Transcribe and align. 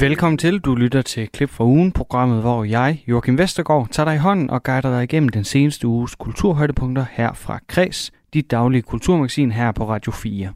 Velkommen 0.00 0.38
til. 0.38 0.58
Du 0.58 0.74
lytter 0.74 1.02
til 1.02 1.28
Klip 1.28 1.50
fra 1.50 1.64
ugen, 1.64 1.92
programmet, 1.92 2.40
hvor 2.40 2.64
jeg, 2.64 3.04
Joachim 3.08 3.38
Vestergaard, 3.38 3.88
tager 3.90 4.04
dig 4.04 4.14
i 4.14 4.18
hånden 4.18 4.50
og 4.50 4.62
guider 4.62 4.90
dig 4.90 5.02
igennem 5.02 5.28
den 5.28 5.44
seneste 5.44 5.86
uges 5.86 6.14
kulturhøjdepunkter 6.14 7.06
her 7.10 7.32
fra 7.32 7.58
Kreds, 7.68 8.12
dit 8.34 8.50
daglige 8.50 8.82
kulturmagasin 8.82 9.52
her 9.52 9.72
på 9.72 9.88
Radio 9.88 10.12
4. 10.12 10.52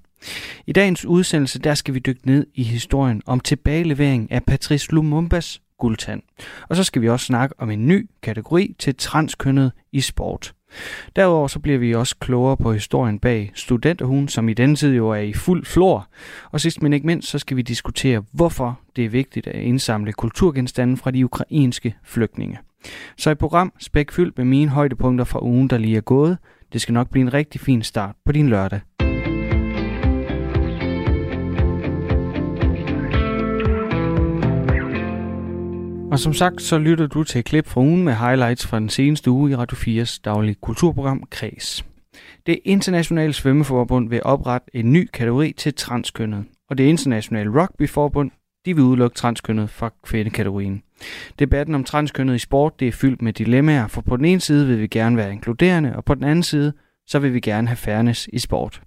I 0.66 0.72
dagens 0.72 1.04
udsendelse, 1.04 1.58
der 1.58 1.74
skal 1.74 1.94
vi 1.94 1.98
dykke 1.98 2.20
ned 2.24 2.46
i 2.54 2.62
historien 2.62 3.22
om 3.26 3.40
tilbagelevering 3.40 4.32
af 4.32 4.44
Patrice 4.44 4.92
Lumumbas 4.92 5.60
guldtand. 5.78 6.22
Og 6.68 6.76
så 6.76 6.84
skal 6.84 7.02
vi 7.02 7.08
også 7.08 7.26
snakke 7.26 7.54
om 7.58 7.70
en 7.70 7.86
ny 7.86 8.10
kategori 8.22 8.74
til 8.78 8.96
transkønnet 8.96 9.72
i 9.92 10.00
sport. 10.00 10.54
Derudover 11.16 11.48
så 11.48 11.58
bliver 11.58 11.78
vi 11.78 11.94
også 11.94 12.16
klogere 12.20 12.56
på 12.56 12.72
historien 12.72 13.18
bag 13.18 13.52
studenterhuen, 13.54 14.28
som 14.28 14.48
i 14.48 14.54
denne 14.54 14.76
tid 14.76 14.94
jo 14.94 15.08
er 15.08 15.16
i 15.16 15.32
fuld 15.32 15.64
flor. 15.64 16.08
Og 16.50 16.60
sidst 16.60 16.82
men 16.82 16.92
ikke 16.92 17.06
mindst, 17.06 17.28
så 17.28 17.38
skal 17.38 17.56
vi 17.56 17.62
diskutere, 17.62 18.22
hvorfor 18.32 18.80
det 18.96 19.04
er 19.04 19.08
vigtigt 19.08 19.46
at 19.46 19.62
indsamle 19.62 20.12
kulturgenstande 20.12 20.96
fra 20.96 21.10
de 21.10 21.24
ukrainske 21.24 21.94
flygtninge. 22.04 22.58
Så 23.16 23.30
et 23.30 23.38
program 23.38 23.72
spækfyldt 23.78 24.38
med 24.38 24.44
mine 24.44 24.70
højdepunkter 24.70 25.24
fra 25.24 25.44
ugen, 25.44 25.70
der 25.70 25.78
lige 25.78 25.96
er 25.96 26.00
gået. 26.00 26.38
Det 26.72 26.80
skal 26.80 26.92
nok 26.92 27.10
blive 27.10 27.22
en 27.22 27.34
rigtig 27.34 27.60
fin 27.60 27.82
start 27.82 28.14
på 28.26 28.32
din 28.32 28.48
lørdag. 28.48 28.80
Og 36.10 36.18
som 36.18 36.32
sagt, 36.32 36.62
så 36.62 36.78
lytter 36.78 37.06
du 37.06 37.24
til 37.24 37.38
et 37.38 37.44
klip 37.44 37.66
fra 37.66 37.80
ugen 37.80 38.04
med 38.04 38.14
highlights 38.14 38.66
fra 38.66 38.78
den 38.78 38.88
seneste 38.88 39.30
uge 39.30 39.50
i 39.50 39.56
Radio 39.56 39.76
4's 39.76 40.20
daglige 40.24 40.54
kulturprogram 40.54 41.24
Kreds. 41.30 41.84
Det 42.46 42.58
internationale 42.64 43.32
svømmeforbund 43.32 44.08
vil 44.08 44.20
oprette 44.24 44.76
en 44.76 44.92
ny 44.92 45.08
kategori 45.12 45.52
til 45.52 45.74
transkønnet, 45.74 46.44
og 46.70 46.78
det 46.78 46.84
internationale 46.84 47.60
rugbyforbund 47.60 48.30
de 48.64 48.74
vil 48.74 48.84
udelukke 48.84 49.14
transkønnet 49.14 49.70
fra 49.70 49.90
kvindekategorien. 50.02 50.82
Debatten 51.38 51.74
om 51.74 51.84
transkønnet 51.84 52.34
i 52.34 52.38
sport 52.38 52.80
det 52.80 52.88
er 52.88 52.92
fyldt 52.92 53.22
med 53.22 53.32
dilemmaer, 53.32 53.86
for 53.86 54.00
på 54.00 54.16
den 54.16 54.24
ene 54.24 54.40
side 54.40 54.66
vil 54.66 54.80
vi 54.80 54.86
gerne 54.86 55.16
være 55.16 55.32
inkluderende, 55.32 55.96
og 55.96 56.04
på 56.04 56.14
den 56.14 56.24
anden 56.24 56.42
side 56.42 56.72
så 57.06 57.18
vil 57.18 57.34
vi 57.34 57.40
gerne 57.40 57.68
have 57.68 57.76
fairness 57.76 58.28
i 58.32 58.38
sport. 58.38 58.82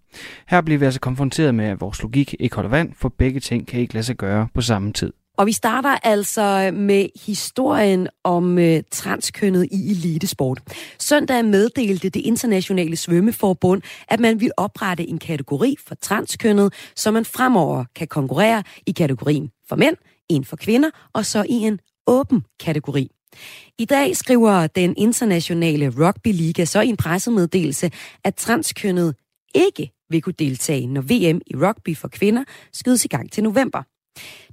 Her 0.48 0.62
bliver 0.62 0.80
vi 0.80 0.86
altså 0.86 1.00
konfronteret 1.00 1.56
med, 1.56 1.66
at 1.66 1.82
vores 1.82 2.02
logik 2.02 2.36
ikke 2.40 2.56
holder 2.56 2.70
vand, 2.70 2.94
for 2.96 3.10
begge 3.10 3.40
ting 3.40 3.68
kan 3.68 3.80
ikke 3.80 3.94
lade 3.94 4.04
sig 4.04 4.16
gøre 4.16 4.48
på 4.54 4.62
samme 4.62 4.94
tid. 4.94 5.14
Og 5.38 5.46
vi 5.46 5.52
starter 5.52 5.90
altså 5.90 6.72
med 6.74 7.08
historien 7.26 8.08
om 8.24 8.60
øh, 8.60 8.84
transkønnet 8.92 9.68
i 9.72 9.92
elitesport. 9.92 10.62
Søndag 11.00 11.46
meddelte 11.46 12.10
det 12.10 12.20
internationale 12.20 12.96
svømmeforbund, 12.96 13.82
at 14.08 14.20
man 14.20 14.40
vil 14.40 14.52
oprette 14.58 15.08
en 15.08 15.20
kategori 15.20 15.76
for 15.88 15.96
transkønnet, 15.96 16.74
så 16.96 17.12
man 17.12 17.26
fremover 17.26 17.86
kan 17.96 18.08
konkurrere 18.08 18.64
i 18.88 18.92
kategorien 18.92 19.50
for 19.70 19.76
mænd, 19.76 19.96
en 20.30 20.46
for 20.46 20.56
kvinder 20.56 20.90
og 21.14 21.26
så 21.26 21.46
i 21.50 21.54
en 21.54 21.80
åben 22.08 22.44
kategori. 22.60 23.12
I 23.80 23.86
dag 23.86 24.18
skriver 24.18 24.68
den 24.68 24.94
internationale 24.98 25.90
rugbyliga 25.90 26.66
så 26.66 26.82
i 26.82 26.88
en 26.88 26.98
pressemeddelelse, 26.98 27.92
at 28.24 28.36
transkønnet 28.36 29.16
ikke 29.56 29.92
vil 30.10 30.22
kunne 30.22 30.36
deltage, 30.40 30.88
når 30.88 31.02
VM 31.02 31.42
i 31.48 31.56
rugby 31.56 31.98
for 31.98 32.08
kvinder 32.08 32.44
skydes 32.74 33.06
i 33.06 33.08
gang 33.08 33.32
til 33.32 33.44
november. 33.44 33.84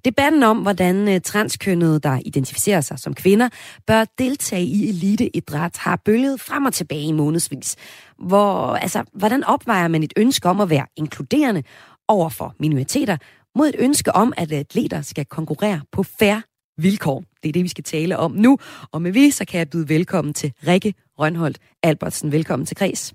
Debatten 0.04 0.42
om, 0.42 0.58
hvordan 0.58 1.08
øh, 1.08 1.20
transkønnede, 1.20 2.00
der 2.00 2.20
identificerer 2.24 2.80
sig 2.80 2.98
som 2.98 3.14
kvinder, 3.14 3.48
bør 3.86 4.04
deltage 4.18 4.64
i 4.64 4.88
eliteidræt, 4.88 5.76
har 5.76 6.00
bølget 6.04 6.40
frem 6.40 6.64
og 6.64 6.72
tilbage 6.72 7.02
i 7.02 7.12
månedsvis. 7.12 7.76
Hvor, 8.18 8.76
altså, 8.76 9.04
hvordan 9.12 9.44
opvejer 9.44 9.88
man 9.88 10.02
et 10.02 10.12
ønske 10.16 10.48
om 10.48 10.60
at 10.60 10.70
være 10.70 10.86
inkluderende 10.96 11.62
over 12.08 12.28
for 12.28 12.54
minoriteter, 12.60 13.16
mod 13.54 13.68
et 13.68 13.76
ønske 13.78 14.14
om, 14.14 14.32
at 14.36 14.52
atleter 14.52 15.02
skal 15.02 15.24
konkurrere 15.24 15.80
på 15.92 16.02
færre 16.02 16.42
vilkår? 16.78 17.24
Det 17.42 17.48
er 17.48 17.52
det, 17.52 17.64
vi 17.64 17.68
skal 17.68 17.84
tale 17.84 18.18
om 18.18 18.32
nu. 18.32 18.58
Og 18.92 19.02
med 19.02 19.12
vi, 19.12 19.30
så 19.30 19.44
kan 19.44 19.58
jeg 19.58 19.70
byde 19.70 19.88
velkommen 19.88 20.34
til 20.34 20.52
Rikke 20.66 20.94
Rønholdt 21.18 21.58
Albertsen. 21.82 22.32
Velkommen 22.32 22.66
til 22.66 22.76
Kreds. 22.76 23.14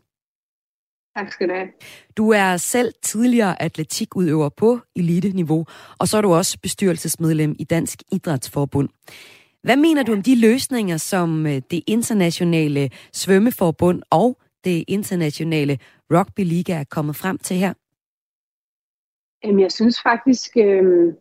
Tak 1.16 1.32
skal 1.32 1.50
du 1.50 1.54
have. 1.54 1.68
Du 2.18 2.30
er 2.30 2.58
selv 2.58 2.94
tidligere 3.02 3.62
atletikudøver 3.62 4.50
på 4.50 4.80
elite-niveau, 4.96 5.66
og 6.00 6.08
så 6.08 6.18
er 6.18 6.22
du 6.22 6.34
også 6.34 6.60
bestyrelsesmedlem 6.62 7.56
i 7.60 7.64
Dansk 7.64 8.00
Idrætsforbund. 8.12 8.90
Hvad 9.64 9.78
mener 9.78 10.04
du 10.04 10.12
om 10.14 10.22
de 10.22 10.42
løsninger, 10.42 10.98
som 10.98 11.46
øh, 11.46 11.62
det 11.72 11.84
internationale 11.88 12.90
svømmeforbund 13.14 14.02
og 14.12 14.38
det 14.64 14.84
internationale 14.88 15.80
rugby 16.12 16.40
liga 16.40 16.74
er 16.74 16.84
kommet 16.84 17.16
frem 17.16 17.38
til 17.38 17.58
her? 17.58 17.74
Jamen, 19.44 19.62
jeg 19.62 19.72
synes 19.72 20.02
faktisk, 20.02 20.58
øh, 20.58 21.14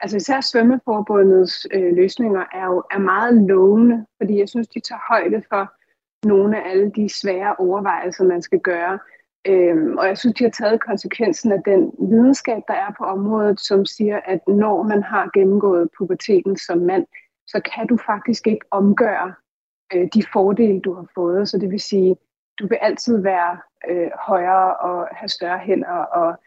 altså 0.00 0.16
især 0.16 0.40
svømmeforbundets 0.40 1.66
øh, 1.74 1.96
løsninger 1.96 2.44
er 2.52 2.66
jo 2.66 2.82
er 2.90 2.98
meget 2.98 3.34
lovende, 3.48 4.06
fordi 4.20 4.38
jeg 4.38 4.48
synes, 4.48 4.68
de 4.68 4.80
tager 4.80 5.00
højde 5.08 5.42
for 5.48 5.72
nogle 6.26 6.62
af 6.64 6.70
alle 6.70 6.90
de 6.96 7.08
svære 7.08 7.56
overvejelser, 7.58 8.24
man 8.24 8.42
skal 8.42 8.60
gøre. 8.60 8.98
Øhm, 9.46 9.98
og 9.98 10.06
jeg 10.06 10.18
synes, 10.18 10.36
de 10.36 10.44
har 10.44 10.50
taget 10.50 10.80
konsekvensen 10.80 11.52
af 11.52 11.62
den 11.64 11.92
videnskab, 11.98 12.62
der 12.68 12.74
er 12.74 12.94
på 12.98 13.04
området, 13.04 13.60
som 13.60 13.84
siger, 13.84 14.20
at 14.24 14.40
når 14.48 14.82
man 14.82 15.02
har 15.02 15.30
gennemgået 15.34 15.88
puberteten 15.98 16.56
som 16.56 16.78
mand, 16.78 17.06
så 17.46 17.60
kan 17.74 17.86
du 17.86 17.96
faktisk 18.06 18.46
ikke 18.46 18.66
omgøre 18.70 19.34
øh, 19.94 20.08
de 20.14 20.22
fordele, 20.32 20.80
du 20.80 20.94
har 20.94 21.06
fået. 21.14 21.48
Så 21.48 21.58
det 21.58 21.70
vil 21.70 21.80
sige, 21.80 22.16
du 22.58 22.66
vil 22.66 22.78
altid 22.80 23.22
være 23.22 23.58
øh, 23.90 24.10
højere 24.26 24.76
og 24.76 25.08
have 25.12 25.28
større 25.28 25.58
hænder 25.58 25.98
og, 26.20 26.40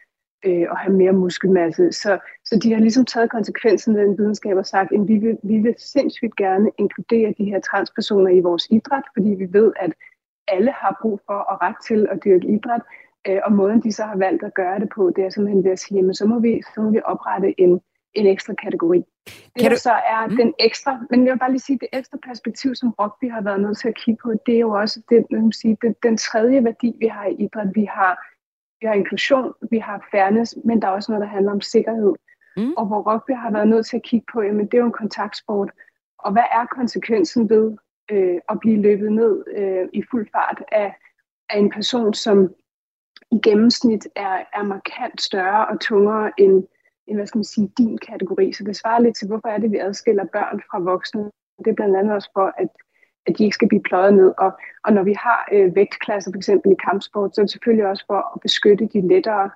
øh, 0.44 0.66
og 0.70 0.78
have 0.78 0.96
mere 0.96 1.12
muskelmasse. 1.12 1.92
Så, 1.92 2.18
så 2.44 2.58
de 2.62 2.72
har 2.72 2.80
ligesom 2.80 3.04
taget 3.04 3.30
konsekvensen 3.30 3.96
af 3.96 4.06
den 4.06 4.18
videnskab 4.18 4.56
og 4.56 4.66
sagt, 4.66 4.92
at 4.92 5.08
vi 5.08 5.18
vil, 5.18 5.38
vi 5.42 5.58
vil 5.58 5.74
sindssygt 5.78 6.36
gerne 6.36 6.70
inkludere 6.78 7.34
de 7.38 7.44
her 7.44 7.60
transpersoner 7.60 8.30
i 8.30 8.40
vores 8.40 8.66
idræt, 8.70 9.04
fordi 9.16 9.28
vi 9.28 9.52
ved, 9.52 9.72
at 9.76 9.92
alle 10.48 10.72
har 10.72 10.98
brug 11.02 11.20
for 11.26 11.34
og 11.34 11.62
ret 11.62 11.76
til 11.86 12.06
at 12.10 12.24
dyrke 12.24 12.48
idræt, 12.48 12.82
øh, 13.28 13.40
og 13.44 13.52
måden 13.52 13.80
de 13.82 13.92
så 13.92 14.04
har 14.04 14.16
valgt 14.16 14.42
at 14.42 14.54
gøre 14.54 14.78
det 14.78 14.88
på, 14.94 15.12
det 15.16 15.24
er 15.24 15.30
simpelthen 15.30 15.64
ved 15.64 15.70
at 15.70 15.78
sige, 15.78 15.98
jamen, 15.98 16.14
så 16.14 16.26
må 16.26 16.38
vi, 16.38 16.62
så 16.74 16.80
må 16.80 16.90
vi 16.90 17.00
oprette 17.04 17.60
en, 17.60 17.80
en 18.14 18.26
ekstra 18.26 18.54
kategori. 18.54 19.04
Det 19.26 19.62
kan 19.62 19.70
du... 19.70 19.76
så 19.76 19.92
er 19.92 20.26
mm. 20.26 20.36
den 20.36 20.54
ekstra, 20.60 21.00
men 21.10 21.26
jeg 21.26 21.32
vil 21.32 21.38
bare 21.38 21.50
lige 21.50 21.60
sige, 21.60 21.78
det 21.78 21.88
ekstra 21.92 22.18
perspektiv, 22.26 22.74
som 22.74 22.94
rugby 22.98 23.30
har 23.32 23.40
været 23.40 23.60
nødt 23.60 23.78
til 23.78 23.88
at 23.88 23.94
kigge 23.94 24.20
på, 24.22 24.32
det 24.46 24.54
er 24.54 24.58
jo 24.58 24.70
også 24.70 25.02
det, 25.10 25.26
man 25.30 25.52
sige, 25.52 25.76
det, 25.82 26.02
den 26.02 26.16
tredje 26.16 26.64
værdi, 26.64 26.96
vi 26.98 27.06
har 27.06 27.26
i 27.26 27.34
idræt. 27.34 27.70
Vi 27.74 27.84
har, 27.84 28.12
vi 28.80 28.86
har 28.86 28.94
inklusion, 28.94 29.52
vi 29.70 29.78
har 29.78 30.08
fairness, 30.10 30.56
men 30.64 30.82
der 30.82 30.88
er 30.88 30.92
også 30.92 31.12
noget, 31.12 31.22
der 31.26 31.34
handler 31.34 31.52
om 31.52 31.60
sikkerhed. 31.60 32.14
Mm. 32.56 32.72
Og 32.76 32.86
hvor 32.86 33.12
rugby 33.12 33.30
har 33.30 33.50
været 33.50 33.68
nødt 33.68 33.86
til 33.86 33.96
at 33.96 34.02
kigge 34.02 34.26
på, 34.32 34.42
jamen 34.42 34.66
det 34.66 34.74
er 34.74 34.78
jo 34.78 34.86
en 34.86 35.02
kontaktsport, 35.02 35.70
og 36.18 36.32
hvad 36.32 36.42
er 36.52 36.66
konsekvensen 36.66 37.50
ved 37.50 37.76
øh, 38.10 38.38
at 38.48 38.60
blive 38.60 38.82
løbet 38.82 39.12
ned 39.12 39.44
øh, 39.56 39.88
i 39.92 40.02
fuld 40.10 40.28
fart 40.32 40.62
af, 40.72 40.94
af 41.50 41.58
en 41.58 41.70
person, 41.70 42.14
som 42.14 42.54
i 43.30 43.38
gennemsnit 43.42 44.08
er, 44.16 44.36
er 44.54 44.62
markant 44.62 45.20
større 45.20 45.66
og 45.66 45.80
tungere 45.80 46.32
end, 46.38 46.64
end 47.06 47.16
hvad 47.16 47.26
skal 47.26 47.38
man 47.38 47.44
sige, 47.44 47.72
din 47.78 47.98
kategori. 47.98 48.52
Så 48.52 48.64
det 48.64 48.76
svarer 48.76 49.00
lidt 49.00 49.16
til, 49.16 49.28
hvorfor 49.28 49.48
er 49.48 49.58
det, 49.58 49.72
vi 49.72 49.78
adskiller 49.78 50.24
børn 50.24 50.62
fra 50.70 50.78
voksne. 50.78 51.30
Det 51.58 51.66
er 51.66 51.74
blandt 51.74 51.96
andet 51.96 52.14
også 52.14 52.30
for, 52.32 52.54
at, 52.58 52.68
at 53.26 53.38
de 53.38 53.44
ikke 53.44 53.54
skal 53.54 53.68
blive 53.68 53.82
pløjet 53.82 54.14
ned. 54.14 54.34
Og, 54.38 54.52
og 54.84 54.92
når 54.92 55.02
vi 55.02 55.12
har 55.12 55.48
øh, 55.52 55.74
vægtklasser, 55.74 56.30
for 56.32 56.36
eksempel 56.36 56.72
i 56.72 56.82
kampsport, 56.84 57.34
så 57.34 57.40
er 57.40 57.44
det 57.44 57.52
selvfølgelig 57.52 57.86
også 57.86 58.04
for 58.06 58.34
at 58.34 58.40
beskytte 58.40 58.86
de 58.86 59.08
lettere 59.08 59.50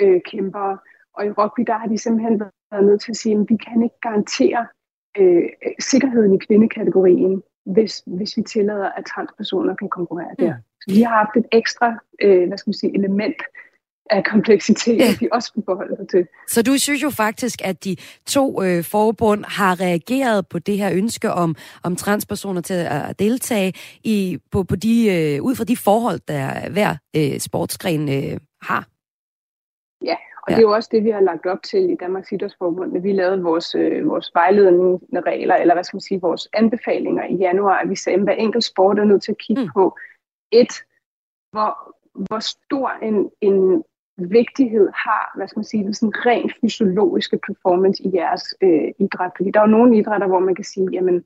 øh, 0.00 0.20
kæmpere. 0.24 0.78
Og 1.14 1.26
i 1.26 1.30
rugby, 1.30 1.62
der 1.66 1.78
har 1.78 1.86
de 1.86 1.98
simpelthen 1.98 2.40
været 2.70 2.84
nødt 2.84 3.00
til 3.00 3.12
at 3.12 3.16
sige, 3.16 3.34
at 3.34 3.46
vi 3.48 3.56
kan 3.56 3.82
ikke 3.82 4.00
garantere 4.02 4.66
øh, 5.18 5.42
sikkerheden 5.78 6.34
i 6.34 6.38
kvindekategorien 6.38 7.42
hvis, 7.74 8.02
hvis 8.06 8.36
vi 8.36 8.42
tillader, 8.42 8.88
at 8.98 9.04
transpersoner 9.14 9.74
kan 9.74 9.88
konkurrere 9.88 10.34
der. 10.38 10.54
Mm. 10.54 10.62
Så 10.80 10.94
vi 10.94 11.02
har 11.02 11.16
haft 11.16 11.36
et 11.36 11.46
ekstra 11.52 11.88
øh, 12.22 12.48
hvad 12.48 12.58
skal 12.58 12.68
man 12.68 12.74
sige, 12.74 12.94
element 12.98 13.42
af 14.10 14.24
kompleksitet, 14.24 14.98
ja. 14.98 15.14
vi 15.20 15.28
også 15.32 15.46
skal 15.46 15.62
forholde 15.64 15.96
sig 15.96 16.08
til. 16.08 16.26
Så 16.48 16.62
du 16.62 16.78
synes 16.78 17.02
jo 17.02 17.10
faktisk, 17.10 17.58
at 17.64 17.84
de 17.84 17.96
to 18.26 18.62
øh, 18.62 18.84
forbund 18.84 19.44
har 19.44 19.80
reageret 19.80 20.48
på 20.48 20.58
det 20.58 20.78
her 20.78 20.90
ønske 20.92 21.32
om, 21.32 21.56
om 21.82 21.96
transpersoner 21.96 22.60
til 22.60 22.74
at 22.74 23.18
deltage 23.18 23.72
i, 24.04 24.38
på, 24.50 24.62
på 24.62 24.76
de, 24.76 24.94
øh, 25.06 25.42
ud 25.42 25.54
fra 25.54 25.64
de 25.64 25.76
forhold, 25.76 26.20
der 26.28 26.70
hver 26.70 26.96
øh, 27.16 27.38
sportsgren 27.38 28.08
øh, 28.08 28.40
har? 28.62 28.88
Ja, 30.04 30.16
og 30.42 30.50
ja. 30.50 30.54
det 30.54 30.58
er 30.58 30.68
jo 30.68 30.74
også 30.74 30.88
det, 30.92 31.04
vi 31.04 31.10
har 31.10 31.20
lagt 31.20 31.46
op 31.46 31.62
til 31.62 31.90
i 31.90 31.96
Danmarks 31.96 32.32
Idrætsforbund, 32.32 32.92
når 32.92 33.00
vi 33.00 33.12
lavede 33.12 33.42
vores, 33.42 33.74
øh, 33.74 34.08
vores 34.08 34.30
vejledende 34.34 35.20
regler, 35.20 35.54
eller 35.54 35.74
hvad 35.74 35.84
skal 35.84 35.96
man 35.96 36.00
sige, 36.00 36.20
vores 36.20 36.48
anbefalinger 36.52 37.24
i 37.24 37.34
januar, 37.34 37.78
at 37.78 37.90
vi 37.90 37.96
sagde, 37.96 38.18
at 38.18 38.24
hver 38.24 38.32
enkelt 38.32 38.64
sport 38.64 38.98
er 38.98 39.04
nødt 39.04 39.22
til 39.22 39.32
at 39.32 39.38
kigge 39.38 39.62
mm. 39.62 39.70
på, 39.74 39.98
et, 40.52 40.72
hvor, 41.52 41.94
hvor 42.14 42.38
stor 42.38 42.88
en, 43.02 43.30
en 43.40 43.84
vigtighed 44.16 44.88
har, 44.94 45.32
hvad 45.36 45.48
skal 45.48 45.58
man 45.58 45.64
sige, 45.64 45.84
den 45.84 45.94
sådan 45.94 46.26
rent 46.26 46.52
fysiologiske 46.60 47.38
performance 47.46 48.02
i 48.02 48.10
jeres 48.14 48.44
øh, 48.60 48.88
idræt. 48.98 49.32
Fordi 49.36 49.50
der 49.50 49.60
er 49.60 49.64
jo 49.64 49.76
nogle 49.76 49.98
idrætter, 49.98 50.26
hvor 50.26 50.38
man 50.38 50.54
kan 50.54 50.64
sige, 50.64 50.88
jamen, 50.92 51.24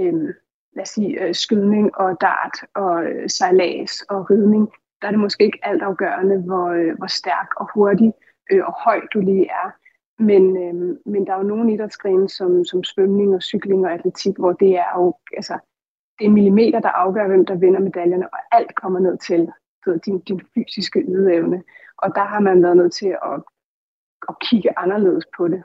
øh, 0.00 0.34
lad 0.76 0.82
os 0.82 0.88
sige, 0.88 1.22
øh, 1.22 1.34
skydning 1.34 1.96
og 1.96 2.20
dart 2.20 2.56
og 2.74 3.04
øh, 3.04 3.30
sejlads 3.30 4.02
og 4.02 4.30
ridning, 4.30 4.72
der 5.04 5.08
er 5.08 5.12
det 5.12 5.20
måske 5.20 5.44
ikke 5.44 5.58
altafgørende, 5.62 6.36
hvor, 6.42 6.66
øh, 6.68 6.96
hvor 6.98 7.06
stærk 7.06 7.48
og 7.56 7.68
hurtig 7.74 8.12
øh, 8.50 8.64
og 8.66 8.74
høj 8.84 9.00
du 9.14 9.20
lige 9.20 9.46
er. 9.46 9.70
Men, 10.18 10.56
øh, 10.56 10.98
men 11.06 11.26
der 11.26 11.32
er 11.32 11.36
jo 11.36 11.42
nogle 11.42 11.72
idrætsgrene 11.74 12.28
som, 12.28 12.64
som 12.64 12.84
svømning 12.84 13.34
og 13.34 13.42
cykling 13.42 13.86
og 13.86 13.92
atletik, 13.92 14.36
hvor 14.38 14.52
det 14.52 14.76
er 14.76 14.90
jo, 14.96 15.14
altså, 15.36 15.58
det 16.18 16.26
er 16.26 16.30
millimeter, 16.30 16.80
der 16.80 16.88
afgør, 16.88 17.26
hvem 17.26 17.46
der 17.46 17.54
vinder 17.54 17.80
medaljerne, 17.80 18.28
og 18.34 18.38
alt 18.52 18.74
kommer 18.74 19.00
ned 19.00 19.18
til 19.18 19.52
din, 20.04 20.18
din 20.20 20.40
fysiske 20.54 21.00
ydeevne. 21.00 21.62
Og 21.98 22.14
der 22.14 22.24
har 22.24 22.40
man 22.40 22.62
været 22.62 22.76
nødt 22.76 22.92
til 22.92 23.16
at, 23.22 23.42
at 24.28 24.34
kigge 24.40 24.78
anderledes 24.78 25.24
på 25.36 25.48
det. 25.48 25.62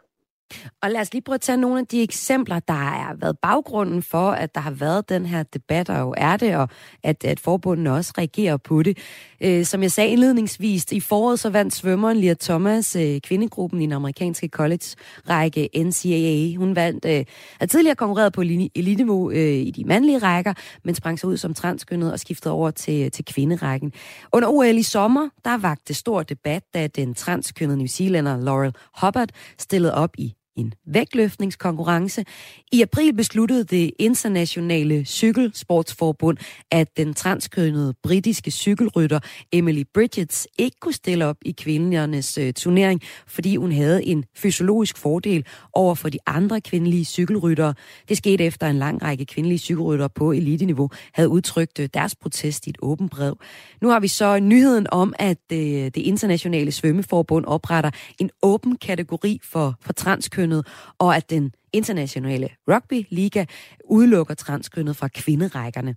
Og 0.82 0.90
lad 0.90 1.02
os 1.02 1.14
lige 1.14 1.22
prøve 1.22 1.36
at 1.36 1.42
tage 1.42 1.58
nogle 1.58 1.80
af 1.80 1.88
de 1.88 2.04
eksempler, 2.04 2.60
der 2.60 2.74
har 2.74 3.16
været 3.20 3.38
baggrunden 3.40 4.04
for, 4.04 4.32
at 4.32 4.56
der 4.56 4.62
har 4.62 4.72
været 4.72 5.10
den 5.10 5.26
her 5.26 5.44
debat, 5.44 5.90
og 5.90 6.00
jo 6.00 6.14
er 6.18 6.38
det, 6.38 6.56
og 6.56 6.70
at, 7.04 7.24
at 7.26 7.40
forbundene 7.40 7.94
også 7.94 8.14
reagerer 8.18 8.58
på 8.58 8.84
det. 8.84 8.98
Øh, 9.42 9.66
som 9.66 9.82
jeg 9.82 9.92
sagde 9.92 10.10
indledningsvis, 10.10 10.86
i 10.92 11.00
foråret 11.00 11.40
så 11.40 11.50
vandt 11.50 11.74
svømmeren 11.74 12.18
Lia 12.18 12.34
Thomas 12.34 12.96
øh, 12.96 13.22
kvindegruppen 13.22 13.82
i 13.82 13.86
den 13.86 13.94
amerikanske 13.94 14.48
college-række 14.48 15.70
NCAA. 15.76 16.58
Hun 16.58 16.76
vandt, 16.76 17.06
øh, 17.06 17.26
har 17.60 17.66
tidligere 17.66 17.96
konkurreret 17.96 18.34
på 18.34 18.42
eliteniveau 18.42 19.32
øh, 19.32 19.40
i 19.40 19.72
de 19.72 19.84
mandlige 19.84 20.18
rækker, 20.18 20.54
men 20.84 20.96
sprang 20.96 21.20
sig 21.20 21.30
ud 21.30 21.38
som 21.38 21.54
transkønnet 21.54 22.12
og 22.12 22.20
skiftede 22.20 22.54
over 22.54 22.72
til, 22.72 23.12
til 23.12 23.26
kvinderækken. 23.26 23.94
Under 24.34 24.48
OL 24.48 24.78
i 24.78 24.84
sommer, 24.84 25.30
der 25.46 25.58
vagte 25.58 25.94
stor 25.94 26.24
debat, 26.24 26.64
da 26.74 26.88
den 26.88 27.14
transkønnede 27.14 27.78
New 27.78 27.88
Zealander 27.88 28.38
Laurel 28.38 28.74
Hubbard 29.02 29.30
stillede 29.58 29.94
op 29.94 30.12
i 30.18 30.39
en 30.60 30.74
vægtløftningskonkurrence. 30.88 32.26
I 32.72 32.82
april 32.82 33.14
besluttede 33.14 33.64
det 33.64 33.92
internationale 34.00 35.06
cykelsportsforbund, 35.06 36.38
at 36.72 36.98
den 36.98 37.14
transkønnede 37.14 37.94
britiske 38.04 38.52
cykelrytter 38.52 39.20
Emily 39.52 39.84
Bridges 39.94 40.48
ikke 40.58 40.78
kunne 40.82 40.94
stille 40.94 41.26
op 41.26 41.38
i 41.42 41.52
kvindernes 41.52 42.38
øh, 42.38 42.54
turnering, 42.54 43.02
fordi 43.28 43.56
hun 43.56 43.72
havde 43.72 44.06
en 44.06 44.26
fysiologisk 44.36 44.98
fordel 44.98 45.46
over 45.74 45.96
for 45.96 46.10
de 46.10 46.18
andre 46.26 46.62
kvindelige 46.62 47.06
cykelryttere. 47.06 47.74
Det 48.10 48.18
skete 48.18 48.44
efter 48.44 48.68
en 48.68 48.78
lang 48.78 49.02
række 49.04 49.26
kvindelige 49.26 49.60
cykelryttere 49.60 50.10
på 50.10 50.32
eliteniveau 50.32 50.90
havde 51.14 51.30
udtrykt 51.30 51.80
øh, 51.80 51.90
deres 51.94 52.16
protest 52.16 52.68
i 52.68 52.70
et 52.70 52.78
åbent 52.82 53.12
brev. 53.12 53.38
Nu 53.82 53.90
har 53.90 54.00
vi 54.00 54.08
så 54.08 54.40
nyheden 54.40 54.88
om, 54.92 55.14
at 55.20 55.38
øh, 55.52 55.60
det 55.60 55.98
internationale 55.98 56.72
svømmeforbund 56.72 57.46
opretter 57.46 57.92
en 58.20 58.30
åben 58.42 58.76
kategori 58.76 59.40
for, 59.44 59.76
for 59.82 59.94
transkønnede 59.94 60.49
transkønnet, 60.50 60.66
og 61.00 61.16
at 61.16 61.30
den 61.30 61.52
internationale 61.74 62.50
rugby-liga 62.68 63.46
udelukker 63.86 64.34
transkønnet 64.34 64.96
fra 64.96 65.08
kvinderækkerne. 65.08 65.96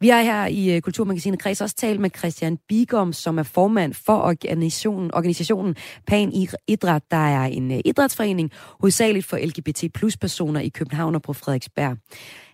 Vi 0.00 0.08
har 0.08 0.22
her 0.22 0.46
i 0.46 0.76
øh, 0.76 0.80
Kulturmagasinet 0.80 1.40
Kreds 1.40 1.60
også 1.60 1.76
talt 1.76 2.00
med 2.00 2.10
Christian 2.18 2.58
Bigom, 2.68 3.12
som 3.12 3.38
er 3.38 3.42
formand 3.42 3.94
for 3.94 4.16
organisationen, 4.16 5.14
organisationen 5.14 5.76
Pan 6.06 6.48
Idræt, 6.68 7.02
der 7.10 7.16
er 7.16 7.44
en 7.44 7.72
øh, 7.72 7.80
idrætsforening, 7.84 8.50
hovedsageligt 8.80 9.26
for 9.26 9.36
LGBT 9.36 9.84
plus 9.94 10.16
personer 10.16 10.60
i 10.60 10.68
København 10.68 11.14
og 11.14 11.22
på 11.22 11.32
Frederiksberg. 11.32 11.96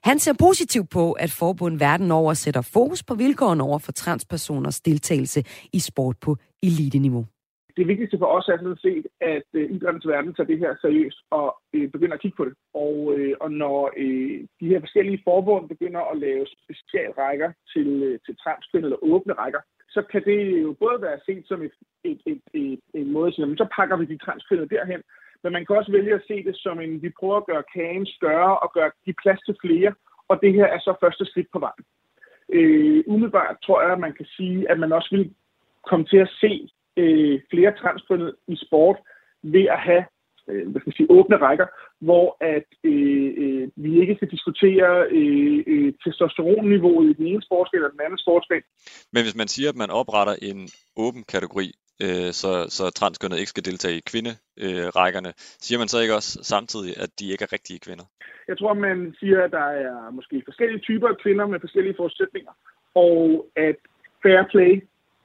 Han 0.05 0.19
ser 0.19 0.33
positivt 0.33 0.91
på, 0.91 1.13
at 1.13 1.31
forbund 1.31 1.79
verden 1.79 2.11
over 2.11 2.35
sætter 2.35 2.61
fokus 2.61 3.03
på 3.03 3.15
vilkårene 3.15 3.63
over 3.63 3.79
for 3.79 3.93
transpersoners 3.93 4.81
deltagelse 4.81 5.45
i 5.73 5.79
sport 5.79 6.17
på 6.21 6.37
eliteniveau 6.63 7.27
det 7.77 7.89
vigtigste 7.89 8.19
for 8.19 8.27
os 8.27 8.49
er 8.49 8.57
sådan 8.57 8.77
set, 8.77 9.07
at 9.21 9.49
øh, 9.53 9.71
idrættens 9.71 10.07
verden 10.07 10.35
tager 10.35 10.47
det 10.47 10.59
her 10.59 10.73
seriøst 10.81 11.19
og 11.31 11.57
øh, 11.73 11.89
begynder 11.91 12.15
at 12.15 12.21
kigge 12.21 12.37
på 12.37 12.45
det. 12.45 12.55
Og, 12.75 13.15
øh, 13.17 13.35
og 13.41 13.51
når 13.51 13.91
øh, 13.97 14.41
de 14.61 14.69
her 14.69 14.81
forskellige 14.81 15.23
forbund 15.25 15.69
begynder 15.69 16.01
at 16.01 16.19
lave 16.19 16.47
specialrækker 16.65 17.53
til, 17.73 17.89
øh, 18.03 18.19
til 18.27 18.37
transkøn 18.37 18.85
eller 18.85 19.05
åbne 19.05 19.33
rækker, 19.33 19.61
så 19.95 20.03
kan 20.03 20.25
det 20.25 20.63
jo 20.63 20.73
både 20.73 21.03
være 21.03 21.19
set 21.27 21.45
som 21.47 21.63
et, 21.63 21.75
et, 22.05 22.21
et, 22.27 22.43
et, 22.55 22.81
en 22.95 23.13
måde 23.13 23.29
at 23.29 23.35
sige, 23.35 23.57
så 23.57 23.69
pakker 23.77 23.97
vi 23.97 24.05
de 24.05 24.19
transkønnede 24.19 24.69
derhen, 24.69 25.03
men 25.43 25.53
man 25.53 25.67
kan 25.67 25.77
også 25.77 25.93
vælge 25.93 26.15
at 26.15 26.27
se 26.29 26.45
det 26.45 26.57
som 26.57 26.81
en, 26.81 27.03
vi 27.03 27.11
prøver 27.21 27.37
at 27.37 27.47
gøre 27.47 27.65
kagen 27.75 28.07
større 28.07 28.59
og 28.59 28.73
gøre 28.73 28.91
de 29.07 29.15
plads 29.23 29.41
til 29.47 29.57
flere, 29.65 29.95
og 30.29 30.41
det 30.43 30.53
her 30.55 30.67
er 30.67 30.79
så 30.79 30.95
første 31.01 31.25
skridt 31.25 31.51
på 31.53 31.59
vejen. 31.59 31.85
Øh, 32.49 33.05
umiddelbart 33.07 33.57
tror 33.63 33.83
jeg, 33.83 33.93
at 33.93 34.01
man 34.07 34.13
kan 34.13 34.27
sige, 34.37 34.71
at 34.71 34.79
man 34.79 34.93
også 34.93 35.09
vil 35.17 35.35
komme 35.89 36.07
til 36.07 36.17
at 36.17 36.31
se 36.41 36.69
øh, 36.97 37.41
flere 37.51 37.73
transkønnede 37.81 38.37
i 38.49 38.57
sport 38.67 38.97
ved 39.43 39.67
at 39.77 39.79
have 39.79 40.05
øh, 40.49 40.71
hvad 40.71 40.81
skal 40.81 40.91
jeg 40.91 40.97
sige, 40.97 41.11
åbne 41.11 41.37
rækker, 41.37 41.67
hvor 42.01 42.37
at 42.41 42.69
øh, 42.85 43.33
øh, 43.43 43.69
vi 43.77 44.01
ikke 44.01 44.15
skal 44.15 44.31
diskutere 44.31 45.07
øh, 45.11 45.65
øh, 45.67 45.93
testosteronniveauet 46.05 47.11
i 47.11 47.13
den 47.13 47.27
ene 47.27 47.43
sportsgren 47.43 47.79
eller 47.79 47.91
den 47.91 48.05
anden 48.05 48.19
sportsgren. 48.19 48.63
Men 49.13 49.23
hvis 49.23 49.37
man 49.37 49.49
siger, 49.49 49.69
at 49.69 49.77
man 49.77 49.91
opretter 49.91 50.35
en 50.43 50.69
åben 50.97 51.25
kategori, 51.35 51.69
øh, 52.05 52.31
så, 52.41 52.51
så 52.77 52.85
transkønnet 53.01 53.39
ikke 53.39 53.55
skal 53.55 53.65
deltage 53.65 53.97
i 53.97 54.09
kvinderækkerne, 54.11 55.29
øh, 55.29 55.35
siger 55.65 55.79
man 55.79 55.89
så 55.89 55.99
ikke 56.01 56.15
også 56.15 56.33
samtidig, 56.43 56.93
at 57.05 57.11
de 57.19 57.33
ikke 57.33 57.45
er 57.45 57.53
rigtige 57.53 57.81
kvinder? 57.87 58.05
Jeg 58.49 58.59
tror, 58.59 58.75
man 58.75 59.15
siger, 59.21 59.45
at 59.45 59.51
der 59.51 59.69
er 59.87 60.11
måske 60.11 60.43
forskellige 60.45 60.81
typer 60.89 61.09
af 61.09 61.17
kvinder 61.23 61.47
med 61.47 61.61
forskellige 61.61 61.95
forudsætninger, 61.97 62.53
og 62.95 63.47
at 63.57 63.77
fair 64.23 64.43
play 64.53 64.73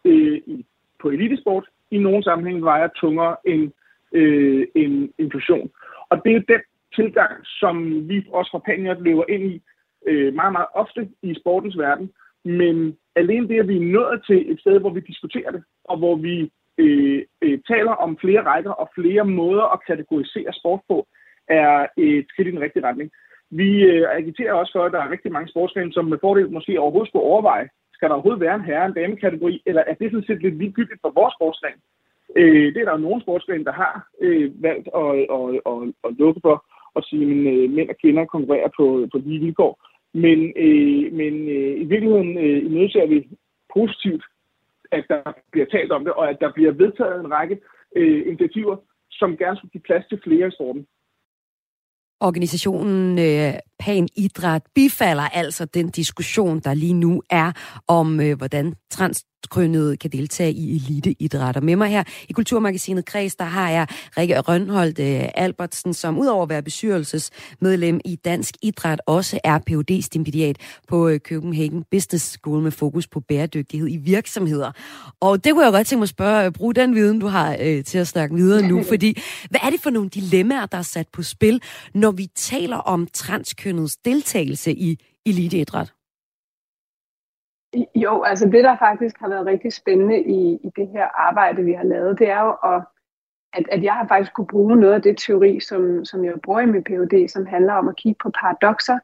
øh, 0.05 0.37
i 0.55 0.65
på 1.01 1.09
elitesport 1.09 1.65
i 1.91 1.97
nogle 1.97 2.23
sammenhænge 2.23 2.63
vejer 2.63 2.87
tungere 2.87 3.35
end 3.45 3.71
øh, 4.13 4.67
en 4.75 5.13
inklusion. 5.17 5.69
Og 6.09 6.21
det 6.25 6.35
er 6.35 6.39
den 6.39 6.61
tilgang, 6.95 7.33
som 7.45 7.75
vi 8.09 8.25
også 8.33 8.51
fra 8.51 8.65
Paniat 8.65 9.01
lever 9.01 9.25
ind 9.29 9.43
i 9.51 9.61
øh, 10.07 10.33
meget, 10.33 10.51
meget 10.51 10.67
ofte 10.73 11.09
i 11.21 11.35
sportens 11.39 11.77
verden. 11.77 12.11
Men 12.45 12.97
alene 13.15 13.47
det, 13.47 13.59
at 13.59 13.67
vi 13.67 13.77
er 13.77 13.91
nået 13.97 14.23
til 14.27 14.51
et 14.51 14.59
sted, 14.59 14.79
hvor 14.79 14.89
vi 14.89 14.99
diskuterer 14.99 15.51
det, 15.51 15.63
og 15.83 15.97
hvor 15.97 16.15
vi 16.15 16.51
øh, 16.77 17.21
øh, 17.41 17.59
taler 17.67 17.91
om 17.91 18.17
flere 18.17 18.43
rækker 18.43 18.71
og 18.71 18.89
flere 18.95 19.25
måder 19.25 19.73
at 19.73 19.85
kategorisere 19.87 20.53
sport 20.53 20.79
på, 20.89 21.07
er 21.47 21.87
et 21.97 22.25
skridt 22.29 22.47
i 22.47 22.51
den 22.51 22.61
rigtige 22.61 22.85
retning. 22.87 23.11
Vi 23.49 23.83
øh, 23.83 24.05
agiterer 24.11 24.53
også 24.53 24.71
for, 24.75 24.85
at 24.85 24.91
der 24.91 25.01
er 25.01 25.11
rigtig 25.11 25.31
mange 25.31 25.49
sportsgrene, 25.49 25.93
som 25.93 26.05
med 26.05 26.17
fordel 26.21 26.51
måske 26.51 26.79
overhovedet 26.79 27.09
skulle 27.09 27.25
overveje 27.25 27.69
skal 27.97 28.09
der 28.09 28.15
overhovedet 28.15 28.45
være 28.45 28.55
en 28.55 28.67
herre- 28.69 28.81
og 28.81 28.87
en 28.87 28.99
damekategori, 29.01 29.53
eller 29.65 29.83
er 29.87 29.93
det 29.93 30.11
sådan 30.11 30.27
set 30.27 30.41
lidt 30.41 30.57
ligegyldigt 30.57 31.01
for 31.01 31.11
vores 31.19 31.33
sportsgren? 31.37 31.79
Øh, 32.39 32.67
det 32.73 32.79
er 32.79 32.85
der 32.85 32.97
jo 32.97 33.05
nogle 33.07 33.21
sportsgrene, 33.21 33.65
der 33.69 33.75
har 33.83 33.93
øh, 34.21 34.63
valgt 34.63 34.87
at, 35.01 35.11
at, 35.37 35.45
at, 35.71 35.79
at 36.07 36.11
lukke 36.19 36.41
for 36.43 36.55
og 36.97 37.03
sige, 37.03 37.23
at 37.31 37.53
øh, 37.53 37.69
mænd 37.75 37.89
og 37.89 37.97
kvinder 38.01 38.25
konkurrerer 38.25 38.71
på, 38.77 39.07
på 39.11 39.17
lige 39.17 39.39
vilkår. 39.45 39.73
Men, 40.13 40.39
øh, 40.65 41.13
men 41.19 41.33
øh, 41.55 41.73
i 41.83 41.85
virkeligheden 41.91 42.37
øh, 42.37 42.59
imødeser 42.67 43.07
vi 43.07 43.27
positivt, 43.73 44.23
at 44.91 45.05
der 45.09 45.21
bliver 45.51 45.65
talt 45.65 45.91
om 45.91 46.03
det, 46.05 46.13
og 46.13 46.29
at 46.29 46.37
der 46.41 46.51
bliver 46.51 46.71
vedtaget 46.71 47.19
en 47.19 47.31
række 47.31 47.59
øh, 47.95 48.27
initiativer, 48.27 48.75
som 49.11 49.37
gerne 49.37 49.57
skulle 49.57 49.71
give 49.71 49.87
plads 49.87 50.05
til 50.07 50.21
flere 50.23 50.47
i 50.47 50.51
sporten. 50.51 50.87
Organisationen 52.21 53.19
øh, 53.19 53.53
Pan 53.79 54.07
Idræt 54.15 54.61
bifalder 54.75 55.23
altså 55.23 55.65
den 55.65 55.89
diskussion, 55.89 56.59
der 56.59 56.73
lige 56.73 56.93
nu 56.93 57.21
er 57.29 57.51
om, 57.87 58.19
øh, 58.19 58.37
hvordan 58.37 58.73
transkønnede 59.47 59.97
kan 59.97 60.11
deltage 60.11 60.51
i 60.51 60.75
eliteidrætter. 60.75 61.61
Med 61.61 61.75
mig 61.75 61.89
her 61.89 62.03
i 62.29 62.33
Kulturmagasinet 62.33 63.05
Kreds, 63.05 63.35
der 63.35 63.45
har 63.45 63.69
jeg 63.69 63.87
Rikke 64.17 64.39
Rønholdt 64.39 64.99
øh, 64.99 65.29
Albertsen, 65.35 65.93
som 65.93 66.19
udover 66.19 66.43
at 66.43 66.49
være 66.49 66.61
bestyrelsesmedlem 66.61 67.99
i 68.05 68.15
Dansk 68.15 68.55
Idræt, 68.61 69.01
også 69.05 69.39
er 69.43 69.59
phd 69.67 70.01
stipendiat 70.01 70.57
på 70.87 71.07
øh, 71.07 71.19
Copenhagen 71.19 71.83
Business 71.91 72.25
School 72.25 72.63
med 72.63 72.71
fokus 72.71 73.07
på 73.07 73.19
bæredygtighed 73.19 73.87
i 73.89 73.97
virksomheder. 73.97 74.71
Og 75.19 75.43
det 75.43 75.53
kunne 75.53 75.65
jeg 75.65 75.73
godt 75.73 75.87
tænke 75.87 75.99
mig 75.99 76.05
at 76.05 76.09
spørge, 76.09 76.45
øh, 76.45 76.51
brug 76.51 76.75
den 76.75 76.95
viden, 76.95 77.19
du 77.19 77.27
har 77.27 77.57
øh, 77.61 77.83
til 77.83 77.97
at 77.97 78.07
snakke 78.07 78.35
videre 78.35 78.67
nu, 78.67 78.83
fordi 78.91 79.21
hvad 79.49 79.59
er 79.63 79.69
det 79.69 79.79
for 79.81 79.89
nogle 79.89 80.09
dilemmaer, 80.09 80.65
der 80.65 80.77
er 80.77 80.81
sat 80.81 81.07
på 81.13 81.23
spil, 81.23 81.61
når 81.93 82.11
vi 82.11 82.27
taler 82.35 82.77
om 82.77 83.07
transkønnets 83.13 83.97
deltagelse 83.97 84.73
i 84.73 84.99
eliteidræt? 85.25 85.96
Jo, 87.95 88.21
altså 88.21 88.45
det, 88.45 88.63
der 88.63 88.77
faktisk 88.77 89.15
har 89.19 89.29
været 89.29 89.45
rigtig 89.45 89.73
spændende 89.73 90.19
i, 90.19 90.53
i 90.53 90.69
det 90.75 90.87
her 90.87 91.07
arbejde, 91.27 91.63
vi 91.63 91.73
har 91.73 91.83
lavet, 91.83 92.19
det 92.19 92.29
er 92.29 92.41
jo, 92.41 92.51
at, 92.51 92.81
at, 93.53 93.65
at 93.71 93.83
jeg 93.83 93.93
har 93.93 94.07
faktisk 94.07 94.33
kunne 94.33 94.47
bruge 94.47 94.75
noget 94.75 94.93
af 94.93 95.01
det 95.01 95.17
teori, 95.17 95.59
som, 95.59 96.05
som 96.05 96.25
jeg 96.25 96.33
bruger 96.43 96.59
i 96.59 96.65
min 96.65 96.83
PhD, 96.83 97.27
som 97.27 97.45
handler 97.45 97.73
om 97.73 97.87
at 97.87 97.95
kigge 97.95 98.17
på 98.23 98.31
paradoxer. 98.41 98.99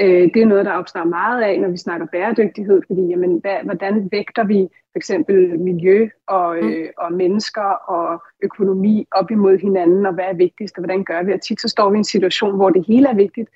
Øh, 0.00 0.30
det 0.34 0.36
er 0.36 0.46
noget, 0.46 0.66
der 0.66 0.72
opstår 0.72 1.04
meget 1.04 1.42
af, 1.42 1.60
når 1.60 1.68
vi 1.68 1.76
snakker 1.76 2.06
bæredygtighed, 2.06 2.82
fordi 2.86 3.02
jamen, 3.02 3.38
hvad, 3.38 3.56
hvordan 3.64 4.08
vægter 4.12 4.44
vi 4.44 4.68
for 4.92 4.98
eksempel 4.98 5.60
miljø 5.60 6.08
og, 6.26 6.56
mm. 6.62 6.68
øh, 6.68 6.88
og 6.98 7.12
mennesker 7.12 7.70
og 7.94 8.22
økonomi 8.42 9.06
op 9.10 9.30
imod 9.30 9.58
hinanden, 9.58 10.06
og 10.06 10.14
hvad 10.14 10.24
er 10.24 10.34
vigtigst, 10.34 10.78
og 10.78 10.80
hvordan 10.80 11.04
gør 11.04 11.22
vi? 11.22 11.32
Og 11.32 11.40
tit 11.40 11.60
så 11.60 11.68
står 11.68 11.90
vi 11.90 11.96
i 11.96 11.98
en 11.98 12.04
situation, 12.04 12.56
hvor 12.56 12.70
det 12.70 12.86
hele 12.86 13.08
er 13.08 13.14
vigtigt, 13.14 13.48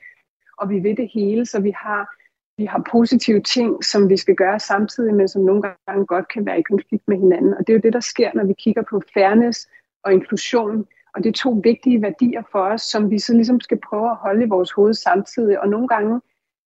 og 0.59 0.71
vi 0.71 0.83
ved 0.83 0.97
det 0.97 1.11
hele, 1.15 1.47
så 1.47 1.61
vi 1.61 1.71
har 1.77 2.20
vi 2.61 2.65
har 2.65 2.83
positive 2.91 3.41
ting, 3.41 3.85
som 3.85 4.09
vi 4.09 4.17
skal 4.17 4.35
gøre 4.35 4.59
samtidig, 4.61 5.15
men 5.15 5.29
som 5.29 5.43
nogle 5.43 5.63
gange 5.87 6.07
godt 6.07 6.29
kan 6.29 6.47
være 6.47 6.59
i 6.59 6.63
konflikt 6.63 7.09
med 7.09 7.17
hinanden. 7.17 7.55
Og 7.55 7.61
det 7.61 7.69
er 7.73 7.75
jo 7.75 7.81
det, 7.81 7.93
der 7.93 8.01
sker, 8.01 8.31
når 8.35 8.45
vi 8.45 8.55
kigger 8.59 8.83
på 8.91 9.03
fairness 9.15 9.69
og 10.05 10.13
inklusion. 10.13 10.87
Og 11.15 11.25
det 11.25 11.29
er 11.29 11.33
to 11.33 11.61
vigtige 11.63 12.03
værdier 12.03 12.43
for 12.53 12.63
os, 12.73 12.83
som 12.83 13.11
vi 13.11 13.19
så 13.19 13.33
ligesom 13.35 13.61
skal 13.61 13.79
prøve 13.89 14.11
at 14.11 14.17
holde 14.17 14.45
i 14.45 14.49
vores 14.49 14.73
hoved 14.73 14.95
samtidig. 14.95 15.61
Og 15.61 15.69
nogle 15.69 15.89
gange, 15.89 16.21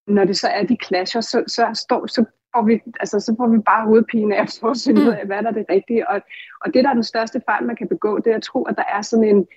når 0.07 0.25
det 0.25 0.37
så 0.37 0.47
er 0.47 0.63
de 0.63 0.77
clasher, 0.85 1.21
så, 1.21 1.43
så, 1.47 1.63
står, 1.73 2.07
så, 2.07 2.25
får, 2.55 2.61
vi, 2.61 2.81
altså, 2.99 3.19
så 3.19 3.35
får 3.37 3.47
vi 3.47 3.57
bare 3.57 3.85
hovedpine 3.85 4.35
af 4.35 4.41
at 4.41 4.57
få 4.61 4.73
finde 4.85 5.01
ud 5.01 5.13
af, 5.19 5.25
hvad 5.25 5.43
der 5.43 5.49
er 5.49 5.53
det 5.53 5.65
rigtige. 5.69 6.09
Og, 6.09 6.21
og 6.61 6.73
det, 6.73 6.83
der 6.83 6.89
er 6.89 6.93
den 6.93 7.03
største 7.03 7.41
fejl, 7.45 7.65
man 7.65 7.75
kan 7.75 7.87
begå, 7.87 8.19
det 8.19 8.31
er 8.31 8.35
at 8.35 8.43
tro, 8.43 8.63
at 8.63 8.75
der 8.77 8.83
er 8.95 9.01
sådan 9.01 9.29
en, 9.31 9.47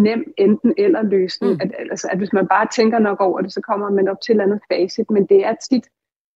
nem 0.00 0.32
enten 0.36 0.74
eller 0.76 1.02
løsning. 1.02 1.52
Mm. 1.54 1.60
At, 1.62 1.74
altså, 1.78 2.08
at 2.12 2.18
hvis 2.18 2.32
man 2.32 2.48
bare 2.48 2.66
tænker 2.76 2.98
nok 2.98 3.20
over 3.20 3.40
det, 3.40 3.52
så 3.52 3.60
kommer 3.60 3.90
man 3.90 4.08
op 4.08 4.20
til 4.20 4.32
et 4.32 4.34
eller 4.34 4.44
andet 4.44 4.60
facit, 4.72 5.10
men 5.10 5.26
det 5.26 5.46
er 5.46 5.54
tit 5.70 5.88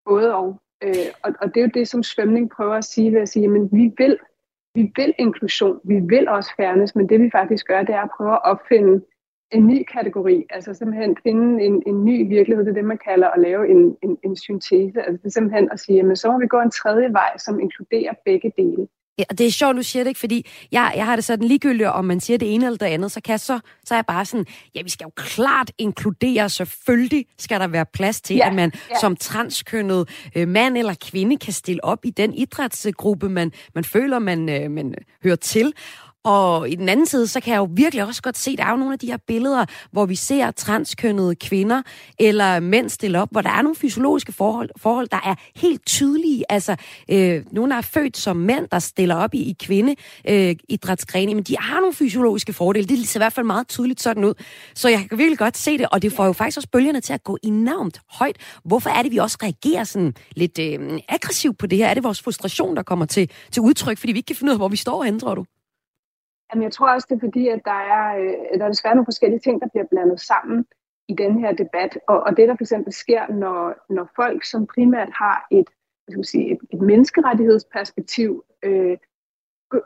både 0.05 0.35
og. 0.35 0.61
Øh, 0.83 1.11
og, 1.23 1.33
og 1.41 1.55
det 1.55 1.61
er 1.61 1.65
jo 1.65 1.71
det, 1.75 1.89
som 1.89 2.03
svømning 2.03 2.51
prøver 2.51 2.75
at 2.75 2.85
sige 2.85 3.13
ved 3.13 3.21
at 3.21 3.29
sige, 3.29 3.45
at 3.45 3.53
vi 3.53 3.93
vil, 3.97 4.19
vi 4.75 4.93
vil 4.97 5.15
inklusion, 5.19 5.81
vi 5.85 6.01
vil 6.01 6.29
også 6.29 6.51
fairness, 6.57 6.95
men 6.97 7.09
det 7.09 7.21
vi 7.21 7.31
faktisk 7.31 7.67
gør, 7.67 7.83
det 7.83 7.95
er 7.95 8.01
at 8.01 8.11
prøve 8.17 8.33
at 8.33 8.45
opfinde 8.45 9.05
en 9.53 9.67
ny 9.67 9.85
kategori, 9.93 10.47
altså 10.51 10.75
simpelthen 10.75 11.17
finde 11.23 11.65
en, 11.65 11.83
en 11.87 12.05
ny 12.05 12.29
virkelighed, 12.29 12.65
det 12.65 12.71
er 12.71 12.75
det, 12.75 12.85
man 12.85 12.99
kalder 12.99 13.29
at 13.29 13.41
lave 13.41 13.69
en, 13.69 13.97
en, 14.03 14.19
en 14.25 14.37
syntese, 14.37 15.03
altså 15.03 15.19
det 15.23 15.25
er 15.25 15.31
simpelthen 15.31 15.69
at 15.73 15.81
sige, 15.81 16.11
at 16.11 16.19
så 16.19 16.33
må 16.33 16.39
vi 16.39 16.47
gå 16.47 16.61
en 16.61 16.71
tredje 16.71 17.13
vej, 17.13 17.39
som 17.39 17.61
inkluderer 17.61 18.13
begge 18.25 18.53
dele. 18.57 18.89
Ja, 19.19 19.25
det 19.39 19.47
er 19.47 19.51
sjovt, 19.51 19.77
du 19.77 19.83
siger 19.83 20.05
det 20.05 20.11
ikke, 20.11 20.21
fordi 20.21 20.47
jeg, 20.73 20.93
jeg 20.97 21.07
har 21.07 21.17
det 21.17 21.25
sådan 21.25 21.49
ligegyldigt, 21.49 21.89
om 21.89 22.05
man 22.05 22.21
siger 22.21 22.39
det 22.39 22.55
ene 22.55 22.67
eller 22.67 22.79
det 22.79 22.87
andet, 22.87 23.13
så 23.13 23.21
kan 23.21 23.39
så, 23.39 23.61
så 23.85 23.95
er 23.95 23.99
jeg 23.99 24.07
bare 24.07 24.25
sådan, 24.25 24.47
ja, 24.75 24.83
vi 24.83 24.91
skal 24.91 25.05
jo 25.05 25.11
klart 25.17 25.71
inkludere, 25.79 26.49
selvfølgelig 26.49 27.27
skal 27.39 27.61
der 27.61 27.67
være 27.67 27.87
plads 27.93 28.21
til, 28.21 28.37
ja, 28.37 28.49
at 28.49 28.55
man 28.55 28.73
ja. 28.91 28.95
som 29.01 29.17
transkønnet 29.17 30.09
øh, 30.37 30.49
mand 30.49 30.79
eller 30.79 30.95
kvinde 31.01 31.37
kan 31.37 31.53
stille 31.53 31.85
op 31.85 32.05
i 32.05 32.11
den 32.11 32.35
idrætsgruppe, 32.35 33.29
man, 33.29 33.53
man 33.75 33.85
føler, 33.85 34.19
man, 34.19 34.49
øh, 34.49 34.71
man 34.71 34.95
hører 35.23 35.37
til. 35.37 35.73
Og 36.25 36.71
i 36.71 36.75
den 36.75 36.89
anden 36.89 37.07
side, 37.07 37.27
så 37.27 37.41
kan 37.41 37.53
jeg 37.53 37.59
jo 37.59 37.69
virkelig 37.71 38.05
også 38.05 38.23
godt 38.23 38.39
se, 38.39 38.57
der 38.57 38.65
er 38.65 38.71
jo 38.71 38.77
nogle 38.77 38.93
af 38.93 38.99
de 38.99 39.07
her 39.07 39.17
billeder, 39.27 39.65
hvor 39.93 40.07
vi 40.07 40.15
ser 40.15 40.51
transkønnede 40.51 41.35
kvinder 41.35 41.83
eller 42.19 42.61
mænd 42.61 42.89
stille 42.89 43.21
op, 43.21 43.29
hvor 43.31 43.41
der 43.41 43.51
er 43.51 43.63
nogle 43.63 43.77
fysiologiske 43.77 44.33
forhold, 44.33 44.71
forhold 44.77 45.09
der 45.09 45.21
er 45.25 45.35
helt 45.57 45.87
tydelige. 45.87 46.45
Altså, 46.49 46.77
øh, 47.09 47.45
nogle 47.53 47.75
er 47.75 47.81
født 47.81 48.17
som 48.17 48.37
mænd, 48.37 48.69
der 48.73 48.79
stiller 48.79 49.15
op 49.15 49.35
i, 49.35 49.39
i 49.39 49.57
kvinde 49.63 49.95
øh, 50.29 50.57
idrætsgrene, 50.69 51.35
men 51.35 51.45
de 51.45 51.57
har 51.59 51.81
nogle 51.81 51.95
fysiologiske 51.95 52.53
fordele. 52.53 52.87
Det 52.87 53.09
ser 53.09 53.21
i 53.21 53.23
hvert 53.23 53.33
fald 53.33 53.47
meget 53.47 53.69
tydeligt 53.69 54.01
sådan 54.01 54.25
ud. 54.25 54.35
Så 54.75 54.89
jeg 54.89 55.07
kan 55.09 55.19
virkelig 55.19 55.39
godt 55.39 55.57
se 55.59 55.79
det, 55.79 55.87
og 55.93 56.03
det 56.03 56.13
får 56.13 56.27
jo 56.27 56.33
faktisk 56.33 56.57
også 56.57 56.69
bølgerne 56.69 57.01
til 57.01 57.13
at 57.13 57.25
gå 57.25 57.39
enormt 57.43 58.01
højt. 58.11 58.37
Hvorfor 58.65 58.91
er 58.91 59.03
det, 59.03 59.13
vi 59.13 59.17
også 59.17 59.39
reagerer 59.43 59.85
sådan 59.85 60.15
lidt 60.37 60.59
øh, 60.59 61.01
aggressivt 61.09 61.59
på 61.59 61.67
det 61.67 61.79
her? 61.79 61.87
Er 61.87 61.95
det 61.95 62.05
vores 62.05 62.23
frustration, 62.23 62.77
der 62.77 62.83
kommer 62.83 63.07
til, 63.07 63.31
til 63.53 63.63
udtryk, 63.63 63.99
fordi 63.99 64.13
vi 64.13 64.19
ikke 64.19 64.27
kan 64.27 64.37
finde 64.37 64.51
ud 64.51 64.55
af, 64.55 64.59
hvor 64.59 64.69
vi 64.69 64.77
står 64.77 65.05
henne, 65.05 65.21
tror 65.21 65.35
du? 65.35 65.45
Jamen, 66.53 66.63
jeg 66.63 66.73
tror 66.73 66.89
også, 66.95 67.07
det 67.11 67.17
er 67.17 67.21
fordi, 67.21 67.49
at 67.49 67.61
der 67.65 67.81
er, 67.97 68.17
øh, 68.17 68.59
der 68.59 68.65
er 68.65 68.69
desværre 68.69 68.95
nogle 68.95 69.07
forskellige 69.07 69.41
ting, 69.41 69.61
der 69.61 69.69
bliver 69.69 69.87
blandet 69.91 70.21
sammen 70.21 70.67
i 71.09 71.15
den 71.15 71.41
her 71.41 71.53
debat. 71.53 71.99
Og, 72.09 72.21
og 72.21 72.37
det, 72.37 72.49
der 72.49 72.55
for 72.55 72.65
eksempel 72.65 72.93
sker, 72.93 73.33
når, 73.33 73.75
når 73.95 74.09
folk, 74.17 74.45
som 74.45 74.67
primært 74.67 75.11
har 75.15 75.47
et, 75.51 75.69
hvad 76.05 76.13
skal 76.13 76.19
man 76.19 76.25
sige, 76.25 76.53
et, 76.53 76.59
et 76.73 76.81
menneskerettighedsperspektiv, 76.81 78.45
øh, 78.63 78.97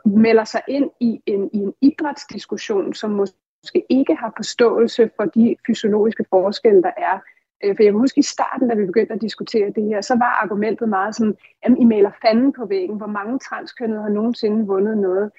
melder 0.05 0.43
sig 0.43 0.61
ind 0.67 0.89
i 0.99 1.21
en, 1.25 1.49
i 1.53 1.57
en 1.57 1.73
idrætsdiskussion, 1.81 2.93
som 2.93 3.11
måske 3.11 3.85
ikke 3.89 4.15
har 4.15 4.33
forståelse 4.37 5.09
for 5.15 5.25
de 5.25 5.55
fysiologiske 5.67 6.25
forskelle, 6.29 6.81
der 6.81 6.91
er. 6.97 7.19
Øh, 7.63 7.75
for 7.75 7.83
jeg 7.83 7.91
kan 7.91 7.99
huske 7.99 8.19
i 8.19 8.23
starten, 8.23 8.69
da 8.69 8.75
vi 8.75 8.85
begyndte 8.85 9.13
at 9.13 9.21
diskutere 9.21 9.71
det 9.75 9.83
her, 9.83 10.01
så 10.01 10.15
var 10.15 10.41
argumentet 10.43 10.89
meget 10.89 11.15
sådan, 11.15 11.37
at 11.61 11.75
I 11.79 11.83
maler 11.83 12.11
fanden 12.21 12.53
på 12.53 12.65
væggen. 12.65 12.97
Hvor 12.97 13.07
mange 13.07 13.39
transkønnede 13.39 14.01
har 14.01 14.09
nogensinde 14.09 14.67
vundet 14.67 14.97
noget? 14.97 15.31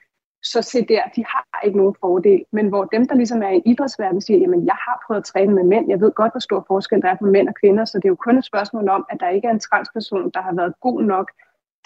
Så 0.52 0.62
se 0.62 0.84
der, 0.84 1.02
de 1.16 1.24
har 1.24 1.60
ikke 1.64 1.78
nogen 1.78 1.94
fordel. 2.00 2.44
Men 2.52 2.68
hvor 2.68 2.84
dem, 2.84 3.08
der 3.08 3.14
ligesom 3.14 3.42
er 3.42 3.48
i 3.48 3.62
idrætsverdenen, 3.66 4.20
siger, 4.20 4.38
jamen 4.38 4.66
jeg 4.66 4.76
har 4.86 5.02
prøvet 5.06 5.20
at 5.20 5.24
træne 5.24 5.54
med 5.54 5.64
mænd, 5.64 5.88
jeg 5.88 6.00
ved 6.00 6.12
godt, 6.12 6.32
hvor 6.32 6.40
stor 6.40 6.64
forskel 6.66 7.02
der 7.02 7.08
er 7.08 7.16
på 7.16 7.26
mænd 7.26 7.48
og 7.48 7.54
kvinder, 7.54 7.84
så 7.84 7.98
det 7.98 8.04
er 8.04 8.08
jo 8.08 8.24
kun 8.26 8.38
et 8.38 8.44
spørgsmål 8.44 8.88
om, 8.88 9.06
at 9.10 9.20
der 9.20 9.28
ikke 9.28 9.48
er 9.48 9.52
en 9.52 9.60
transperson, 9.60 10.30
der 10.34 10.42
har 10.42 10.54
været 10.54 10.74
god 10.80 11.02
nok 11.02 11.30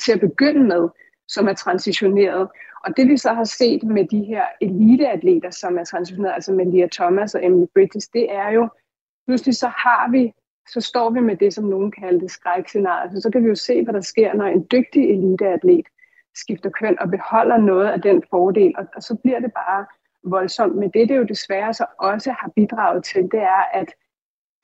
til 0.05 0.13
at 0.13 0.21
begynde 0.21 0.65
med, 0.65 0.89
som 1.29 1.49
er 1.49 1.53
transitioneret. 1.53 2.49
Og 2.85 2.97
det 2.97 3.09
vi 3.09 3.17
så 3.17 3.33
har 3.33 3.45
set 3.45 3.83
med 3.83 4.05
de 4.09 4.25
her 4.25 4.45
eliteatleter, 4.61 5.51
som 5.51 5.79
er 5.79 5.85
transitioneret, 5.85 6.35
altså 6.35 6.53
med 6.53 6.67
Lia 6.67 6.89
Thomas 6.93 7.35
og 7.35 7.45
Emily 7.45 7.67
Bridges, 7.75 8.09
det 8.09 8.33
er 8.33 8.51
jo, 8.51 8.69
pludselig 9.27 9.57
så 9.57 9.67
har 9.67 10.11
vi, 10.11 10.33
så 10.69 10.81
står 10.81 11.11
vi 11.11 11.21
med 11.21 11.37
det, 11.37 11.55
som 11.55 11.65
nogen 11.65 11.91
kalder 11.91 12.21
det 12.21 12.31
skrækscenarie. 12.31 13.11
Så, 13.11 13.21
så 13.21 13.31
kan 13.31 13.45
vi 13.45 13.49
jo 13.49 13.55
se, 13.55 13.85
hvad 13.85 13.95
der 13.95 14.01
sker, 14.01 14.35
når 14.35 14.47
en 14.47 14.67
dygtig 14.73 15.11
eliteatlet 15.11 15.87
skifter 16.35 16.71
køn 16.71 16.99
og 17.01 17.11
beholder 17.11 17.57
noget 17.57 17.89
af 17.89 18.03
den 18.03 18.23
fordel, 18.31 18.75
og, 18.79 18.87
og 18.97 19.03
så 19.03 19.17
bliver 19.23 19.41
det 19.41 19.53
bare 19.53 19.87
voldsomt. 20.25 20.77
Men 20.77 20.91
det, 20.91 21.09
det 21.09 21.17
jo 21.17 21.23
desværre 21.23 21.75
så 21.75 21.87
også 21.99 22.31
har 22.31 22.51
bidraget 22.57 23.05
til, 23.05 23.23
det 23.23 23.43
er, 23.43 23.65
at 23.73 23.95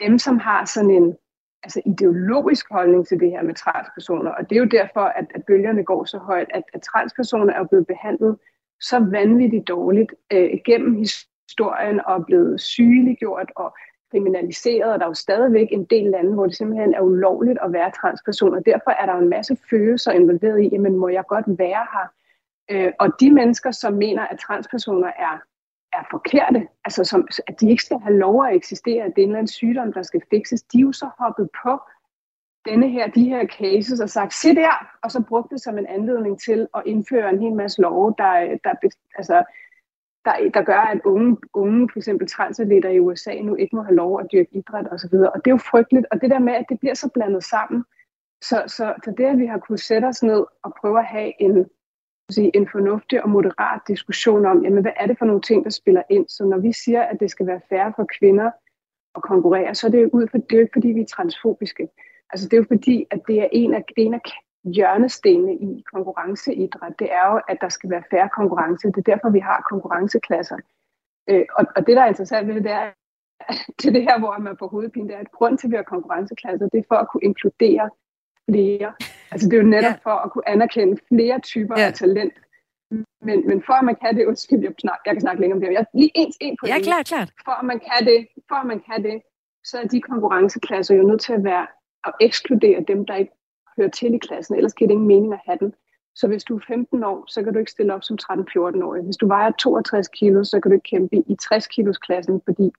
dem, 0.00 0.18
som 0.18 0.38
har 0.38 0.64
sådan 0.64 0.90
en 0.90 1.16
altså 1.62 1.82
ideologisk 1.86 2.66
holdning 2.70 3.06
til 3.06 3.20
det 3.20 3.30
her 3.30 3.42
med 3.42 3.54
transpersoner, 3.54 4.30
og 4.30 4.50
det 4.50 4.56
er 4.56 4.60
jo 4.60 4.66
derfor, 4.66 5.00
at, 5.00 5.26
at 5.34 5.44
bølgerne 5.46 5.84
går 5.84 6.04
så 6.04 6.18
højt, 6.18 6.48
at, 6.54 6.62
at 6.74 6.82
transpersoner 6.82 7.52
er 7.52 7.64
blevet 7.64 7.86
behandlet 7.86 8.38
så 8.80 8.98
vanvittigt 8.98 9.68
dårligt 9.68 10.14
øh, 10.32 10.50
gennem 10.64 10.94
historien 10.94 12.00
og 12.06 12.26
blevet 12.26 12.60
sygeliggjort 12.60 13.50
og 13.56 13.76
kriminaliseret, 14.10 14.92
og 14.92 14.98
der 14.98 15.04
er 15.04 15.10
jo 15.10 15.14
stadigvæk 15.14 15.68
en 15.70 15.84
del 15.84 16.10
lande, 16.10 16.34
hvor 16.34 16.46
det 16.46 16.56
simpelthen 16.56 16.94
er 16.94 17.00
ulovligt 17.00 17.58
at 17.62 17.72
være 17.72 17.90
transperson, 18.00 18.54
og 18.54 18.66
derfor 18.66 18.90
er 18.90 19.06
der 19.06 19.14
en 19.14 19.28
masse 19.28 19.56
følelser 19.70 20.12
involveret 20.12 20.62
i, 20.62 20.68
jamen 20.72 20.96
må 20.96 21.08
jeg 21.08 21.24
godt 21.28 21.44
være 21.48 21.86
her? 21.92 22.06
Øh, 22.70 22.92
og 22.98 23.08
de 23.20 23.30
mennesker, 23.30 23.70
som 23.70 23.92
mener, 23.92 24.22
at 24.22 24.38
transpersoner 24.38 25.08
er, 25.08 25.38
er 25.92 26.02
forkerte, 26.10 26.68
altså 26.84 27.04
som, 27.04 27.28
at 27.46 27.60
de 27.60 27.70
ikke 27.70 27.82
skal 27.82 27.98
have 27.98 28.18
lov 28.18 28.44
at 28.44 28.54
eksistere, 28.54 29.04
at 29.04 29.12
det 29.16 29.22
er 29.22 29.24
en 29.24 29.28
eller 29.28 29.38
anden 29.38 29.52
sygdom, 29.52 29.92
der 29.92 30.02
skal 30.02 30.22
fikses, 30.30 30.62
de 30.62 30.78
er 30.78 30.82
jo 30.82 30.92
så 30.92 31.10
hoppet 31.18 31.48
på 31.62 31.80
denne 32.64 32.88
her, 32.88 33.06
de 33.06 33.24
her 33.24 33.46
cases 33.46 34.00
og 34.00 34.10
sagt, 34.10 34.34
se 34.34 34.54
der, 34.54 34.86
og 35.02 35.10
så 35.10 35.22
brugte 35.28 35.54
det 35.54 35.62
som 35.62 35.78
en 35.78 35.86
anledning 35.86 36.40
til 36.40 36.68
at 36.74 36.82
indføre 36.86 37.30
en 37.30 37.42
hel 37.42 37.54
masse 37.54 37.82
love, 37.82 38.14
der, 38.18 38.58
der 38.64 38.74
altså, 39.16 39.44
der, 40.24 40.50
der 40.54 40.62
gør, 40.62 40.80
at 40.80 41.00
unge, 41.04 41.36
unge 41.54 41.88
for 41.92 41.98
eksempel 41.98 42.28
transatleter 42.28 42.88
i 42.90 43.00
USA 43.00 43.34
nu 43.42 43.54
ikke 43.54 43.76
må 43.76 43.82
have 43.82 43.94
lov 43.94 44.20
at 44.20 44.26
dyrke 44.32 44.48
idræt 44.52 44.86
osv. 44.92 45.14
Og, 45.14 45.30
og 45.34 45.44
det 45.44 45.50
er 45.50 45.54
jo 45.54 45.68
frygteligt. 45.70 46.06
Og 46.10 46.20
det 46.20 46.30
der 46.30 46.38
med, 46.38 46.52
at 46.52 46.64
det 46.68 46.78
bliver 46.80 46.94
så 46.94 47.10
blandet 47.14 47.44
sammen, 47.44 47.84
så, 48.42 48.62
så, 48.66 48.94
så 49.04 49.14
det, 49.18 49.24
at 49.24 49.38
vi 49.38 49.46
har 49.46 49.58
kunnet 49.58 49.80
sætte 49.80 50.06
os 50.06 50.22
ned 50.22 50.44
og 50.62 50.74
prøve 50.80 50.98
at 50.98 51.06
have 51.06 51.32
en, 51.42 51.66
sige, 52.30 52.56
en 52.56 52.68
fornuftig 52.72 53.22
og 53.22 53.30
moderat 53.30 53.80
diskussion 53.88 54.46
om, 54.46 54.64
jamen, 54.64 54.82
hvad 54.82 54.92
er 54.96 55.06
det 55.06 55.18
for 55.18 55.24
nogle 55.24 55.42
ting, 55.42 55.64
der 55.64 55.70
spiller 55.70 56.02
ind. 56.10 56.28
Så 56.28 56.44
når 56.44 56.58
vi 56.58 56.72
siger, 56.72 57.02
at 57.02 57.20
det 57.20 57.30
skal 57.30 57.46
være 57.46 57.60
færre 57.68 57.92
for 57.96 58.06
kvinder 58.18 58.50
at 59.16 59.22
konkurrere, 59.22 59.74
så 59.74 59.86
er 59.86 59.90
det 59.90 60.02
jo 60.02 60.10
ud 60.12 60.26
for, 60.30 60.38
det 60.38 60.52
er 60.52 60.56
jo 60.56 60.62
ikke 60.62 60.72
fordi, 60.72 60.88
vi 60.88 61.00
er 61.00 61.06
transfobiske. 61.06 61.88
Altså 62.30 62.48
det 62.48 62.52
er 62.52 62.60
jo 62.62 62.66
fordi, 62.68 63.06
at 63.10 63.20
det 63.28 63.40
er 63.40 63.48
en 63.52 63.74
af, 63.74 63.84
det 63.96 64.02
er 64.02 64.06
en 64.06 64.14
af 64.14 64.22
hjørnestenene 64.72 65.54
i 65.54 65.84
konkurrenceidræt, 65.92 66.94
det 66.98 67.12
er 67.12 67.32
jo, 67.32 67.40
at 67.48 67.58
der 67.60 67.68
skal 67.68 67.90
være 67.90 68.02
færre 68.10 68.28
konkurrence. 68.28 68.88
Det 68.88 68.96
er 68.96 69.12
derfor, 69.12 69.30
vi 69.30 69.38
har 69.38 69.66
konkurrenceklasser. 69.70 70.58
Øh, 71.30 71.44
og, 71.58 71.64
og 71.76 71.86
det, 71.86 71.96
der 71.96 72.02
er 72.02 72.08
interessant 72.08 72.48
ved 72.48 72.54
det, 72.54 72.64
det 72.64 72.72
er, 72.72 72.90
til 73.80 73.94
det 73.94 74.02
her, 74.02 74.18
hvor 74.18 74.38
man 74.38 74.56
får 74.58 74.68
hovedpine, 74.68 75.08
det 75.08 75.14
er, 75.14 75.20
at 75.20 75.32
grund 75.32 75.58
til, 75.58 75.66
at 75.66 75.70
vi 75.70 75.76
har 75.76 75.82
konkurrenceklasser, 75.82 76.68
det 76.68 76.78
er 76.78 76.88
for 76.88 76.94
at 76.94 77.08
kunne 77.08 77.24
inkludere 77.24 77.90
flere. 78.50 78.92
Altså 79.30 79.48
det 79.48 79.56
er 79.56 79.62
jo 79.62 79.68
netop 79.68 79.98
ja. 79.98 80.10
for 80.10 80.16
at 80.24 80.30
kunne 80.32 80.48
anerkende 80.48 80.96
flere 81.08 81.40
typer 81.40 81.74
ja. 81.78 81.86
af 81.86 81.94
talent. 81.94 82.34
Men, 83.20 83.46
men 83.46 83.62
for 83.66 83.72
at 83.72 83.84
man 83.84 83.96
kan 84.02 84.16
det, 84.16 84.26
undskyld, 84.26 84.62
jeg, 84.62 84.72
snak, 84.78 84.98
jeg 85.06 85.14
kan 85.14 85.20
snakke 85.20 85.40
længere 85.40 85.56
om 85.56 85.60
det, 85.60 85.72
jeg 85.72 85.86
lige 85.94 86.10
en, 86.14 86.32
en 86.40 86.56
på 86.60 86.66
ja, 86.66 86.74
det. 86.74 86.82
klart, 86.82 87.06
klart. 87.06 87.30
For 87.44 87.52
at 87.52 87.64
man 87.64 87.80
kan 87.80 88.06
det, 88.06 88.28
for 88.48 88.54
at 88.54 88.66
man 88.66 88.80
kan 88.80 89.04
det, 89.04 89.22
så 89.64 89.78
er 89.78 89.86
de 89.86 90.00
konkurrenceklasser 90.00 90.94
jo 90.94 91.02
nødt 91.02 91.20
til 91.20 91.32
at 91.32 91.44
være 91.44 91.66
at 92.04 92.12
ekskludere 92.20 92.84
dem, 92.88 93.06
der 93.06 93.14
ikke 93.14 93.32
hører 93.78 93.88
til 93.88 94.14
i 94.14 94.18
klassen, 94.18 94.56
ellers 94.56 94.74
giver 94.74 94.88
det 94.88 94.92
ingen 94.92 95.08
mening 95.08 95.32
at 95.32 95.40
have 95.46 95.58
den. 95.60 95.74
Så 96.14 96.28
hvis 96.28 96.44
du 96.44 96.56
er 96.56 96.60
15 96.66 97.04
år, 97.04 97.24
så 97.28 97.42
kan 97.42 97.52
du 97.52 97.58
ikke 97.58 97.70
stille 97.70 97.94
op 97.94 98.04
som 98.04 98.18
13-14-årig. 98.22 99.02
Hvis 99.02 99.16
du 99.16 99.26
vejer 99.26 99.50
62 99.50 100.08
kilo, 100.08 100.44
så 100.44 100.60
kan 100.60 100.70
du 100.70 100.74
ikke 100.74 100.90
kæmpe 100.90 101.16
i 101.16 101.36
60 101.36 101.66
kilos 101.66 101.98
klassen, 101.98 102.40
fordi 102.44 102.72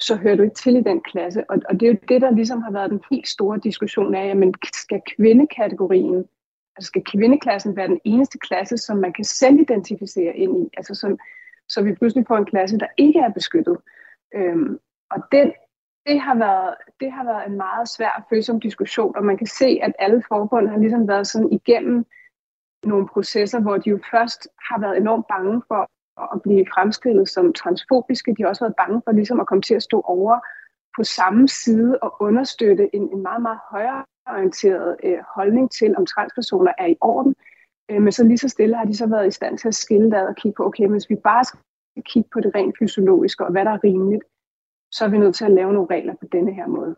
så 0.00 0.16
hører 0.16 0.36
du 0.36 0.42
ikke 0.42 0.54
til 0.54 0.76
i 0.76 0.82
den 0.82 1.00
klasse. 1.00 1.50
Og, 1.50 1.58
og 1.68 1.80
det 1.80 1.88
er 1.88 1.92
jo 1.92 1.98
det, 2.08 2.20
der 2.20 2.30
ligesom 2.30 2.62
har 2.62 2.70
været 2.70 2.90
den 2.90 3.00
helt 3.10 3.28
store 3.28 3.58
diskussion 3.58 4.14
af, 4.14 4.26
jamen 4.26 4.54
skal 4.74 5.00
kvindekategorien, 5.16 6.24
altså 6.76 6.86
skal 6.86 7.04
kvindeklassen 7.04 7.76
være 7.76 7.88
den 7.88 8.00
eneste 8.04 8.38
klasse, 8.38 8.76
som 8.76 8.96
man 8.96 9.12
kan 9.12 9.24
selv 9.24 9.60
identificere 9.60 10.36
ind 10.36 10.62
i, 10.62 10.70
altså 10.76 10.94
som, 10.94 11.18
så 11.68 11.82
vi 11.82 11.94
pludselig 11.94 12.24
får 12.28 12.36
en 12.36 12.44
klasse, 12.44 12.78
der 12.78 12.86
ikke 12.96 13.18
er 13.18 13.32
beskyttet. 13.32 13.76
Øhm, 14.34 14.78
og 15.10 15.22
den, 15.32 15.52
det 16.06 16.20
har 16.20 16.34
været, 16.34 16.74
det 17.00 17.12
har 17.12 17.24
været 17.24 17.46
en 17.48 17.56
meget 17.56 17.88
svær 17.88 18.26
følsom 18.30 18.60
diskussion, 18.60 19.16
og 19.16 19.24
man 19.24 19.36
kan 19.36 19.46
se, 19.46 19.78
at 19.82 19.92
alle 19.98 20.22
forbund 20.28 20.68
har 20.68 20.78
ligesom 20.78 21.08
været 21.08 21.26
sådan 21.26 21.52
igennem 21.52 22.04
nogle 22.84 23.08
processer, 23.08 23.60
hvor 23.60 23.76
de 23.76 23.90
jo 23.90 23.98
først 24.10 24.48
har 24.68 24.80
været 24.80 24.96
enormt 24.96 25.26
bange 25.28 25.62
for 25.68 25.90
at 26.34 26.42
blive 26.42 26.66
fremstillet 26.74 27.28
som 27.28 27.52
transfobiske. 27.52 28.34
De 28.34 28.42
har 28.42 28.48
også 28.48 28.64
været 28.64 28.76
bange 28.76 29.02
for 29.04 29.12
ligesom 29.12 29.40
at 29.40 29.46
komme 29.46 29.62
til 29.62 29.74
at 29.74 29.82
stå 29.82 30.00
over 30.00 30.40
på 30.96 31.04
samme 31.04 31.48
side 31.48 31.98
og 32.02 32.16
understøtte 32.20 32.94
en, 32.94 33.02
en 33.12 33.22
meget, 33.22 33.42
meget 33.42 33.58
højere 33.70 34.04
orienteret 34.26 34.96
øh, 35.04 35.18
holdning 35.34 35.70
til, 35.70 35.96
om 35.96 36.06
transpersoner 36.06 36.72
er 36.78 36.86
i 36.86 36.96
orden. 37.00 37.34
Øh, 37.90 38.02
men 38.02 38.12
så 38.12 38.24
lige 38.24 38.38
så 38.38 38.48
stille 38.48 38.76
har 38.76 38.84
de 38.84 38.96
så 38.96 39.06
været 39.06 39.28
i 39.28 39.30
stand 39.30 39.58
til 39.58 39.68
at 39.68 39.74
skille 39.74 40.10
det 40.10 40.28
og 40.28 40.36
kigge 40.36 40.56
på, 40.56 40.66
okay, 40.66 40.88
hvis 40.88 41.10
vi 41.10 41.16
bare 41.16 41.44
skal 41.44 41.60
kigge 42.04 42.28
på 42.32 42.40
det 42.40 42.54
rent 42.54 42.78
fysiologiske 42.78 43.44
og 43.44 43.52
hvad 43.52 43.64
der 43.64 43.70
er 43.70 43.84
rimeligt, 43.84 44.24
så 44.90 45.04
er 45.04 45.08
vi 45.08 45.18
nødt 45.18 45.34
til 45.34 45.44
at 45.44 45.50
lave 45.50 45.72
nogle 45.72 45.88
regler 45.90 46.14
på 46.14 46.26
denne 46.32 46.54
her 46.54 46.66
måde. 46.66 46.96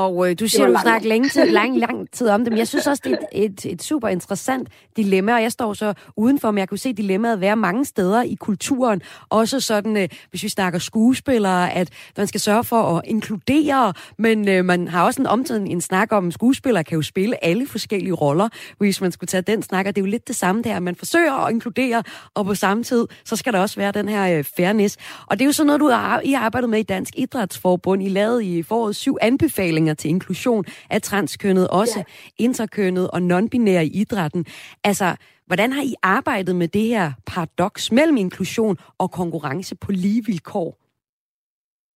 Og 0.00 0.30
øh, 0.30 0.36
du 0.40 0.48
siger, 0.48 0.66
du 0.66 0.76
snakker 0.82 1.08
længe 1.08 1.28
tid, 1.28 1.44
lang, 1.44 1.78
lang 1.78 2.10
tid 2.12 2.28
om 2.28 2.44
det, 2.44 2.52
men 2.52 2.58
jeg 2.58 2.68
synes 2.68 2.86
også, 2.86 3.02
det 3.04 3.12
er 3.12 3.16
et, 3.32 3.44
et, 3.44 3.72
et 3.72 3.82
super 3.82 4.08
interessant 4.08 4.68
dilemma, 4.96 5.34
og 5.34 5.42
jeg 5.42 5.52
står 5.52 5.72
så 5.74 5.94
udenfor, 6.16 6.50
men 6.50 6.58
jeg 6.58 6.68
kunne 6.68 6.78
se 6.78 6.92
dilemmaet 6.92 7.40
være 7.40 7.56
mange 7.56 7.84
steder 7.84 8.22
i 8.22 8.34
kulturen. 8.34 9.02
Også 9.28 9.60
sådan, 9.60 9.96
øh, 9.96 10.08
hvis 10.30 10.42
vi 10.42 10.48
snakker 10.48 10.78
skuespillere, 10.78 11.72
at 11.72 11.88
man 12.16 12.26
skal 12.26 12.40
sørge 12.40 12.64
for 12.64 12.82
at 12.82 13.02
inkludere, 13.04 13.92
men 14.18 14.48
øh, 14.48 14.64
man 14.64 14.88
har 14.88 15.04
også 15.04 15.22
en 15.22 15.26
omtiden 15.26 15.66
en 15.66 15.80
snak 15.80 16.12
om, 16.12 16.28
at 16.28 16.34
skuespillere 16.34 16.84
kan 16.84 16.96
jo 16.96 17.02
spille 17.02 17.44
alle 17.44 17.66
forskellige 17.66 18.12
roller, 18.12 18.48
hvis 18.78 19.00
man 19.00 19.12
skulle 19.12 19.28
tage 19.28 19.42
den 19.42 19.62
snak, 19.62 19.86
og 19.86 19.96
det 19.96 20.00
er 20.00 20.06
jo 20.06 20.10
lidt 20.10 20.28
det 20.28 20.36
samme 20.36 20.62
der, 20.62 20.80
man 20.80 20.94
forsøger 20.94 21.32
at 21.32 21.52
inkludere, 21.52 22.02
og 22.34 22.44
på 22.44 22.54
samme 22.54 22.84
tid, 22.84 23.06
så 23.24 23.36
skal 23.36 23.52
der 23.52 23.58
også 23.58 23.76
være 23.76 23.92
den 23.92 24.08
her 24.08 24.38
øh, 24.38 24.44
fairness. 24.56 24.96
Og 25.26 25.38
det 25.38 25.44
er 25.44 25.46
jo 25.46 25.52
sådan 25.52 25.66
noget, 25.66 25.80
du 25.80 25.88
har, 25.88 26.20
I 26.20 26.32
har 26.32 26.44
arbejdet 26.44 26.70
med 26.70 26.78
i 26.78 26.82
Dansk 26.82 27.14
Idrætsforbund. 27.16 28.02
I 28.02 28.08
lavede 28.08 28.44
i 28.44 28.62
foråret 28.62 28.96
syv 28.96 29.16
anbefalinger 29.20 29.89
til 29.94 30.10
inklusion 30.10 30.64
af 30.90 31.02
transkønnet, 31.02 31.68
også 31.68 31.98
ja. 31.98 32.44
interkønnet 32.44 33.10
og 33.10 33.18
non-binære 33.18 33.82
i 33.82 33.90
idrætten. 34.00 34.46
Altså, 34.84 35.16
hvordan 35.46 35.72
har 35.72 35.82
I 35.82 35.94
arbejdet 36.02 36.56
med 36.56 36.68
det 36.68 36.82
her 36.82 37.12
paradoks 37.26 37.92
mellem 37.92 38.16
inklusion 38.16 38.76
og 38.98 39.10
konkurrence 39.10 39.76
på 39.76 39.92
lige 39.92 40.24
vilkår? 40.26 40.76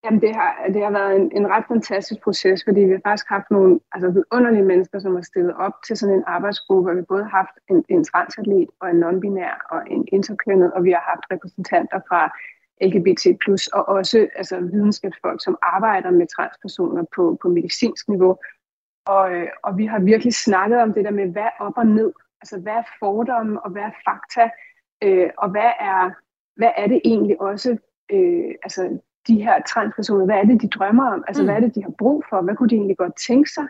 Jamen, 0.04 0.20
det 0.20 0.32
har, 0.34 0.50
det 0.74 0.82
har 0.84 0.90
været 0.90 1.16
en, 1.16 1.26
en 1.38 1.46
ret 1.48 1.64
fantastisk 1.68 2.20
proces, 2.22 2.64
fordi 2.66 2.80
vi 2.80 2.92
har 2.92 3.00
faktisk 3.04 3.28
haft 3.28 3.50
nogle 3.50 3.80
altså, 3.92 4.08
vidunderlige 4.10 4.68
mennesker, 4.72 4.98
som 4.98 5.14
har 5.14 5.22
stillet 5.22 5.54
op 5.66 5.72
til 5.86 5.96
sådan 5.96 6.14
en 6.14 6.24
arbejdsgruppe, 6.26 6.90
og 6.90 6.96
vi 6.96 7.02
både 7.02 7.22
har 7.24 7.36
haft 7.40 7.56
en, 7.70 7.84
en 7.88 8.04
transatlet 8.04 8.68
og 8.80 8.90
en 8.90 9.02
non-binær 9.04 9.56
og 9.70 9.80
en 9.94 10.04
interkønnet, 10.12 10.72
og 10.72 10.84
vi 10.84 10.90
har 10.90 11.04
haft 11.10 11.24
repræsentanter 11.32 12.00
fra 12.08 12.20
LGBT+, 12.82 13.26
og 13.72 13.88
også 13.88 14.28
altså, 14.36 14.60
videnskabsfolk, 14.60 15.44
som 15.44 15.58
arbejder 15.62 16.10
med 16.10 16.26
transpersoner 16.36 17.04
på, 17.16 17.38
på 17.42 17.48
medicinsk 17.48 18.08
niveau. 18.08 18.36
Og, 19.06 19.32
øh, 19.32 19.48
og 19.62 19.78
vi 19.78 19.86
har 19.86 19.98
virkelig 19.98 20.34
snakket 20.34 20.78
om 20.78 20.92
det 20.92 21.04
der 21.04 21.10
med, 21.10 21.32
hvad 21.32 21.48
op 21.60 21.72
og 21.76 21.86
ned? 21.86 22.12
Altså, 22.42 22.60
hvad 22.60 22.72
er 22.72 22.82
fordomme, 22.98 23.60
og 23.64 23.70
hvad 23.70 23.82
er 23.82 23.90
fakta? 24.04 24.50
Øh, 25.02 25.30
og 25.38 25.50
hvad 25.50 25.72
er, 25.80 26.10
hvad 26.56 26.70
er 26.76 26.86
det 26.86 27.00
egentlig 27.04 27.40
også, 27.40 27.76
øh, 28.10 28.54
altså, 28.62 28.98
de 29.28 29.42
her 29.42 29.62
transpersoner, 29.62 30.24
hvad 30.24 30.36
er 30.36 30.44
det, 30.44 30.62
de 30.62 30.68
drømmer 30.68 31.12
om? 31.12 31.24
Altså, 31.28 31.42
mm. 31.42 31.46
hvad 31.46 31.56
er 31.56 31.60
det, 31.60 31.74
de 31.74 31.82
har 31.82 31.94
brug 31.98 32.24
for? 32.30 32.42
Hvad 32.42 32.56
kunne 32.56 32.68
de 32.68 32.74
egentlig 32.74 32.96
godt 32.96 33.16
tænke 33.26 33.50
sig? 33.50 33.66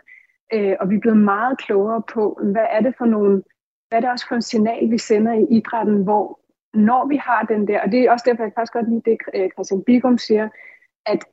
Øh, 0.53 0.75
og 0.79 0.89
vi 0.89 0.95
er 0.95 0.99
blevet 0.99 1.17
meget 1.17 1.57
klogere 1.57 2.01
på, 2.13 2.39
hvad 2.43 2.65
er 2.71 2.81
det 2.81 2.93
for 2.97 3.05
nogle, 3.05 3.43
hvad 3.89 3.97
er 3.97 4.01
det 4.01 4.09
også 4.09 4.27
for 4.27 4.35
en 4.35 4.41
signal, 4.41 4.91
vi 4.91 4.97
sender 4.97 5.33
i 5.33 5.45
idrætten, 5.49 6.03
hvor 6.03 6.39
når 6.75 7.07
vi 7.07 7.15
har 7.15 7.43
den 7.43 7.67
der, 7.67 7.81
og 7.81 7.91
det 7.91 7.99
er 7.99 8.11
også 8.11 8.25
derfor, 8.27 8.43
jeg 8.43 8.51
faktisk 8.55 8.73
godt 8.73 8.89
lide 8.89 9.01
det, 9.05 9.17
øh, 9.33 9.49
Christian 9.55 9.83
Bigum 9.83 10.17
siger, 10.17 10.49
at 11.05 11.25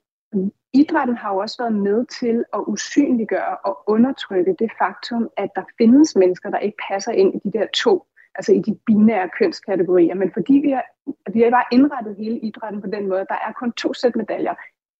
idrætten 0.72 1.16
har 1.16 1.32
jo 1.32 1.38
også 1.38 1.56
været 1.62 1.74
med 1.74 2.06
til 2.20 2.44
at 2.54 2.64
usynliggøre 2.66 3.56
og 3.64 3.82
undertrykke 3.86 4.56
det 4.58 4.70
faktum, 4.78 5.30
at 5.36 5.50
der 5.56 5.62
findes 5.78 6.16
mennesker, 6.16 6.50
der 6.50 6.58
ikke 6.58 6.76
passer 6.90 7.12
ind 7.12 7.34
i 7.34 7.38
de 7.44 7.58
der 7.58 7.66
to, 7.74 8.06
altså 8.34 8.52
i 8.52 8.58
de 8.58 8.78
binære 8.86 9.28
kønskategorier. 9.38 10.14
Men 10.14 10.32
fordi 10.32 10.52
vi 10.52 10.70
har, 10.70 10.84
vi 11.32 11.40
har 11.40 11.50
bare 11.50 11.64
indrettet 11.72 12.16
hele 12.16 12.38
idrætten 12.38 12.80
på 12.80 12.86
den 12.86 13.08
måde, 13.08 13.26
der 13.28 13.38
er 13.48 13.52
kun 13.52 13.72
to 13.72 13.94
sæt 13.94 14.16
medaljer. 14.16 14.54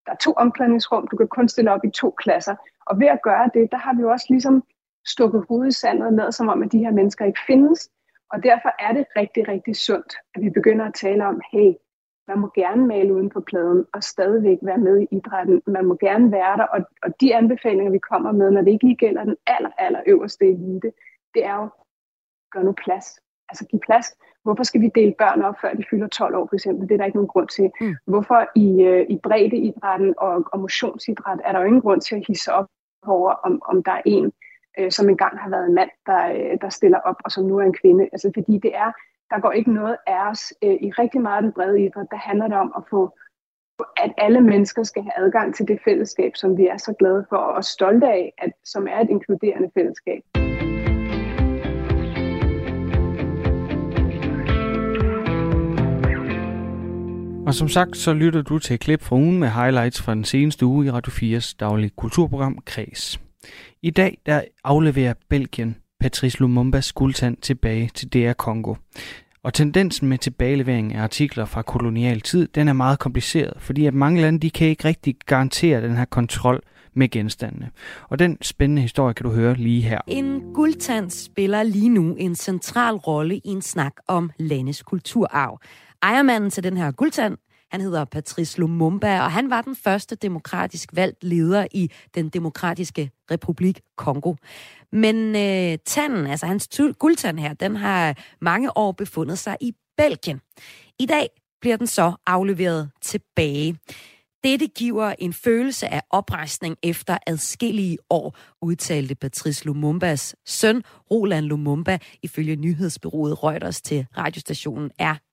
Der 0.06 0.12
er 0.12 0.16
to 0.16 0.32
omklædningsrum, 0.32 1.08
du 1.08 1.16
kan 1.16 1.28
kun 1.28 1.49
stille 1.49 1.72
op 1.72 1.84
i 1.84 1.90
to 1.90 2.11
klasser. 2.11 2.56
Og 2.87 3.00
ved 3.00 3.06
at 3.06 3.22
gøre 3.22 3.50
det, 3.54 3.72
der 3.72 3.78
har 3.78 3.94
vi 3.94 4.00
jo 4.00 4.11
også 4.11 4.26
ligesom 4.30 4.64
stukket 5.06 5.44
hovedet 5.49 5.68
i 5.68 5.78
sandet 5.78 6.12
ned, 6.12 6.32
som 6.32 6.49
om, 6.49 6.62
at 6.62 6.72
de 6.72 6.78
her 6.78 6.90
mennesker 6.90 7.25
ikke 7.25 7.40
findes. 7.46 7.90
Og 8.33 8.43
derfor 8.43 8.71
er 8.79 8.93
det 8.93 9.07
rigtig, 9.17 9.49
rigtig 9.49 9.77
sundt, 9.77 10.17
at 10.35 10.43
vi 10.43 10.51
begynder 10.51 10.85
at 10.85 10.95
tale 10.95 11.27
om, 11.27 11.41
hey, 11.53 11.73
man 12.29 12.39
må 12.39 12.51
gerne 12.55 12.87
male 12.87 13.15
uden 13.15 13.29
på 13.29 13.41
pladen 13.41 13.87
og 13.95 14.03
stadigvæk 14.03 14.59
være 14.62 14.79
med 14.79 15.01
i 15.01 15.17
idrætten. 15.17 15.62
Man 15.67 15.85
må 15.87 15.97
gerne 16.01 16.33
være 16.33 16.57
der, 16.57 16.65
og, 16.65 16.81
og 17.03 17.21
de 17.21 17.37
anbefalinger, 17.37 17.93
vi 17.93 17.99
kommer 17.99 18.33
med, 18.33 18.51
når 18.51 18.62
det 18.62 18.71
ikke 18.71 18.85
lige 18.85 18.97
gælder 18.97 19.25
den 19.25 19.37
aller, 19.47 19.71
aller 19.79 20.03
øverste 20.07 20.45
elite, 20.45 20.93
det 21.35 21.45
er 21.45 21.55
jo, 21.55 21.69
gør 22.53 22.62
nu 22.62 22.73
plads. 22.73 23.21
Altså 23.49 23.67
give 23.67 23.81
plads. 23.81 24.07
Hvorfor 24.43 24.62
skal 24.62 24.81
vi 24.81 24.91
dele 24.95 25.15
børn 25.19 25.43
op, 25.43 25.55
før 25.61 25.75
de 25.75 25.85
fylder 25.91 26.09
12 26.09 26.35
år, 26.37 26.47
for 26.47 26.55
eksempel? 26.55 26.89
Det 26.89 26.95
er 26.95 26.99
der 26.99 27.05
ikke 27.05 27.17
nogen 27.17 27.35
grund 27.35 27.49
til. 27.49 27.71
Mm. 27.81 27.97
Hvorfor 28.07 28.40
i, 28.55 28.83
øh, 28.83 29.07
i 29.09 29.18
breddeidrætten 29.23 30.14
og, 30.18 30.45
og 30.53 30.61
motionsidræt 30.61 31.40
er 31.45 31.53
der 31.53 31.61
jo 31.61 31.66
ingen 31.66 31.81
grund 31.81 32.01
til 32.01 32.16
at 32.16 32.25
hisse 32.27 32.53
op 32.53 32.66
over, 33.07 33.33
om, 33.33 33.62
om 33.64 33.83
der 33.83 33.92
er 33.92 34.03
en, 34.07 34.33
øh, 34.78 34.90
som 34.90 35.08
engang 35.08 35.38
har 35.38 35.50
været 35.50 35.66
en 35.66 35.74
mand, 35.74 35.90
der, 36.06 36.22
øh, 36.32 36.58
der 36.61 36.68
stiller 36.68 36.98
op, 36.98 37.16
og 37.24 37.30
som 37.32 37.44
nu 37.44 37.58
er 37.58 37.64
en 37.64 37.76
kvinde. 37.82 38.08
Altså 38.12 38.30
fordi 38.35 38.58
det 38.58 38.76
er, 38.76 38.92
der 39.30 39.40
går 39.40 39.52
ikke 39.52 39.72
noget 39.72 39.96
af 40.06 40.30
os 40.30 40.52
øh, 40.64 40.76
i 40.87 40.90
rigtig 40.90 41.20
meget 41.20 41.37
af 41.37 41.42
den 41.42 41.52
brede 41.52 41.85
idræt, 41.85 42.06
der 42.11 42.16
handler 42.16 42.48
det 42.48 42.56
om 42.56 42.72
at 42.76 42.82
få 42.90 43.12
at 43.96 44.12
alle 44.18 44.40
mennesker 44.40 44.82
skal 44.82 45.02
have 45.02 45.26
adgang 45.26 45.54
til 45.54 45.68
det 45.68 45.78
fællesskab, 45.85 46.32
som 46.35 46.58
vi 46.58 46.66
er 46.66 46.76
så 46.76 46.94
glade 46.98 47.26
for 47.28 47.37
og 47.37 47.64
stolte 47.64 48.06
af, 48.06 48.32
at, 48.38 48.52
som 48.64 48.87
er 48.87 49.00
et 49.00 49.11
inkluderende 49.11 49.70
fællesskab. 49.74 50.22
Og 57.46 57.54
som 57.54 57.68
sagt, 57.68 57.96
så 57.96 58.12
lytter 58.12 58.42
du 58.42 58.58
til 58.58 58.74
et 58.74 58.80
klip 58.80 59.02
fra 59.02 59.16
ugen 59.16 59.38
med 59.38 59.48
highlights 59.48 60.02
fra 60.02 60.14
den 60.14 60.24
seneste 60.24 60.66
uge 60.66 60.87
i 60.87 60.90
Radio 60.90 61.38
4's 61.38 61.56
daglige 61.61 61.90
kulturprogram 61.96 62.58
Kreds. 62.66 63.20
I 63.83 63.90
dag 63.90 64.18
der 64.26 64.42
afleverer 64.64 65.14
Belgien 65.28 65.76
Patrice 66.00 66.40
Lumumbas 66.40 66.92
guldtand 66.92 67.37
tilbage 67.37 67.90
til 67.94 68.09
DR 68.09 68.33
Kongo. 68.33 68.74
Og 69.42 69.55
tendensen 69.55 70.09
med 70.09 70.18
tilbagelevering 70.18 70.94
af 70.94 71.02
artikler 71.02 71.44
fra 71.44 71.62
kolonial 71.62 72.20
tid, 72.20 72.48
den 72.48 72.68
er 72.68 72.72
meget 72.72 72.98
kompliceret, 72.98 73.52
fordi 73.59 73.87
at 73.87 73.94
mange 73.94 74.20
lande 74.20 74.38
de 74.38 74.50
kan 74.50 74.66
ikke 74.66 74.85
rigtig 74.85 75.16
garantere 75.26 75.83
den 75.83 75.96
her 75.96 76.05
kontrol 76.05 76.62
med 76.94 77.09
genstandene. 77.09 77.70
Og 78.09 78.18
den 78.18 78.38
spændende 78.42 78.83
historie 78.83 79.14
kan 79.14 79.24
du 79.24 79.33
høre 79.33 79.55
lige 79.55 79.83
her. 79.83 79.98
En 80.07 80.40
guldtand 80.55 81.11
spiller 81.11 81.62
lige 81.62 81.88
nu 81.88 82.14
en 82.14 82.35
central 82.35 82.94
rolle 82.94 83.37
i 83.37 83.48
en 83.48 83.62
snak 83.62 83.92
om 84.09 84.31
landes 84.38 84.83
kulturarv. 84.83 85.61
Ejermanden 86.02 86.50
til 86.50 86.64
den 86.64 86.76
her 86.76 86.90
guldtand, 86.90 87.37
han 87.72 87.80
hedder 87.80 88.04
Patrice 88.04 88.58
Lumumba, 88.58 89.20
og 89.20 89.32
han 89.32 89.50
var 89.50 89.62
den 89.62 89.76
første 89.76 90.16
demokratisk 90.16 90.90
valgt 90.92 91.24
leder 91.24 91.66
i 91.72 91.90
den 92.14 92.28
demokratiske 92.28 93.11
republik 93.30 93.80
Kongo. 93.96 94.35
Men 94.92 95.37
øh, 95.37 95.78
tanden, 95.85 96.26
altså 96.26 96.46
hans 96.46 96.68
guldtand 96.98 97.38
her, 97.38 97.52
den 97.52 97.76
har 97.76 98.16
mange 98.40 98.76
år 98.76 98.92
befundet 98.92 99.38
sig 99.38 99.56
i 99.61 99.74
Belgien. 99.96 100.40
I 100.98 101.06
dag 101.06 101.28
bliver 101.61 101.76
den 101.76 101.87
så 101.87 102.12
afleveret 102.26 102.90
tilbage. 103.02 103.78
Dette 104.44 104.66
giver 104.66 105.14
en 105.18 105.32
følelse 105.32 105.88
af 105.88 106.02
oprejsning 106.11 106.76
efter 106.82 107.18
adskillige 107.26 107.98
år, 108.11 108.37
udtalte 108.62 109.14
Patrice 109.14 109.64
Lumumbas 109.64 110.37
søn, 110.46 110.82
Roland 111.11 111.46
Lumumba, 111.46 111.98
ifølge 112.22 112.56
nyhedsbyrået 112.56 113.42
Reuters 113.44 113.82
til 113.82 114.06
radiostationen 114.18 114.90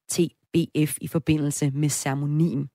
TBF 0.10 0.98
i 1.02 1.08
forbindelse 1.08 1.72
med 1.74 1.90
ceremonien. 1.90 2.70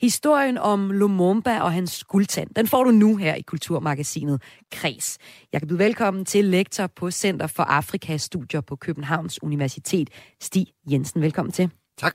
Historien 0.00 0.58
om 0.58 0.90
Lumumba 0.90 1.60
og 1.60 1.72
hans 1.72 2.04
guldtand, 2.04 2.50
den 2.56 2.66
får 2.66 2.84
du 2.84 2.90
nu 2.90 3.16
her 3.16 3.34
i 3.34 3.42
Kulturmagasinet 3.42 4.42
Kres. 4.70 5.18
Jeg 5.52 5.60
kan 5.60 5.68
byde 5.68 5.78
velkommen 5.78 6.24
til 6.24 6.44
lektor 6.44 6.86
på 6.86 7.10
Center 7.10 7.46
for 7.46 7.62
Afrikas 7.62 8.22
Studier 8.22 8.60
på 8.60 8.76
Københavns 8.76 9.42
Universitet, 9.42 10.10
Stig 10.40 10.66
Jensen. 10.90 11.22
Velkommen 11.22 11.52
til. 11.52 11.70
Tak. 11.98 12.14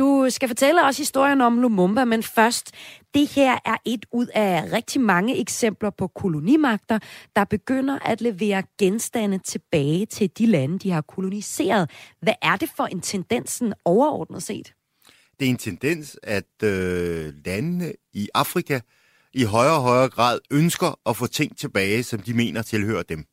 Du 0.00 0.26
skal 0.28 0.48
fortælle 0.48 0.84
os 0.84 0.98
historien 0.98 1.40
om 1.40 1.58
Lumumba, 1.58 2.04
men 2.04 2.22
først, 2.22 2.72
det 3.14 3.28
her 3.28 3.58
er 3.64 3.76
et 3.84 4.06
ud 4.12 4.26
af 4.34 4.72
rigtig 4.72 5.00
mange 5.00 5.40
eksempler 5.40 5.90
på 5.90 6.06
kolonimagter, 6.06 6.98
der 7.36 7.44
begynder 7.44 7.98
at 7.98 8.20
levere 8.20 8.62
genstande 8.78 9.38
tilbage 9.38 10.06
til 10.06 10.30
de 10.38 10.46
lande, 10.46 10.78
de 10.78 10.90
har 10.90 11.00
koloniseret. 11.00 11.90
Hvad 12.22 12.32
er 12.42 12.56
det 12.56 12.70
for 12.76 12.84
en 12.84 13.00
tendensen 13.00 13.74
overordnet 13.84 14.42
set? 14.42 14.72
Det 15.38 15.46
er 15.46 15.50
en 15.50 15.56
tendens, 15.56 16.18
at 16.22 16.62
øh, 16.64 17.32
landene 17.44 17.92
i 18.12 18.28
Afrika 18.34 18.80
i 19.32 19.44
højere 19.44 19.76
og 19.76 19.82
højere 19.82 20.08
grad 20.08 20.38
ønsker 20.50 20.98
at 21.06 21.16
få 21.16 21.26
ting 21.26 21.58
tilbage, 21.58 22.02
som 22.02 22.20
de 22.20 22.34
mener 22.34 22.62
tilhører 22.62 23.02
dem. 23.02 23.24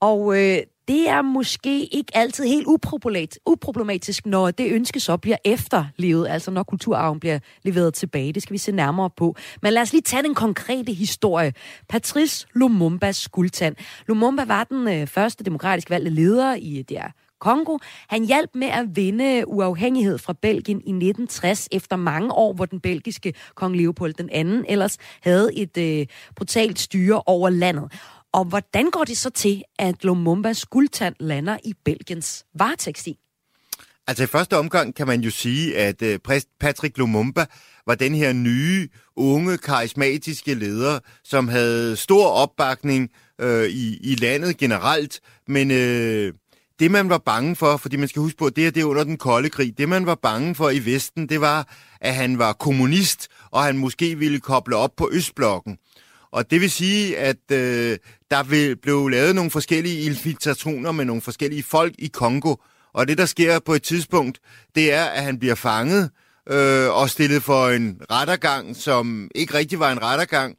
Og 0.00 0.38
øh, 0.38 0.58
det 0.88 1.08
er 1.08 1.22
måske 1.22 1.84
ikke 1.84 2.16
altid 2.16 2.44
helt 2.44 2.66
uproblematisk, 3.46 4.26
når 4.26 4.50
det 4.50 4.72
ønske 4.72 5.00
så 5.00 5.16
bliver 5.16 5.36
efterlevet, 5.44 6.28
altså 6.28 6.50
når 6.50 6.62
kulturarven 6.62 7.20
bliver 7.20 7.38
leveret 7.62 7.94
tilbage. 7.94 8.32
Det 8.32 8.42
skal 8.42 8.52
vi 8.52 8.58
se 8.58 8.72
nærmere 8.72 9.10
på. 9.10 9.36
Men 9.62 9.72
lad 9.72 9.82
os 9.82 9.92
lige 9.92 10.02
tage 10.02 10.22
den 10.22 10.34
konkrete 10.34 10.92
historie. 10.92 11.52
Patrice 11.88 12.46
Lumumbas 12.54 13.28
guldtand. 13.28 13.76
Lumumba 14.08 14.44
var 14.44 14.64
den 14.64 14.88
øh, 14.88 15.06
første 15.06 15.44
demokratisk 15.44 15.90
valgte 15.90 16.10
leder 16.10 16.54
i 16.54 16.82
det 16.88 16.98
Kongo. 17.40 17.78
Han 18.08 18.24
hjalp 18.24 18.50
med 18.54 18.66
at 18.66 18.96
vinde 18.96 19.48
uafhængighed 19.48 20.18
fra 20.18 20.32
Belgien 20.32 20.78
i 20.78 20.90
1960, 20.90 21.68
efter 21.72 21.96
mange 21.96 22.32
år, 22.32 22.52
hvor 22.52 22.66
den 22.66 22.80
belgiske 22.80 23.34
kong 23.54 23.76
Leopold 23.76 24.14
den 24.14 24.30
anden 24.32 24.64
ellers 24.68 24.98
havde 25.22 25.50
et 25.54 25.78
øh, 25.78 26.06
brutalt 26.36 26.78
styre 26.78 27.22
over 27.26 27.50
landet. 27.50 27.92
Og 28.32 28.44
hvordan 28.44 28.90
går 28.90 29.04
det 29.04 29.16
så 29.16 29.30
til, 29.30 29.62
at 29.78 30.04
Lumumbas 30.04 30.66
guldtand 30.66 31.14
lander 31.20 31.56
i 31.64 31.74
Belgiens 31.84 32.44
varetægtsstil? 32.54 33.16
Altså 34.06 34.24
i 34.24 34.26
første 34.26 34.58
omgang 34.58 34.94
kan 34.94 35.06
man 35.06 35.20
jo 35.20 35.30
sige, 35.30 35.76
at 35.76 36.02
øh, 36.02 36.18
Patrick 36.60 36.98
Lumumba 36.98 37.46
var 37.86 37.94
den 37.94 38.14
her 38.14 38.32
nye, 38.32 38.88
unge, 39.16 39.58
karismatiske 39.58 40.54
leder, 40.54 40.98
som 41.24 41.48
havde 41.48 41.96
stor 41.96 42.26
opbakning 42.26 43.10
øh, 43.40 43.68
i, 43.68 43.96
i 43.96 44.14
landet 44.14 44.56
generelt, 44.56 45.20
men 45.48 45.70
øh, 45.70 46.32
det 46.78 46.90
man 46.90 47.08
var 47.08 47.18
bange 47.18 47.56
for, 47.56 47.76
fordi 47.76 47.96
man 47.96 48.08
skal 48.08 48.22
huske 48.22 48.38
på, 48.38 48.50
det 48.50 48.66
er 48.66 48.70
det 48.70 48.82
under 48.82 49.04
den 49.04 49.16
kolde 49.16 49.50
krig, 49.50 49.78
det 49.78 49.88
man 49.88 50.06
var 50.06 50.14
bange 50.14 50.54
for 50.54 50.70
i 50.70 50.78
Vesten, 50.78 51.28
det 51.28 51.40
var, 51.40 51.68
at 52.00 52.14
han 52.14 52.38
var 52.38 52.52
kommunist, 52.52 53.28
og 53.50 53.62
han 53.62 53.78
måske 53.78 54.18
ville 54.18 54.40
koble 54.40 54.76
op 54.76 54.96
på 54.96 55.08
Østblokken. 55.12 55.78
Og 56.32 56.50
det 56.50 56.60
vil 56.60 56.70
sige, 56.70 57.18
at 57.18 57.50
øh, 57.52 57.98
der 58.30 58.42
vil, 58.42 58.76
blev 58.76 59.08
lavet 59.08 59.34
nogle 59.34 59.50
forskellige 59.50 60.00
infiltrationer 60.00 60.92
med 60.92 61.04
nogle 61.04 61.22
forskellige 61.22 61.62
folk 61.62 61.94
i 61.98 62.06
Kongo. 62.06 62.54
Og 62.92 63.08
det, 63.08 63.18
der 63.18 63.26
sker 63.26 63.58
på 63.58 63.74
et 63.74 63.82
tidspunkt, 63.82 64.40
det 64.74 64.92
er, 64.92 65.04
at 65.04 65.22
han 65.22 65.38
bliver 65.38 65.54
fanget 65.54 66.10
øh, 66.48 66.90
og 66.90 67.10
stillet 67.10 67.42
for 67.42 67.68
en 67.68 68.00
rettergang, 68.10 68.76
som 68.76 69.30
ikke 69.34 69.54
rigtig 69.54 69.78
var 69.78 69.92
en 69.92 70.02
rettergang. 70.02 70.56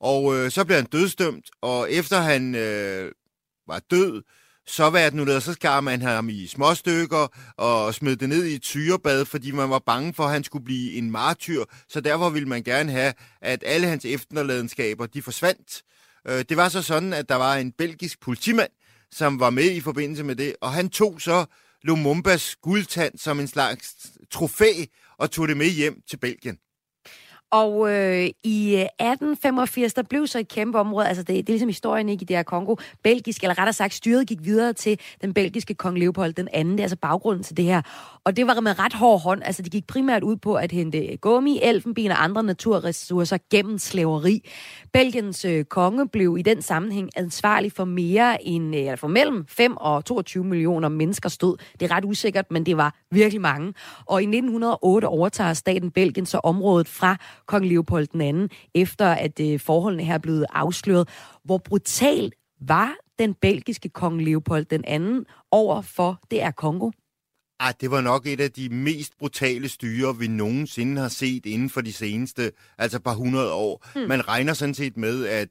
Og 0.00 0.36
øh, 0.36 0.50
så 0.50 0.64
bliver 0.64 0.78
han 0.78 0.86
dødsdømt, 0.86 1.44
og 1.62 1.92
efter 1.92 2.20
han 2.20 2.54
øh, 2.54 3.12
var 3.68 3.80
død, 3.90 4.22
så 4.70 4.90
var 4.90 4.98
det 4.98 5.14
nu 5.14 5.24
der, 5.24 5.40
så 5.40 5.52
skar 5.52 5.80
man 5.80 6.02
ham 6.02 6.28
i 6.28 6.46
små 6.46 6.74
stykker 6.74 7.52
og 7.56 7.94
smed 7.94 8.16
det 8.16 8.28
ned 8.28 8.44
i 8.44 8.54
et 8.54 8.64
syrebad, 8.64 9.24
fordi 9.24 9.50
man 9.50 9.70
var 9.70 9.78
bange 9.78 10.14
for, 10.14 10.24
at 10.24 10.30
han 10.30 10.44
skulle 10.44 10.64
blive 10.64 10.92
en 10.92 11.10
martyr. 11.10 11.64
Så 11.88 12.00
derfor 12.00 12.30
ville 12.30 12.48
man 12.48 12.62
gerne 12.62 12.92
have, 12.92 13.12
at 13.42 13.62
alle 13.66 13.86
hans 13.86 14.04
efterladenskaber, 14.04 15.06
de 15.06 15.22
forsvandt. 15.22 15.82
Øh, 16.28 16.44
det 16.48 16.56
var 16.56 16.68
så 16.68 16.82
sådan, 16.82 17.12
at 17.12 17.28
der 17.28 17.34
var 17.34 17.54
en 17.54 17.72
belgisk 17.72 18.20
politimand, 18.20 18.70
som 19.12 19.40
var 19.40 19.50
med 19.50 19.70
i 19.70 19.80
forbindelse 19.80 20.24
med 20.24 20.36
det, 20.36 20.56
og 20.60 20.72
han 20.72 20.88
tog 20.88 21.20
så 21.20 21.44
Lumumbas 21.82 22.56
guldtand 22.62 23.18
som 23.18 23.40
en 23.40 23.48
slags 23.48 23.94
trofæ 24.30 24.72
og 25.18 25.30
tog 25.30 25.48
det 25.48 25.56
med 25.56 25.66
hjem 25.66 26.00
til 26.10 26.16
Belgien. 26.16 26.58
Og 27.50 27.92
øh, 27.92 28.28
i 28.44 28.74
øh, 28.74 28.80
1885, 28.80 29.94
der 29.94 30.02
blev 30.02 30.26
så 30.26 30.38
et 30.38 30.48
kæmpe 30.48 30.78
område, 30.78 31.08
altså 31.08 31.22
det, 31.22 31.28
det 31.28 31.48
er 31.48 31.52
ligesom 31.52 31.68
historien 31.68 32.08
ikke 32.08 32.22
i 32.22 32.24
det 32.24 32.36
her 32.36 32.42
Kongo, 32.42 32.76
belgisk, 33.02 33.42
eller 33.42 33.58
rettere 33.58 33.72
sagt 33.72 33.94
styret 33.94 34.26
gik 34.26 34.38
videre 34.42 34.72
til 34.72 35.00
den 35.20 35.34
belgiske 35.34 35.74
kong 35.74 35.98
Leopold 35.98 36.32
den 36.32 36.48
anden, 36.52 36.72
det 36.72 36.80
er 36.80 36.84
altså 36.84 36.96
baggrunden 36.96 37.44
til 37.44 37.56
det 37.56 37.64
her. 37.64 37.82
Og 38.24 38.36
det 38.36 38.46
var 38.46 38.60
med 38.60 38.78
ret 38.78 38.92
hård 38.92 39.20
hånd, 39.20 39.42
altså 39.44 39.62
det 39.62 39.72
gik 39.72 39.86
primært 39.86 40.22
ud 40.22 40.36
på 40.36 40.54
at 40.54 40.72
hente 40.72 41.16
gummi, 41.16 41.60
elfenben 41.62 42.10
og 42.10 42.24
andre 42.24 42.42
naturressourcer 42.42 43.38
gennem 43.50 43.78
slaveri. 43.78 44.48
Belgiens 44.92 45.44
øh, 45.44 45.64
konge 45.64 46.08
blev 46.08 46.36
i 46.38 46.42
den 46.42 46.62
sammenhæng 46.62 47.10
ansvarlig 47.16 47.72
for 47.72 47.84
mere 47.84 48.46
end, 48.46 48.76
øh, 48.76 48.80
eller 48.80 48.96
for 48.96 49.08
mellem 49.08 49.46
5 49.48 49.76
og 49.76 50.04
22 50.04 50.44
millioner 50.44 50.88
mennesker 50.88 51.28
stod. 51.28 51.56
Det 51.80 51.90
er 51.90 51.96
ret 51.96 52.04
usikkert, 52.04 52.50
men 52.50 52.66
det 52.66 52.76
var 52.76 52.94
virkelig 53.10 53.40
mange. 53.40 53.74
Og 54.06 54.22
i 54.22 54.24
1908 54.24 55.04
overtager 55.04 55.54
staten 55.54 55.90
Belgien 55.90 56.26
så 56.26 56.38
området 56.38 56.88
fra 56.88 57.16
kong 57.50 57.66
Leopold 57.66 58.08
II, 58.14 58.48
efter 58.74 59.06
at 59.06 59.40
øh, 59.40 59.60
forholdene 59.60 60.04
her 60.04 60.14
er 60.14 60.18
blevet 60.18 60.46
afsløret. 60.52 61.08
Hvor 61.44 61.58
brutal 61.58 62.32
var 62.60 62.94
den 63.18 63.34
belgiske 63.34 63.88
kong 63.88 64.22
Leopold 64.22 64.66
II 64.72 65.24
over 65.50 65.82
for 65.82 66.20
er 66.32 66.50
Kongo? 66.50 66.90
Ah, 67.60 67.74
det 67.80 67.90
var 67.90 68.00
nok 68.00 68.26
et 68.26 68.40
af 68.40 68.52
de 68.52 68.68
mest 68.68 69.18
brutale 69.18 69.68
styre, 69.68 70.18
vi 70.18 70.26
nogensinde 70.26 71.00
har 71.00 71.08
set 71.08 71.46
inden 71.46 71.70
for 71.70 71.80
de 71.80 71.92
seneste, 71.92 72.52
altså 72.78 72.98
par 72.98 73.14
hundrede 73.14 73.52
år. 73.52 73.86
Hmm. 73.94 74.08
Man 74.08 74.28
regner 74.28 74.52
sådan 74.52 74.74
set 74.74 74.96
med, 74.96 75.26
at, 75.26 75.48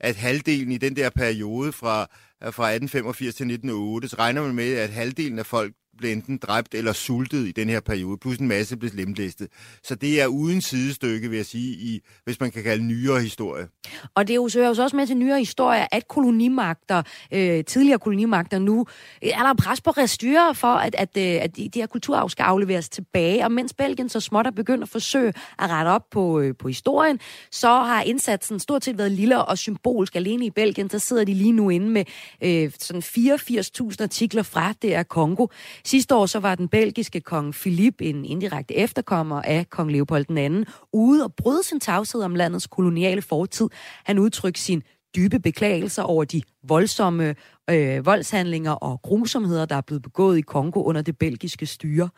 at 0.00 0.16
halvdelen 0.16 0.72
i 0.72 0.78
den 0.78 0.96
der 0.96 1.10
periode 1.10 1.72
fra, 1.72 2.00
fra 2.40 2.70
1885 2.70 3.34
til 3.34 3.44
1908, 3.44 4.08
så 4.08 4.16
regner 4.18 4.42
man 4.42 4.54
med, 4.54 4.74
at 4.74 4.90
halvdelen 4.90 5.38
af 5.38 5.46
folk 5.46 5.74
blev 5.98 6.12
enten 6.12 6.36
dræbt 6.36 6.74
eller 6.74 6.92
sultet 6.92 7.48
i 7.48 7.52
den 7.52 7.68
her 7.68 7.80
periode, 7.80 8.16
plus 8.16 8.36
en 8.36 8.48
masse 8.48 8.76
blev 8.76 8.90
lemlæstet. 8.94 9.48
Så 9.82 9.94
det 9.94 10.22
er 10.22 10.26
uden 10.26 10.60
sidestykke, 10.60 11.28
vil 11.28 11.36
jeg 11.36 11.46
sige, 11.46 11.72
i, 11.72 12.02
hvis 12.24 12.40
man 12.40 12.50
kan 12.50 12.62
kalde 12.62 12.84
nyere 12.84 13.20
historie. 13.20 13.68
Og 14.14 14.28
det 14.28 14.34
er 14.34 14.36
jo 14.36 14.48
så 14.74 14.82
også 14.82 14.96
med 14.96 15.06
til 15.06 15.16
nyere 15.16 15.38
historie, 15.38 15.94
at 15.94 16.08
kolonimagter, 16.08 17.02
øh, 17.32 17.64
tidligere 17.64 17.98
kolonimagter 17.98 18.58
nu, 18.58 18.86
øh, 19.24 19.30
er 19.30 19.42
der 19.42 19.54
pres 19.54 19.80
på 19.80 19.90
restyrer 19.90 20.52
for, 20.52 20.68
at, 20.68 20.94
at, 20.94 21.16
øh, 21.16 21.42
at 21.42 21.56
de, 21.56 21.68
de 21.68 21.78
her 21.78 21.86
kulturarv 21.86 22.30
skal 22.30 22.42
afleveres 22.42 22.88
tilbage. 22.88 23.44
Og 23.44 23.52
mens 23.52 23.74
Belgien 23.74 24.08
så 24.08 24.20
småt 24.20 24.46
er 24.46 24.50
begyndt 24.50 24.82
at 24.82 24.88
forsøge 24.88 25.32
at 25.58 25.70
rette 25.70 25.88
op 25.88 26.10
på, 26.10 26.40
øh, 26.40 26.54
på 26.58 26.68
historien, 26.68 27.20
så 27.50 27.68
har 27.68 28.02
indsatsen 28.02 28.60
stort 28.60 28.84
set 28.84 28.98
været 28.98 29.12
lille 29.12 29.44
og 29.44 29.58
symbolsk. 29.58 30.16
Alene 30.16 30.46
i 30.46 30.50
Belgien, 30.50 30.90
så 30.90 30.98
sidder 30.98 31.24
de 31.24 31.34
lige 31.34 31.52
nu 31.52 31.70
inde 31.70 31.90
med 31.90 32.04
øh, 32.42 32.70
sådan 32.78 33.02
84.000 33.02 34.02
artikler 34.02 34.42
fra 34.42 34.72
det 34.82 34.94
er 34.94 35.02
Kongo. 35.02 35.46
Sidste 35.84 36.14
år 36.14 36.26
så 36.26 36.38
var 36.38 36.54
den 36.54 36.68
belgiske 36.68 37.20
kong 37.20 37.54
Philip, 37.54 37.94
en 38.00 38.24
indirekte 38.24 38.74
efterkommer 38.74 39.42
af 39.42 39.70
kong 39.70 39.92
Leopold 39.92 40.38
II, 40.38 40.64
ude 40.92 41.24
og 41.24 41.34
bryde 41.34 41.62
sin 41.62 41.80
tavshed 41.80 42.22
om 42.22 42.34
landets 42.34 42.66
koloniale 42.66 43.22
fortid. 43.22 43.68
Han 44.04 44.18
udtrykte 44.18 44.60
sin 44.60 44.82
dybe 45.16 45.38
beklagelser 45.38 46.02
over 46.02 46.24
de 46.24 46.42
voldsomme 46.68 47.34
øh, 47.70 48.06
voldshandlinger 48.06 48.72
og 48.72 49.02
grusomheder, 49.02 49.66
der 49.66 49.76
er 49.76 49.80
blevet 49.80 50.02
begået 50.02 50.38
i 50.38 50.40
Kongo 50.40 50.82
under 50.82 51.02
det 51.02 51.18
belgiske 51.18 51.66
styre. 51.66 52.08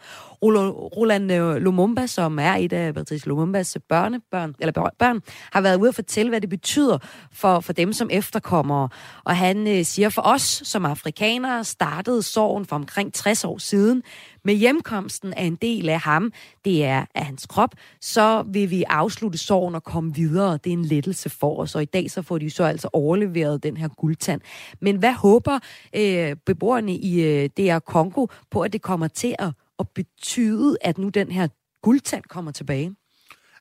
Roland 0.42 1.32
øh, 1.32 1.56
Lumumba, 1.56 2.06
som 2.06 2.38
er 2.38 2.52
et 2.54 2.72
af 2.72 2.94
Patrice 2.94 3.28
Lumumbas 3.28 3.78
børnebørn, 3.88 4.54
eller 4.60 4.90
børn, 4.98 5.20
har 5.52 5.60
været 5.60 5.76
ude 5.76 5.88
at 5.88 5.94
fortælle, 5.94 6.30
hvad 6.30 6.40
det 6.40 6.50
betyder 6.50 6.98
for, 7.32 7.60
for 7.60 7.72
dem 7.72 7.92
som 7.92 8.08
efterkommere. 8.12 8.88
Og 9.24 9.36
han 9.36 9.68
øh, 9.68 9.84
siger, 9.84 10.08
for 10.08 10.22
os 10.22 10.62
som 10.64 10.84
afrikanere 10.84 11.64
startede 11.64 12.22
sorgen 12.22 12.64
for 12.64 12.76
omkring 12.76 13.14
60 13.14 13.44
år 13.44 13.58
siden. 13.58 14.02
Med 14.46 14.54
hjemkomsten 14.54 15.34
af 15.34 15.44
en 15.44 15.54
del 15.54 15.88
af 15.88 16.00
ham, 16.00 16.32
det 16.64 16.84
er 16.84 17.04
af 17.14 17.24
hans 17.24 17.46
krop, 17.46 17.70
så 18.00 18.44
vil 18.46 18.70
vi 18.70 18.84
afslutte 18.88 19.38
sorgen 19.38 19.74
og 19.74 19.84
komme 19.84 20.14
videre. 20.14 20.52
Det 20.52 20.66
er 20.66 20.76
en 20.76 20.84
lettelse 20.84 21.30
for 21.30 21.60
os, 21.60 21.74
og 21.74 21.82
i 21.82 21.84
dag 21.84 22.10
så 22.10 22.22
får 22.22 22.38
de 22.38 22.50
så 22.50 22.64
altså 22.64 22.88
overleveret 22.92 23.62
den 23.62 23.76
her 23.76 23.88
guldtand. 23.88 24.33
Men 24.80 24.96
hvad 24.96 25.12
håber 25.12 25.58
øh, 25.96 26.36
beboerne 26.46 26.96
i 26.96 27.22
øh, 27.22 27.50
DR 27.56 27.78
Kongo 27.78 28.26
på, 28.50 28.60
at 28.60 28.72
det 28.72 28.82
kommer 28.82 29.08
til 29.08 29.34
at, 29.38 29.52
at 29.78 29.88
betyde, 29.94 30.76
at 30.80 30.98
nu 30.98 31.08
den 31.08 31.30
her 31.30 31.48
guldtand 31.82 32.24
kommer 32.28 32.52
tilbage? 32.52 32.94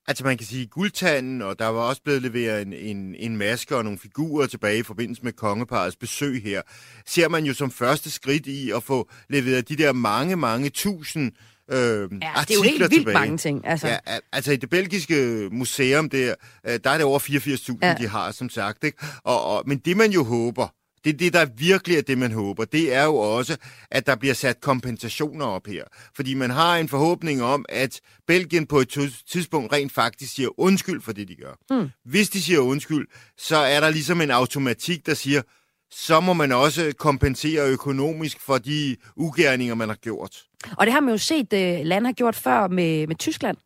Altså 0.07 0.23
man 0.23 0.37
kan 0.37 0.47
sige 0.47 0.67
guldtanden, 0.67 1.41
og 1.41 1.59
der 1.59 1.67
var 1.67 1.81
også 1.81 2.01
blevet 2.01 2.21
leveret 2.21 2.61
en, 2.61 2.73
en, 2.73 3.15
en 3.15 3.37
maske 3.37 3.77
og 3.77 3.83
nogle 3.83 3.99
figurer 3.99 4.47
tilbage 4.47 4.79
i 4.79 4.83
forbindelse 4.83 5.23
med 5.23 5.33
kongeparets 5.33 5.95
besøg 5.95 6.43
her. 6.43 6.61
Ser 7.05 7.29
man 7.29 7.45
jo 7.45 7.53
som 7.53 7.71
første 7.71 8.11
skridt 8.11 8.47
i 8.47 8.71
at 8.71 8.83
få 8.83 9.09
leveret 9.29 9.69
de 9.69 9.75
der 9.75 9.93
mange, 9.93 10.35
mange 10.35 10.69
tusind 10.69 11.31
øh, 11.71 11.77
ja, 11.77 12.05
det 12.07 12.51
er 12.51 12.55
jo 12.55 12.61
helt 12.61 12.79
vildt 12.79 12.93
tilbage. 12.93 13.13
mange 13.13 13.37
ting. 13.37 13.67
Altså. 13.67 13.87
Ja, 13.87 13.97
altså 14.31 14.51
i 14.51 14.55
det 14.55 14.69
belgiske 14.69 15.49
museum, 15.51 16.09
der, 16.09 16.35
øh, 16.67 16.79
der 16.83 16.89
er 16.89 16.97
det 16.97 17.03
over 17.03 17.19
84.000, 17.19 17.77
ja. 17.81 17.95
de 17.99 18.07
har, 18.07 18.31
som 18.31 18.49
sagt. 18.49 18.83
Ikke? 18.83 18.97
Og, 19.23 19.45
og, 19.45 19.63
men 19.67 19.77
det 19.77 19.97
man 19.97 20.11
jo 20.11 20.23
håber, 20.23 20.67
det, 21.05 21.19
det, 21.19 21.33
der 21.33 21.45
virkelig 21.45 21.97
er 21.97 22.01
det, 22.01 22.17
man 22.17 22.31
håber, 22.31 22.65
det 22.65 22.93
er 22.93 23.03
jo 23.03 23.15
også, 23.15 23.57
at 23.91 24.07
der 24.07 24.15
bliver 24.15 24.33
sat 24.33 24.61
kompensationer 24.61 25.45
op 25.45 25.67
her. 25.67 25.83
Fordi 26.15 26.33
man 26.33 26.49
har 26.49 26.77
en 26.77 26.89
forhåbning 26.89 27.43
om, 27.43 27.65
at 27.69 28.01
Belgien 28.27 28.65
på 28.65 28.79
et 28.79 28.89
tidspunkt 29.29 29.73
rent 29.73 29.91
faktisk 29.91 30.33
siger 30.33 30.59
undskyld 30.59 31.01
for 31.01 31.11
det, 31.11 31.27
de 31.27 31.35
gør. 31.35 31.79
Mm. 31.79 31.89
Hvis 32.05 32.29
de 32.29 32.41
siger 32.41 32.59
undskyld, 32.59 33.07
så 33.37 33.57
er 33.57 33.79
der 33.79 33.89
ligesom 33.89 34.21
en 34.21 34.31
automatik, 34.31 35.05
der 35.05 35.13
siger, 35.13 35.41
så 35.91 36.19
må 36.19 36.33
man 36.33 36.51
også 36.51 36.93
kompensere 36.99 37.67
økonomisk 37.67 38.39
for 38.41 38.57
de 38.57 38.95
ugerninger, 39.15 39.75
man 39.75 39.89
har 39.89 39.95
gjort. 39.95 40.43
Og 40.77 40.85
det 40.85 40.93
har 40.93 40.99
man 40.99 41.11
jo 41.11 41.17
set, 41.17 41.53
øh, 41.53 41.85
land 41.85 42.05
har 42.05 42.13
gjort 42.13 42.35
før 42.35 42.67
med, 42.67 43.07
med 43.07 43.15
Tyskland. 43.15 43.57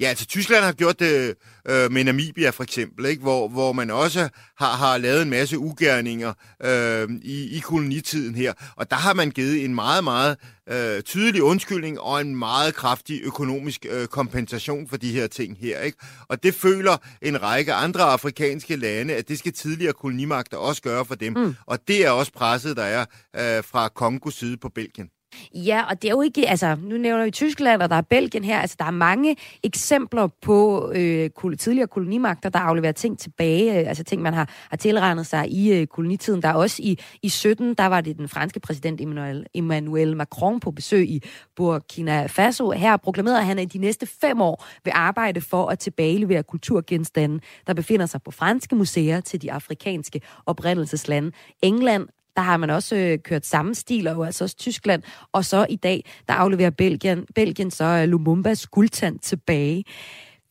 Ja, 0.00 0.06
altså 0.06 0.26
Tyskland 0.26 0.64
har 0.64 0.72
gjort 0.72 1.00
det 1.00 1.34
øh, 1.68 1.92
med 1.92 2.04
Namibia 2.04 2.50
for 2.50 2.62
eksempel, 2.62 3.06
ikke? 3.06 3.22
Hvor, 3.22 3.48
hvor 3.48 3.72
man 3.72 3.90
også 3.90 4.28
har, 4.58 4.76
har 4.76 4.98
lavet 4.98 5.22
en 5.22 5.30
masse 5.30 5.58
ugerninger 5.58 6.32
øh, 6.64 7.08
i, 7.22 7.56
i 7.56 7.58
kolonitiden 7.58 8.34
her. 8.34 8.52
Og 8.76 8.90
der 8.90 8.96
har 8.96 9.14
man 9.14 9.30
givet 9.30 9.64
en 9.64 9.74
meget, 9.74 10.04
meget 10.04 10.36
øh, 10.68 11.02
tydelig 11.02 11.42
undskyldning 11.42 12.00
og 12.00 12.20
en 12.20 12.36
meget 12.36 12.74
kraftig 12.74 13.20
økonomisk 13.22 13.86
øh, 13.90 14.06
kompensation 14.06 14.88
for 14.88 14.96
de 14.96 15.12
her 15.12 15.26
ting 15.26 15.56
her. 15.60 15.80
Ikke? 15.80 15.98
Og 16.28 16.42
det 16.42 16.54
føler 16.54 16.96
en 17.22 17.42
række 17.42 17.72
andre 17.72 18.02
afrikanske 18.02 18.76
lande, 18.76 19.14
at 19.14 19.28
det 19.28 19.38
skal 19.38 19.52
tidligere 19.52 19.92
kolonimagter 19.92 20.56
også 20.56 20.82
gøre 20.82 21.04
for 21.04 21.14
dem. 21.14 21.32
Mm. 21.32 21.54
Og 21.66 21.78
det 21.88 22.06
er 22.06 22.10
også 22.10 22.32
presset, 22.32 22.76
der 22.76 22.84
er 22.84 23.00
øh, 23.36 23.64
fra 23.64 23.88
Kongos 23.88 24.34
side 24.34 24.56
på 24.56 24.68
Belgien. 24.68 25.08
Ja, 25.54 25.82
og 25.90 26.02
det 26.02 26.08
er 26.08 26.12
jo 26.12 26.22
ikke, 26.22 26.48
altså, 26.48 26.76
nu 26.82 26.96
nævner 26.96 27.24
vi 27.24 27.30
Tyskland, 27.30 27.82
og 27.82 27.90
der 27.90 27.96
er 27.96 28.00
Belgien 28.00 28.44
her, 28.44 28.60
altså 28.60 28.76
der 28.78 28.84
er 28.84 28.90
mange 28.90 29.36
eksempler 29.62 30.28
på 30.42 30.90
øh, 30.94 31.30
tidligere 31.58 31.86
kolonimagter, 31.86 32.48
der 32.48 32.58
afleverer 32.58 32.92
ting 32.92 33.18
tilbage, 33.18 33.80
øh, 33.80 33.88
altså 33.88 34.04
ting, 34.04 34.22
man 34.22 34.34
har, 34.34 34.50
har 34.70 34.76
tilregnet 34.76 35.26
sig 35.26 35.50
i 35.50 35.72
øh, 35.72 35.86
kolonitiden. 35.86 36.42
Der 36.42 36.48
er 36.48 36.54
også 36.54 36.82
i, 36.82 36.98
i 37.22 37.28
17, 37.28 37.74
der 37.74 37.86
var 37.86 38.00
det 38.00 38.18
den 38.18 38.28
franske 38.28 38.60
præsident 38.60 39.00
Emmanuel, 39.00 39.46
Emmanuel 39.54 40.16
Macron 40.16 40.60
på 40.60 40.70
besøg 40.70 41.08
i 41.08 41.22
Burkina 41.56 42.26
Faso. 42.26 42.70
Her 42.70 42.96
proklamerede 42.96 43.44
han, 43.44 43.58
at 43.58 43.72
de 43.72 43.78
næste 43.78 44.06
fem 44.06 44.40
år 44.40 44.66
vil 44.84 44.92
arbejde 44.96 45.40
for 45.40 45.66
at 45.66 45.78
tilbagelevere 45.78 46.42
kulturgenstande, 46.42 47.40
der 47.66 47.74
befinder 47.74 48.06
sig 48.06 48.22
på 48.22 48.30
franske 48.30 48.74
museer 48.74 49.20
til 49.20 49.42
de 49.42 49.52
afrikanske 49.52 50.20
oprindelseslande. 50.46 51.32
England 51.62 52.08
der 52.36 52.42
har 52.42 52.56
man 52.56 52.70
også 52.70 52.96
øh, 52.96 53.18
kørt 53.18 53.46
samme 53.46 53.74
stil, 53.74 54.08
og 54.08 54.26
altså 54.26 54.44
også 54.44 54.56
Tyskland. 54.56 55.02
Og 55.32 55.44
så 55.44 55.66
i 55.70 55.76
dag, 55.76 56.04
der 56.28 56.34
afleverer 56.34 56.70
Belgien, 56.70 57.26
Belgien 57.34 57.70
så 57.70 57.84
øh, 57.84 58.08
Lumumbas 58.08 58.66
guldtand 58.66 59.18
tilbage. 59.18 59.84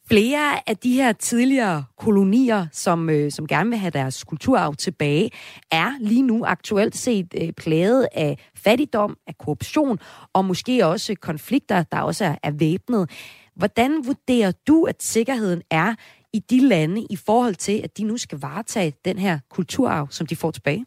Flere 0.10 0.70
af 0.70 0.78
de 0.78 0.94
her 0.94 1.12
tidligere 1.12 1.84
kolonier, 1.98 2.68
som, 2.72 3.10
øh, 3.10 3.32
som 3.32 3.48
gerne 3.48 3.70
vil 3.70 3.80
have 3.80 3.92
deres 3.92 4.24
kulturarv 4.24 4.76
tilbage, 4.76 5.32
er 5.72 5.92
lige 6.00 6.22
nu 6.22 6.46
aktuelt 6.46 6.98
set 6.98 7.34
øh, 7.42 7.52
plaget 7.54 8.08
af 8.12 8.38
fattigdom, 8.56 9.18
af 9.28 9.38
korruption 9.38 10.00
og 10.34 10.46
måske 10.46 10.86
også 10.86 11.16
konflikter, 11.22 11.84
der 11.84 12.00
også 12.00 12.26
er, 12.26 12.36
er 12.44 12.52
væbnet. 12.52 13.10
Hvordan 13.56 14.06
vurderer 14.06 14.52
du, 14.68 14.84
at 14.84 15.04
sikkerheden 15.04 15.62
er 15.72 15.96
i 16.34 16.40
de 16.40 16.68
lande 16.68 17.08
i 17.10 17.16
forhold 17.16 17.56
til, 17.56 17.82
at 17.84 17.98
de 17.98 18.04
nu 18.04 18.18
skal 18.18 18.40
varetage 18.40 18.94
den 19.06 19.18
her 19.18 19.40
kulturarv, 19.50 20.08
som 20.12 20.28
de 20.28 20.36
får 20.36 20.52
tilbage? 20.52 20.86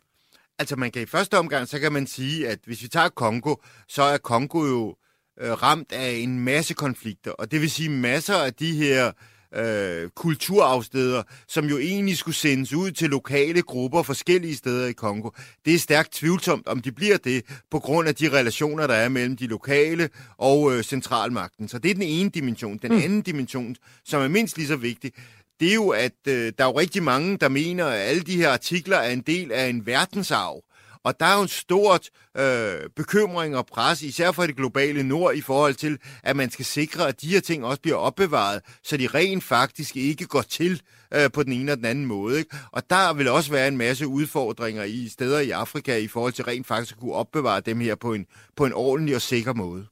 Altså 0.63 0.77
man 0.77 0.91
kan 0.91 1.03
i 1.03 1.07
første 1.07 1.39
omgang, 1.39 1.69
så 1.69 1.79
kan 1.79 1.93
man 1.93 2.07
sige, 2.07 2.49
at 2.49 2.59
hvis 2.65 2.83
vi 2.83 2.89
tager 2.89 3.09
Kongo, 3.09 3.55
så 3.89 4.03
er 4.03 4.19
Kongo 4.19 4.67
jo 4.67 4.97
øh, 5.41 5.53
ramt 5.63 5.93
af 5.93 6.11
en 6.11 6.41
masse 6.41 6.75
konflikter, 6.75 7.31
og 7.31 7.51
det 7.51 7.61
vil 7.61 7.71
sige 7.71 7.89
masser 7.89 8.35
af 8.35 8.55
de 8.55 8.75
her 8.75 9.13
øh, 9.55 10.11
kulturafsteder, 10.11 11.23
som 11.49 11.65
jo 11.65 11.79
egentlig 11.79 12.17
skulle 12.19 12.35
sendes 12.35 12.73
ud 12.73 12.91
til 12.91 13.11
lokale 13.11 13.63
grupper 13.63 14.03
forskellige 14.03 14.57
steder 14.57 14.87
i 14.87 14.93
Kongo. 14.93 15.31
Det 15.65 15.75
er 15.75 15.79
stærkt 15.79 16.13
tvivlsomt, 16.13 16.67
om 16.67 16.81
de 16.81 16.93
bliver 16.93 17.17
det, 17.17 17.45
på 17.71 17.79
grund 17.79 18.09
af 18.09 18.15
de 18.15 18.29
relationer, 18.29 18.87
der 18.87 18.95
er 18.95 19.09
mellem 19.09 19.37
de 19.37 19.47
lokale 19.47 20.09
og 20.39 20.73
øh, 20.73 20.83
centralmagten. 20.83 21.69
Så 21.69 21.79
det 21.79 21.91
er 21.91 21.95
den 21.95 22.03
ene 22.03 22.31
dimension. 22.31 22.79
Den 22.79 22.93
mm. 22.93 23.03
anden 23.03 23.23
dimension, 23.23 23.77
som 24.05 24.23
er 24.23 24.29
mindst 24.29 24.57
lige 24.57 24.69
så 24.69 24.77
vigtig, 24.77 25.13
det 25.61 25.71
er 25.71 25.75
jo, 25.75 25.89
at 25.89 26.13
øh, 26.29 26.53
der 26.59 26.65
er 26.65 26.69
jo 26.69 26.79
rigtig 26.79 27.03
mange, 27.03 27.39
der 27.39 27.49
mener, 27.49 27.87
at 27.87 28.01
alle 28.01 28.23
de 28.23 28.37
her 28.37 28.51
artikler 28.51 28.97
er 28.97 29.11
en 29.11 29.21
del 29.21 29.53
af 29.53 29.69
en 29.69 29.87
verdensarv. 29.87 30.63
Og 31.05 31.21
der 31.21 31.27
er 31.27 31.37
jo 31.37 31.43
en 31.43 31.49
stort 31.49 32.11
øh, 32.37 32.91
bekymring 32.97 33.57
og 33.57 33.67
pres, 33.67 34.03
især 34.03 34.33
for 34.33 34.47
det 34.47 34.57
globale 34.57 35.03
nord, 35.03 35.35
i 35.35 35.41
forhold 35.41 35.75
til, 35.75 35.99
at 36.23 36.37
man 36.37 36.51
skal 36.51 36.65
sikre, 36.65 37.09
at 37.09 37.21
de 37.21 37.29
her 37.29 37.41
ting 37.41 37.65
også 37.65 37.81
bliver 37.81 37.97
opbevaret, 37.97 38.63
så 38.83 38.97
de 38.97 39.07
rent 39.07 39.45
faktisk 39.45 39.97
ikke 39.97 40.27
går 40.27 40.43
til 40.43 40.83
øh, 41.15 41.31
på 41.31 41.43
den 41.43 41.53
ene 41.53 41.73
og 41.73 41.77
den 41.77 41.85
anden 41.85 42.07
måde. 42.07 42.39
Ikke? 42.39 42.57
Og 42.73 42.91
der 42.91 43.13
vil 43.13 43.29
også 43.29 43.53
være 43.53 43.69
en 43.69 43.77
masse 43.77 44.07
udfordringer 44.07 44.85
i 44.85 45.09
steder 45.09 45.41
i 45.41 45.51
Afrika, 45.51 45.97
i 45.97 46.09
forhold 46.09 46.33
til 46.33 46.45
rent 46.45 46.67
faktisk 46.67 46.95
at 46.95 47.01
kunne 47.01 47.15
opbevare 47.15 47.61
dem 47.61 47.81
her 47.81 47.95
på 47.95 48.15
en, 48.15 48.27
på 48.57 48.67
en 48.67 48.73
ordentlig 48.73 49.15
og 49.15 49.23
sikker 49.23 49.53
måde. 49.55 49.87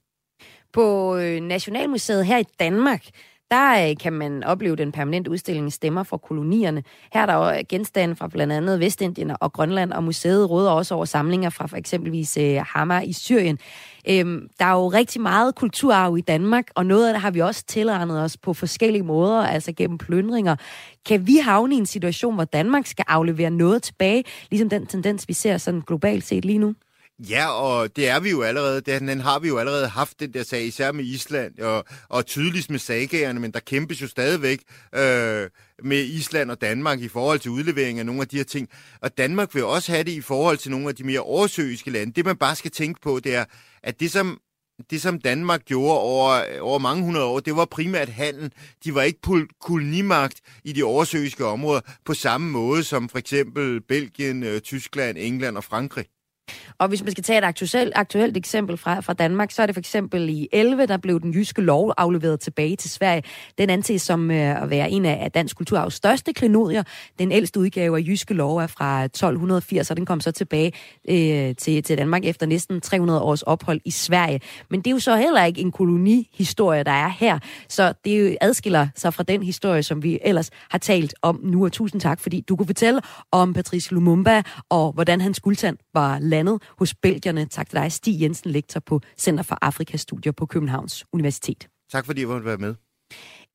På 0.73 1.17
øh, 1.17 1.41
Nationalmuseet 1.41 2.27
her 2.27 2.39
i 2.39 2.45
Danmark, 2.61 3.05
der 3.51 3.89
øh, 3.89 3.97
kan 3.97 4.13
man 4.13 4.45
opleve 4.45 4.77
den 4.77 4.93
permanente 4.93 5.31
udstilling 5.31 5.73
Stemmer 5.73 6.03
fra 6.03 6.17
kolonierne. 6.17 6.83
Her 7.13 7.23
er 7.23 7.27
der 7.27 7.35
jo 7.35 7.51
øh, 7.51 7.65
genstande 7.69 8.17
fra 8.17 8.29
blandt 8.29 8.53
andet 8.53 8.81
Vestindien 8.81 9.33
og 9.41 9.53
Grønland, 9.53 9.93
og 9.93 10.05
museet 10.05 10.51
råder 10.51 10.71
også 10.71 10.95
over 10.95 11.05
samlinger 11.05 11.51
fra 11.51 11.67
for 11.67 11.77
eksempelvis 11.77 12.37
øh, 12.37 12.57
Hamar 12.67 13.01
i 13.01 13.13
Syrien. 13.13 13.59
Øhm, 14.09 14.49
der 14.59 14.65
er 14.65 14.73
jo 14.73 14.89
rigtig 14.89 15.21
meget 15.21 15.55
kulturarv 15.55 16.19
i 16.19 16.21
Danmark, 16.21 16.65
og 16.75 16.87
noget 16.87 17.07
af 17.07 17.15
det 17.15 17.21
har 17.21 17.31
vi 17.31 17.41
også 17.41 17.65
tilregnet 17.67 18.23
os 18.23 18.37
på 18.37 18.55
forskellige 18.55 19.03
måder, 19.03 19.47
altså 19.47 19.73
gennem 19.73 19.99
plyndringer. 19.99 20.57
Kan 21.07 21.27
vi 21.27 21.37
havne 21.37 21.75
i 21.75 21.79
en 21.79 21.87
situation, 21.87 22.35
hvor 22.35 22.45
Danmark 22.45 22.87
skal 22.87 23.05
aflevere 23.09 23.51
noget 23.51 23.83
tilbage, 23.83 24.25
ligesom 24.51 24.69
den 24.69 24.87
tendens, 24.87 25.29
vi 25.29 25.33
ser 25.33 25.59
sådan 25.59 25.83
globalt 25.87 26.25
set 26.25 26.45
lige 26.45 26.59
nu? 26.59 26.75
Ja, 27.29 27.49
og 27.49 27.97
det 27.97 28.09
er 28.09 28.21
vi 28.21 28.31
jo 28.31 28.43
allerede. 28.43 28.81
Den, 28.81 29.09
den 29.09 29.21
har 29.21 29.39
vi 29.39 29.49
jo 29.49 29.59
allerede 29.59 29.89
haft, 29.89 30.21
den 30.21 30.35
der 30.35 30.43
sag, 30.43 30.65
især 30.65 30.93
med 30.93 31.05
Island, 31.05 31.59
og, 31.59 31.85
og 32.09 32.27
tydeligst 32.27 32.71
med 32.71 32.79
sagagerne, 32.79 33.41
men 33.41 33.51
der 33.51 33.61
kæmpes 33.61 34.03
jo 34.03 34.09
stadigvæk 34.09 34.61
øh, 34.95 35.51
med 35.83 36.05
Island 36.05 36.51
og 36.51 36.61
Danmark 36.61 37.01
i 37.01 37.09
forhold 37.09 37.39
til 37.39 37.51
udlevering 37.51 37.99
af 37.99 38.07
nogle 38.07 38.21
af 38.21 38.29
de 38.29 38.37
her 38.37 38.45
ting. 38.45 38.69
Og 39.01 39.19
Danmark 39.19 39.55
vil 39.55 39.65
også 39.65 39.93
have 39.93 40.05
det 40.05 40.13
i 40.13 40.21
forhold 40.21 40.57
til 40.57 40.71
nogle 40.71 40.89
af 40.89 40.95
de 40.95 41.05
mere 41.05 41.21
oversøiske 41.21 41.91
lande. 41.91 42.13
Det, 42.13 42.25
man 42.25 42.37
bare 42.37 42.57
skal 42.57 42.71
tænke 42.71 43.01
på, 43.01 43.21
det 43.25 43.35
er, 43.35 43.45
at 43.83 44.01
det, 44.01 44.11
som 44.13 44.41
det, 44.91 45.03
som 45.03 45.21
Danmark 45.21 45.65
gjorde 45.65 45.99
over, 45.99 46.61
over 46.61 46.79
mange 46.79 47.05
hundrede 47.05 47.25
år, 47.25 47.41
det 47.41 47.57
var 47.57 47.65
primært 47.65 48.09
handel. 48.09 48.53
De 48.85 48.95
var 48.95 49.03
ikke 49.03 49.21
kolonimagt 49.61 50.41
i 50.65 50.73
de 50.73 50.85
oversøiske 50.85 51.47
områder 51.47 51.81
på 52.05 52.15
samme 52.15 52.51
måde 52.51 52.85
som 52.85 53.09
for 53.09 53.19
eksempel 53.19 53.81
Belgien, 53.81 54.43
øh, 54.43 54.61
Tyskland, 54.61 55.19
England 55.21 55.57
og 55.57 55.65
Frankrig. 55.65 56.07
Og 56.79 56.89
hvis 56.89 57.03
man 57.03 57.13
skal 57.13 57.25
tage 57.25 57.39
et 57.39 57.45
aktuelt, 57.45 57.93
aktuelt 57.97 58.37
eksempel 58.37 58.77
fra, 58.77 59.01
fra 59.01 59.13
Danmark, 59.13 59.51
så 59.51 59.63
er 59.63 59.67
det 59.67 59.75
for 59.75 59.81
eksempel 59.81 60.29
i 60.29 60.49
11, 60.53 60.87
der 60.87 60.97
blev 60.97 61.21
den 61.21 61.33
jyske 61.33 61.63
lov 61.63 61.93
afleveret 61.97 62.41
tilbage 62.41 62.77
til 62.77 62.91
Sverige. 62.91 63.23
Den 63.59 63.71
anses 63.71 64.03
som 64.03 64.31
øh, 64.31 64.63
at 64.63 64.71
være 64.71 64.91
en 64.91 65.05
af 65.05 65.33
dansk 65.33 65.57
kulturarvs 65.57 65.95
største 65.95 66.33
klenodier. 66.33 66.83
Den 67.19 67.33
ældste 67.33 67.61
udgave 67.61 67.99
af 67.99 68.03
jyske 68.07 68.35
lov 68.35 68.57
er 68.57 68.67
fra 68.67 69.05
1280, 69.05 69.91
og 69.91 69.97
den 69.97 70.07
kom 70.07 70.21
så 70.21 70.33
tilbage 70.33 70.73
øh, 71.09 71.57
til, 71.57 71.83
til 71.83 71.99
Danmark 71.99 72.25
efter 72.25 72.47
næsten 72.47 72.81
300 72.81 73.23
års 73.23 73.43
ophold 73.43 73.81
i 73.85 73.91
Sverige. 73.91 74.41
Men 74.71 74.81
det 74.81 74.87
er 74.87 74.95
jo 74.95 74.99
så 74.99 75.17
heller 75.17 75.45
ikke 75.45 75.61
en 75.61 75.73
kolonihistorie, 75.73 76.85
der 76.85 76.93
er 76.93 77.09
her. 77.09 77.39
Så 77.69 77.93
det 78.05 78.31
jo 78.31 78.37
adskiller 78.41 78.89
sig 78.97 79.15
fra 79.15 79.23
den 79.23 79.43
historie, 79.43 79.83
som 79.83 80.03
vi 80.03 80.19
ellers 80.25 80.51
har 80.71 80.79
talt 80.79 81.15
om 81.23 81.41
nu. 81.43 81.65
Og 81.65 81.73
tusind 81.73 82.01
tak, 82.01 82.21
fordi 82.21 82.41
du 82.41 82.57
kunne 82.57 82.67
fortælle 82.67 83.01
om 83.33 83.53
Patrice 83.53 83.95
Lumumba 83.95 84.43
og 84.69 84.93
hvordan 84.93 85.21
hans 85.21 85.41
guldtand 85.41 85.77
var 85.95 86.19
landet 86.19 86.40
hos 86.79 86.95
Belgierne. 86.95 87.47
Tak 87.47 87.69
til 87.69 87.79
dig, 87.79 87.93
Stig 87.93 88.21
Jensen, 88.21 88.51
lektor 88.51 88.81
på 88.81 89.01
Center 89.19 89.43
for 89.43 89.59
Afrikastudier 89.63 90.33
på 90.33 90.47
Københavns 90.47 91.05
Universitet. 91.13 91.69
Tak 91.93 92.07
fordi 92.07 92.21
jeg 92.21 92.29
måtte 92.29 92.47
være 92.47 92.57
med. 92.57 92.75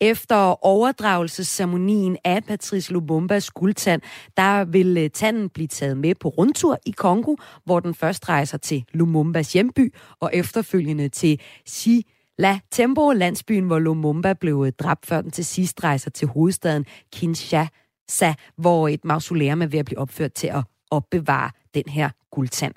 Efter 0.01 0.65
overdragelsesceremonien 0.65 2.17
af 2.23 2.43
Patrice 2.43 2.93
Lumumbas 2.93 3.51
guldtand, 3.51 4.01
der 4.37 4.65
vil 4.65 4.97
øh, 4.97 5.09
tanden 5.09 5.49
blive 5.49 5.67
taget 5.67 5.97
med 5.97 6.15
på 6.15 6.29
rundtur 6.29 6.77
i 6.85 6.91
Kongo, 6.91 7.35
hvor 7.65 7.79
den 7.79 7.93
først 7.93 8.29
rejser 8.29 8.57
til 8.57 8.83
Lumumbas 8.93 9.53
hjemby 9.53 9.93
og 10.19 10.29
efterfølgende 10.33 11.09
til 11.09 11.41
Si 11.65 12.05
La 12.37 12.59
Tembo, 12.71 13.11
landsbyen, 13.11 13.63
hvor 13.63 13.79
Lumumba 13.79 14.33
blev 14.33 14.63
øh, 14.67 14.71
dræbt, 14.79 15.05
før 15.05 15.21
den 15.21 15.31
til 15.31 15.45
sidst 15.45 15.83
rejser 15.83 16.11
til 16.11 16.27
hovedstaden 16.27 16.85
Kinshasa, 17.13 18.33
hvor 18.57 18.87
et 18.87 19.05
mausoleum 19.05 19.61
er 19.61 19.67
ved 19.67 19.79
at 19.79 19.85
blive 19.85 19.99
opført 19.99 20.33
til 20.33 20.47
at 20.47 20.63
opbevare 20.91 21.51
den 21.73 21.83
her 21.87 22.09
guldtand. 22.35 22.73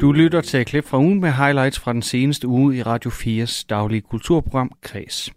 Du 0.00 0.12
lytter 0.12 0.40
til 0.40 0.60
et 0.60 0.66
klip 0.66 0.84
fra 0.84 0.98
ugen 0.98 1.20
med 1.20 1.30
highlights 1.30 1.78
fra 1.78 1.92
den 1.92 2.02
seneste 2.02 2.48
uge 2.48 2.76
i 2.76 2.82
Radio 2.82 3.10
4's 3.10 3.64
daglige 3.70 4.00
kulturprogram 4.00 4.72
Kreds. 4.82 5.30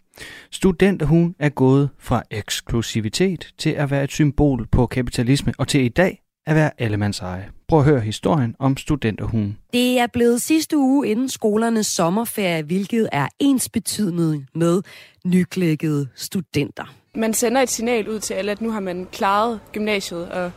Studenterhuen 0.51 1.35
er 1.39 1.49
gået 1.49 1.89
fra 1.99 2.23
eksklusivitet 2.31 3.53
til 3.57 3.69
at 3.69 3.91
være 3.91 4.03
et 4.03 4.11
symbol 4.11 4.67
på 4.71 4.87
kapitalisme 4.87 5.53
og 5.57 5.67
til 5.67 5.85
i 5.85 5.89
dag 5.89 6.22
at 6.45 6.55
være 6.55 6.71
allemands 6.77 7.19
eje. 7.19 7.49
Prøv 7.67 7.79
at 7.79 7.85
høre 7.85 7.99
historien 7.99 8.55
om 8.59 8.77
studenterhuen. 8.77 9.57
Det 9.73 9.99
er 9.99 10.07
blevet 10.07 10.41
sidste 10.41 10.77
uge 10.77 11.07
inden 11.07 11.29
skolernes 11.29 11.87
sommerferie, 11.87 12.63
hvilket 12.63 13.09
er 13.11 13.27
ens 13.39 13.69
betydning 13.69 14.47
med 14.55 14.81
nyklækkede 15.25 16.07
studenter. 16.15 16.93
Man 17.15 17.33
sender 17.33 17.61
et 17.61 17.69
signal 17.69 18.09
ud 18.09 18.19
til 18.19 18.33
alle, 18.33 18.51
at 18.51 18.61
nu 18.61 18.71
har 18.71 18.79
man 18.79 19.07
klaret 19.11 19.59
gymnasiet, 19.71 20.29
og 20.29 20.51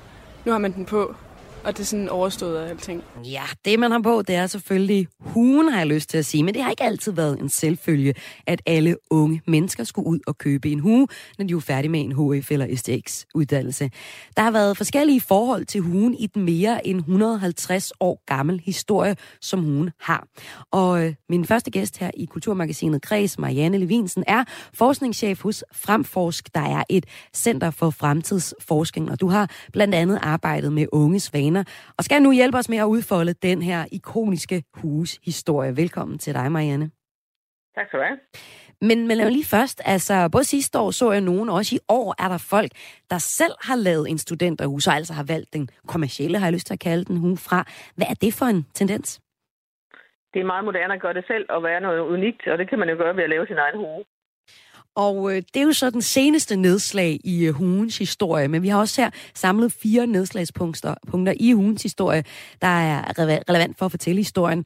nu 0.44 0.52
har 0.52 0.58
man 0.58 0.72
den 0.72 0.84
på 0.84 1.14
og 1.66 1.72
det 1.72 1.80
er 1.80 1.84
sådan 1.84 2.08
overstået 2.08 2.58
af 2.58 2.68
alting. 2.70 3.04
Ja, 3.24 3.42
det 3.64 3.78
man 3.78 3.90
har 3.90 4.00
på, 4.00 4.22
det 4.22 4.34
er 4.34 4.46
selvfølgelig 4.46 5.08
huen, 5.20 5.68
har 5.68 5.78
jeg 5.78 5.86
lyst 5.86 6.10
til 6.10 6.18
at 6.18 6.26
sige. 6.26 6.42
Men 6.42 6.54
det 6.54 6.62
har 6.62 6.70
ikke 6.70 6.82
altid 6.82 7.12
været 7.12 7.38
en 7.40 7.48
selvfølge, 7.48 8.14
at 8.46 8.62
alle 8.66 8.96
unge 9.10 9.42
mennesker 9.46 9.84
skulle 9.84 10.08
ud 10.08 10.18
og 10.26 10.38
købe 10.38 10.70
en 10.70 10.80
hue, 10.80 11.08
når 11.38 11.46
de 11.46 11.54
er 11.54 11.60
færdige 11.60 11.90
med 11.90 12.00
en 12.00 12.12
HF 12.12 12.50
eller 12.50 12.76
STX-uddannelse. 12.76 13.90
Der 14.36 14.42
har 14.42 14.50
været 14.50 14.76
forskellige 14.76 15.20
forhold 15.20 15.64
til 15.64 15.80
hugen 15.80 16.14
i 16.14 16.26
den 16.26 16.42
mere 16.42 16.86
end 16.86 16.98
150 16.98 17.92
år 18.00 18.22
gammel 18.26 18.62
historie, 18.64 19.16
som 19.40 19.64
huen 19.64 19.90
har. 20.00 20.26
Og 20.70 21.04
øh, 21.04 21.14
min 21.28 21.44
første 21.44 21.70
gæst 21.70 21.98
her 21.98 22.10
i 22.16 22.24
Kulturmagasinet 22.24 23.02
Kreds, 23.02 23.38
Marianne 23.38 23.78
Levinsen, 23.78 24.24
er 24.26 24.44
forskningschef 24.74 25.42
hos 25.42 25.64
Fremforsk, 25.72 26.54
der 26.54 26.60
er 26.60 26.82
et 26.88 27.06
center 27.34 27.70
for 27.70 27.90
fremtidsforskning. 27.90 29.10
Og 29.10 29.20
du 29.20 29.28
har 29.28 29.50
blandt 29.72 29.94
andet 29.94 30.18
arbejdet 30.22 30.72
med 30.72 30.86
unges 30.92 31.32
vaner 31.32 31.55
venner, 31.56 31.92
og 31.98 32.04
skal 32.04 32.22
nu 32.22 32.32
hjælpe 32.32 32.58
os 32.58 32.68
med 32.68 32.78
at 32.78 32.84
udfolde 32.84 33.32
den 33.32 33.62
her 33.62 33.84
ikoniske 33.92 34.62
hushistorie. 34.74 35.76
Velkommen 35.76 36.18
til 36.18 36.34
dig, 36.34 36.52
Marianne. 36.52 36.90
Tak 37.74 37.86
skal 37.88 37.98
du 37.98 38.04
have. 38.04 38.18
Men, 38.80 39.08
men 39.08 39.16
lad 39.16 39.30
lige 39.30 39.50
først, 39.56 39.82
altså 39.84 40.28
både 40.32 40.44
sidste 40.44 40.78
år 40.78 40.90
så 40.90 41.12
jeg 41.12 41.20
nogen, 41.20 41.48
og 41.48 41.54
også 41.54 41.74
i 41.76 41.78
år 41.88 42.14
er 42.24 42.28
der 42.28 42.38
folk, 42.38 42.72
der 43.10 43.18
selv 43.18 43.54
har 43.68 43.76
lavet 43.76 44.10
en 44.10 44.18
studenterhus, 44.18 44.86
og 44.86 44.94
altså 44.94 45.12
har 45.14 45.26
valgt 45.34 45.52
den 45.52 45.68
kommercielle, 45.92 46.38
har 46.38 46.46
jeg 46.46 46.52
lyst 46.52 46.66
til 46.66 46.74
at 46.74 46.80
kalde 46.80 47.04
den 47.04 47.16
hue 47.16 47.36
fra. 47.36 47.60
Hvad 47.96 48.06
er 48.12 48.14
det 48.24 48.32
for 48.38 48.46
en 48.46 48.66
tendens? 48.74 49.08
Det 50.32 50.40
er 50.40 50.46
meget 50.52 50.64
moderne 50.64 50.94
at 50.94 51.00
gøre 51.00 51.14
det 51.14 51.24
selv 51.26 51.46
og 51.48 51.62
være 51.62 51.80
noget 51.80 52.00
unikt, 52.00 52.46
og 52.46 52.58
det 52.58 52.68
kan 52.68 52.78
man 52.78 52.88
jo 52.88 52.96
gøre 52.96 53.16
ved 53.16 53.24
at 53.24 53.30
lave 53.30 53.46
sin 53.46 53.58
egen 53.64 53.78
hue. 53.82 54.04
Og 54.96 55.32
øh, 55.32 55.42
det 55.54 55.60
er 55.60 55.64
jo 55.64 55.72
så 55.72 55.90
den 55.90 56.02
seneste 56.02 56.56
nedslag 56.56 57.20
i 57.24 57.44
øh, 57.44 57.54
hugens 57.54 57.98
historie, 57.98 58.48
men 58.48 58.62
vi 58.62 58.68
har 58.68 58.78
også 58.78 59.00
her 59.00 59.10
samlet 59.34 59.72
fire 59.72 60.06
nedslagspunkter 60.06 60.94
punkter 61.08 61.34
i 61.40 61.52
hugens 61.52 61.82
historie, 61.82 62.24
der 62.62 62.68
er 62.68 63.18
relevant 63.18 63.78
for 63.78 63.84
at 63.86 63.90
fortælle 63.90 64.20
historien. 64.20 64.64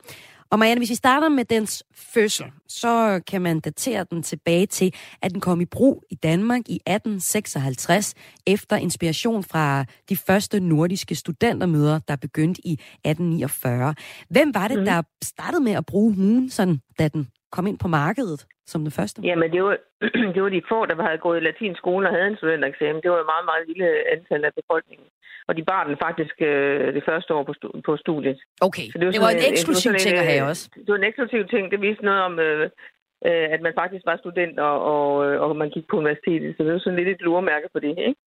Og 0.51 0.59
Marianne, 0.59 0.79
hvis 0.81 0.91
vi 0.91 0.95
starter 0.95 1.29
med 1.29 1.45
dens 1.45 1.85
fødsel, 1.95 2.47
så 2.69 3.21
kan 3.27 3.43
man 3.43 3.61
datere 3.61 4.07
den 4.11 4.23
tilbage 4.23 4.67
til, 4.67 4.95
at 5.23 5.31
den 5.31 5.41
kom 5.41 5.61
i 5.61 5.65
brug 5.65 6.05
i 6.11 6.15
Danmark 6.15 6.61
i 6.69 6.75
1856, 6.75 8.15
efter 8.47 8.77
inspiration 8.77 9.45
fra 9.45 9.85
de 10.09 10.17
første 10.17 10.61
nordiske 10.61 11.15
studentermøder, 11.15 11.99
der 11.99 12.17
begyndte 12.17 12.67
i 12.67 12.73
1849. 12.73 13.95
Hvem 14.29 14.55
var 14.55 14.69
det, 14.69 14.79
mm. 14.79 14.85
der 14.85 15.03
startede 15.25 15.63
med 15.63 15.73
at 15.73 15.87
bruge 15.87 16.15
hugen, 16.15 16.51
sådan, 16.51 16.81
da 16.99 17.09
den 17.09 17.29
kom 17.55 17.67
ind 17.67 17.79
på 17.85 17.89
markedet 17.89 18.41
som 18.67 18.81
den 18.87 18.93
første? 18.99 19.23
Jamen, 19.23 19.49
det 19.55 19.63
var, 19.67 19.77
det 20.35 20.41
var 20.43 20.49
de 20.49 20.63
få, 20.73 20.79
der 20.87 20.97
havde 21.09 21.25
gået 21.27 21.41
i 21.41 21.47
latinskole 21.49 22.09
og 22.09 22.15
havde 22.15 22.29
en 22.33 22.37
studentereksamen. 22.37 23.03
Det 23.03 23.11
var 23.11 23.21
et 23.25 23.31
meget, 23.33 23.47
meget 23.51 23.65
lille 23.71 23.89
antal 24.15 24.45
af 24.49 24.53
befolkningen. 24.61 25.07
Og 25.49 25.53
de 25.57 25.65
bar 25.71 25.83
den 25.89 25.97
faktisk 26.07 26.37
øh, 26.51 26.95
det 26.97 27.03
første 27.09 27.31
år 27.37 27.45
på, 27.49 27.55
stu- 27.59 27.81
på 27.87 27.93
studiet. 28.05 28.39
Okay, 28.69 28.87
så 28.93 28.97
det 28.99 29.07
var, 29.07 29.13
det 29.13 29.21
var 29.27 29.33
en 29.37 29.45
eksklusiv 29.53 29.93
ting 30.05 30.17
at 30.23 30.27
have 30.33 30.45
også. 30.51 30.65
Det 30.87 30.91
var 30.93 31.01
en 31.03 31.11
eksklusiv 31.11 31.43
ting. 31.53 31.65
Det 31.73 31.81
viste 31.87 32.05
noget 32.05 32.23
om, 32.29 32.35
øh, 32.47 32.65
øh, 33.29 33.47
at 33.55 33.61
man 33.67 33.75
faktisk 33.81 34.05
var 34.11 34.17
student, 34.17 34.57
og, 34.69 34.77
og, 34.93 35.09
og 35.45 35.57
man 35.63 35.71
gik 35.71 35.87
på 35.91 35.97
universitetet. 36.03 36.51
Så 36.57 36.61
det 36.65 36.73
var 36.73 36.79
sådan 36.79 36.99
lidt 36.99 37.09
et 37.09 37.27
luremærke 37.27 37.69
på 37.75 37.79
det, 37.85 37.95
ikke? 38.09 38.21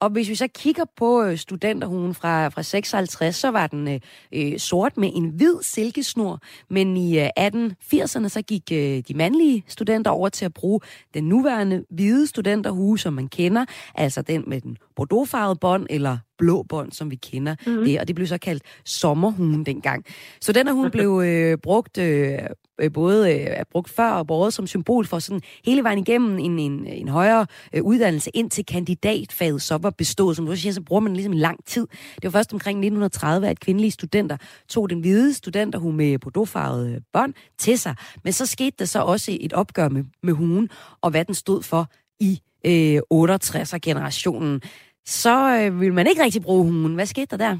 Og 0.00 0.10
hvis 0.10 0.28
vi 0.28 0.34
så 0.34 0.48
kigger 0.48 0.84
på 0.96 1.22
øh, 1.22 1.38
studenterhugen 1.38 2.14
fra, 2.14 2.48
fra 2.48 2.62
56, 2.62 3.36
så 3.36 3.50
var 3.50 3.66
den 3.66 3.88
øh, 3.88 4.00
øh, 4.32 4.58
sort 4.58 4.96
med 4.96 5.10
en 5.14 5.28
hvid 5.28 5.54
silkesnor, 5.62 6.40
men 6.68 6.96
i 6.96 7.18
øh, 7.18 7.28
1880'erne 7.40 8.28
så 8.28 8.42
gik 8.46 8.62
øh, 8.72 9.02
de 9.08 9.14
mandlige 9.14 9.64
studenter 9.68 10.10
over 10.10 10.28
til 10.28 10.44
at 10.44 10.54
bruge 10.54 10.80
den 11.14 11.24
nuværende 11.24 11.84
hvide 11.90 12.26
studenterhue, 12.26 12.98
som 12.98 13.12
man 13.12 13.28
kender, 13.28 13.64
altså 13.94 14.22
den 14.22 14.44
med 14.46 14.60
den 14.60 14.78
bordeauxfarvede 14.98 15.58
bånd 15.60 15.86
eller 15.90 16.18
blå 16.38 16.62
bånd, 16.62 16.92
som 16.92 17.10
vi 17.10 17.16
kender 17.16 17.54
mm-hmm. 17.66 17.84
det, 17.84 18.00
og 18.00 18.08
det 18.08 18.14
blev 18.14 18.26
så 18.26 18.38
kaldt 18.38 18.62
sommerhugen 18.84 19.66
dengang. 19.66 20.04
Så 20.40 20.52
den 20.52 20.68
hun 20.68 20.90
blev 20.90 21.22
øh, 21.26 21.58
brugt 21.58 21.98
øh, 21.98 22.38
øh, 22.80 22.92
både 22.92 23.34
øh, 23.34 23.64
brugt 23.72 23.90
før 23.90 24.10
og 24.10 24.26
både 24.26 24.50
som 24.50 24.66
symbol 24.66 25.06
for 25.06 25.18
sådan 25.18 25.40
hele 25.64 25.82
vejen 25.82 25.98
igennem 25.98 26.38
en, 26.38 26.58
en, 26.58 26.86
en 26.86 27.08
højere 27.08 27.46
øh, 27.72 27.82
uddannelse 27.82 28.30
ind 28.34 28.50
til 28.50 28.66
kandidatfaget 28.66 29.62
så 29.62 29.76
var 29.76 29.90
bestået. 29.90 30.36
Som 30.36 30.46
du 30.46 30.56
siger, 30.56 30.72
så 30.72 30.82
bruger 30.82 31.00
man 31.00 31.14
ligesom 31.14 31.32
en 31.32 31.38
lang 31.38 31.64
tid. 31.64 31.86
Det 32.14 32.24
var 32.24 32.30
først 32.30 32.52
omkring 32.52 32.78
1930, 32.78 33.48
at 33.48 33.60
kvindelige 33.60 33.90
studenter 33.90 34.36
tog 34.68 34.90
den 34.90 35.00
hvide 35.00 35.34
studenterhue 35.34 35.92
med 35.92 36.18
bordeauxfarvede 36.18 37.00
bånd 37.12 37.34
til 37.58 37.78
sig. 37.78 37.94
Men 38.24 38.32
så 38.32 38.46
skete 38.46 38.76
der 38.78 38.84
så 38.84 39.02
også 39.02 39.36
et 39.40 39.52
opgør 39.52 39.88
med, 39.88 40.04
med 40.22 40.32
hugen, 40.32 40.68
og 41.00 41.10
hvad 41.10 41.24
den 41.24 41.34
stod 41.34 41.62
for 41.62 41.90
i 42.20 42.40
øh, 42.66 43.00
68'er-generationen 43.14 44.60
så 45.08 45.36
øh, 45.58 45.80
vil 45.80 45.92
man 45.92 46.06
ikke 46.06 46.24
rigtig 46.24 46.42
bruge 46.42 46.64
hunden. 46.64 46.94
Hvad 46.94 47.06
skete 47.06 47.30
der 47.30 47.36
der? 47.46 47.54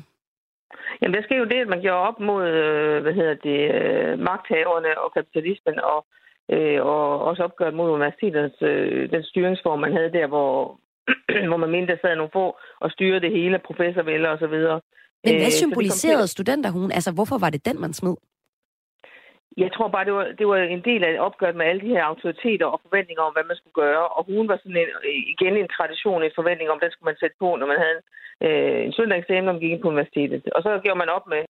Jamen, 1.01 1.15
der 1.15 1.23
skete 1.23 1.43
jo 1.45 1.53
det, 1.55 1.61
at 1.65 1.69
man 1.69 1.81
gjorde 1.81 2.07
op 2.09 2.21
mod, 2.21 2.43
øh, 2.49 3.03
hvad 3.03 3.15
hedder 3.19 3.37
det, 3.49 3.61
øh, 3.77 4.19
magthaverne 4.31 4.91
og 5.03 5.09
kapitalismen, 5.17 5.77
og, 5.93 6.01
øh, 6.55 6.81
og 6.93 7.05
også 7.29 7.43
opgøret 7.43 7.75
mod 7.75 7.91
universitetets, 7.91 8.59
øh, 8.63 9.11
den 9.15 9.23
styringsform, 9.31 9.79
man 9.79 9.93
havde 9.97 10.13
der, 10.19 10.27
hvor, 10.27 10.81
hvor 11.49 11.57
man 11.57 11.71
mente, 11.71 11.93
der 11.93 11.99
sad 12.03 12.17
nogle 12.17 12.37
få 12.39 12.47
og 12.81 12.91
styrede 12.91 13.21
det 13.21 13.33
hele, 13.39 13.67
professorvælder 13.69 14.29
og 14.29 14.39
så 14.39 14.47
videre. 14.47 14.81
Men 15.25 15.35
hvad 15.35 15.53
øh, 15.53 15.61
symboliserede 15.63 16.29
øh, 16.29 16.35
studenterhugen? 16.35 16.93
Altså, 16.93 17.11
hvorfor 17.13 17.39
var 17.39 17.51
det 17.51 17.67
den, 17.69 17.81
man 17.81 17.93
smed? 17.93 18.17
Jeg 19.65 19.71
tror 19.73 19.89
bare, 19.89 20.05
det 20.09 20.15
var, 20.19 20.27
det 20.39 20.47
var 20.49 20.57
en 20.57 20.85
del 20.91 21.03
af 21.05 21.21
opgøret 21.29 21.57
med 21.57 21.67
alle 21.67 21.83
de 21.87 21.95
her 21.95 22.05
autoriteter 22.05 22.67
og 22.67 22.81
forventninger 22.87 23.23
om, 23.23 23.33
hvad 23.33 23.45
man 23.49 23.57
skulle 23.57 23.81
gøre. 23.85 24.05
Og 24.17 24.23
hun 24.25 24.49
var 24.49 24.57
sådan 24.57 24.83
en, 24.83 24.91
igen 25.35 25.57
en 25.57 25.75
tradition, 25.77 26.23
en 26.23 26.39
forventning 26.39 26.71
om, 26.71 26.81
den 26.81 26.91
skulle 26.91 27.11
man 27.11 27.21
sætte 27.21 27.37
på, 27.43 27.49
når 27.57 27.67
man 27.73 27.81
havde 27.85 28.01
øh, 28.47 28.81
en 28.87 28.93
søndagseksamen, 28.93 29.45
når 29.45 29.53
man 29.53 29.63
gik 29.63 29.73
ind 29.73 29.83
på 29.83 29.93
universitetet. 29.95 30.43
Og 30.57 30.63
så 30.63 30.71
gjorde 30.85 31.03
man 31.03 31.15
op 31.17 31.27
med, 31.35 31.43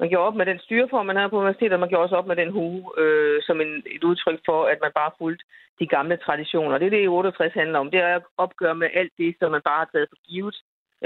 man 0.00 0.08
gjorde 0.08 0.26
op 0.28 0.36
med 0.36 0.46
den 0.46 0.58
styreform, 0.58 1.06
man 1.06 1.16
havde 1.16 1.32
på 1.32 1.40
universitetet, 1.42 1.76
og 1.76 1.80
man 1.80 1.88
gjorde 1.88 2.06
også 2.06 2.16
op 2.16 2.26
med 2.26 2.36
den 2.36 2.50
hue, 2.50 2.80
øh, 3.02 3.42
som 3.46 3.60
en, 3.60 3.72
et 3.96 4.04
udtryk 4.04 4.40
for, 4.48 4.60
at 4.72 4.78
man 4.82 4.92
bare 5.00 5.16
fulgte 5.18 5.44
de 5.80 5.86
gamle 5.86 6.16
traditioner. 6.16 6.78
Det 6.78 6.86
er 6.86 6.96
det, 6.96 7.04
e 7.04 7.08
68 7.08 7.52
handler 7.52 7.78
om. 7.78 7.90
Det 7.90 8.00
er 8.00 8.14
at 8.16 8.22
opgøre 8.38 8.74
med 8.74 8.88
alt 8.94 9.12
det, 9.18 9.36
som 9.38 9.50
man 9.50 9.62
bare 9.64 9.78
har 9.78 9.90
taget 9.92 10.08
for 10.10 10.18
givet, 10.28 10.56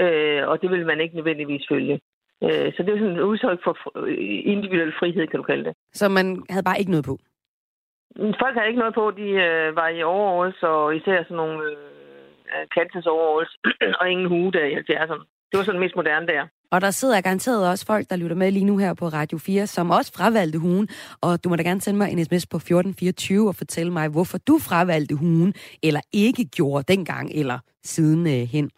øh, 0.03 0.47
og 0.49 0.61
det 0.61 0.69
vil 0.71 0.85
man 0.85 1.01
ikke 1.01 1.15
nødvendigvis 1.15 1.65
følge. 1.69 1.99
Øh, 2.45 2.67
så 2.73 2.79
det 2.83 2.91
er 2.93 2.99
sådan 2.99 3.17
et 3.17 3.29
udtryk 3.31 3.59
for 3.63 3.73
individuel 4.53 4.93
frihed, 4.99 5.27
kan 5.27 5.39
du 5.39 5.43
kalde 5.51 5.63
det. 5.63 5.73
Så 5.93 6.09
man 6.09 6.43
havde 6.49 6.67
bare 6.69 6.79
ikke 6.79 6.91
noget 6.91 7.05
på? 7.05 7.15
Folk 8.43 8.53
havde 8.55 8.67
ikke 8.67 8.83
noget 8.83 8.95
på. 9.01 9.11
De 9.21 9.27
øh, 9.47 9.75
var 9.75 9.89
i 9.89 10.03
overalls, 10.03 10.63
og 10.63 10.95
især 10.95 11.23
sådan 11.23 11.37
nogle 11.37 11.57
øh, 11.71 12.63
Kansas 12.75 13.07
og 13.99 14.05
ingen 14.11 14.27
hue 14.27 14.51
der 14.51 14.65
i 14.65 14.73
70'erne. 14.75 15.23
Det 15.49 15.57
var 15.57 15.63
sådan 15.63 15.79
mest 15.79 15.95
moderne 15.95 16.27
der. 16.27 16.43
Og 16.71 16.81
der 16.81 16.91
sidder 16.91 17.21
garanteret 17.21 17.69
også 17.69 17.85
folk, 17.85 18.09
der 18.09 18.15
lytter 18.15 18.35
med 18.35 18.51
lige 18.51 18.65
nu 18.65 18.77
her 18.77 18.93
på 18.93 19.07
Radio 19.07 19.37
4, 19.37 19.67
som 19.67 19.91
også 19.91 20.11
fravalgte 20.17 20.59
hugen. 20.59 20.87
Og 21.21 21.43
du 21.43 21.49
må 21.49 21.55
da 21.55 21.63
gerne 21.63 21.81
sende 21.81 21.97
mig 21.97 22.11
en 22.11 22.25
sms 22.25 22.47
på 22.47 22.57
1424 22.57 23.47
og 23.47 23.55
fortælle 23.55 23.93
mig, 23.93 24.07
hvorfor 24.09 24.37
du 24.37 24.59
fravalgte 24.59 25.15
hugen, 25.15 25.53
eller 25.83 26.01
ikke 26.13 26.45
gjorde 26.45 26.93
dengang, 26.93 27.31
eller 27.31 27.59
siden 27.85 28.27
øh, 28.27 28.47
hen. 28.47 28.69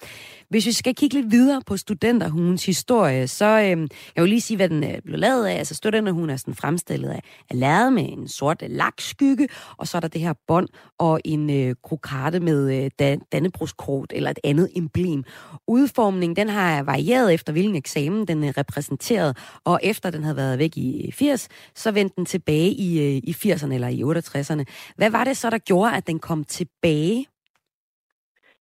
Hvis 0.49 0.65
vi 0.65 0.71
skal 0.71 0.95
kigge 0.95 1.15
lidt 1.15 1.31
videre 1.31 1.61
på 1.65 1.77
studenterhugens 1.77 2.65
historie, 2.65 3.27
så 3.27 3.45
øh, 3.45 3.87
jeg 4.15 4.23
vil 4.23 4.29
lige 4.29 4.41
sige, 4.41 4.57
hvad 4.57 4.69
den 4.69 4.83
øh, 4.83 5.01
blev 5.05 5.19
lavet 5.19 5.45
af. 5.45 5.57
Altså 5.57 5.75
studenterhugen 5.75 6.29
er 6.29 6.35
sådan 6.35 6.55
fremstillet 6.55 7.09
af, 7.09 7.21
af 7.49 7.59
lærred 7.59 7.91
med 7.91 8.09
en 8.09 8.27
sort 8.27 8.61
øh, 8.63 8.69
lakskygge, 8.69 9.47
og 9.77 9.87
så 9.87 9.97
er 9.97 9.99
der 9.99 10.07
det 10.07 10.21
her 10.21 10.33
bånd 10.47 10.67
og 10.99 11.21
en 11.25 11.49
øh, 11.49 11.75
krokarte 11.83 12.39
med 12.39 12.83
øh, 12.83 12.91
dan- 13.01 13.27
dannebrugskort 13.31 14.13
eller 14.15 14.29
et 14.29 14.39
andet 14.43 14.69
emblem. 14.75 15.23
Udformningen, 15.67 16.35
den 16.35 16.49
har 16.49 16.83
varieret 16.83 17.33
efter 17.33 17.53
hvilken 17.53 17.75
eksamen 17.75 18.27
den 18.27 18.43
øh, 18.43 18.53
repræsenteret, 18.57 19.37
og 19.65 19.79
efter 19.83 20.09
den 20.09 20.23
havde 20.23 20.35
været 20.35 20.59
væk 20.59 20.77
i 20.77 21.05
øh, 21.07 21.13
80, 21.13 21.47
så 21.75 21.91
vendte 21.91 22.15
den 22.15 22.25
tilbage 22.25 22.71
i, 22.71 22.99
øh, 22.99 23.21
i 23.23 23.35
80'erne 23.45 23.73
eller 23.73 23.87
i 23.87 24.01
68'erne. 24.03 24.93
Hvad 24.95 25.09
var 25.09 25.23
det 25.23 25.37
så, 25.37 25.49
der 25.49 25.57
gjorde, 25.57 25.95
at 25.95 26.07
den 26.07 26.19
kom 26.19 26.43
tilbage 26.43 27.25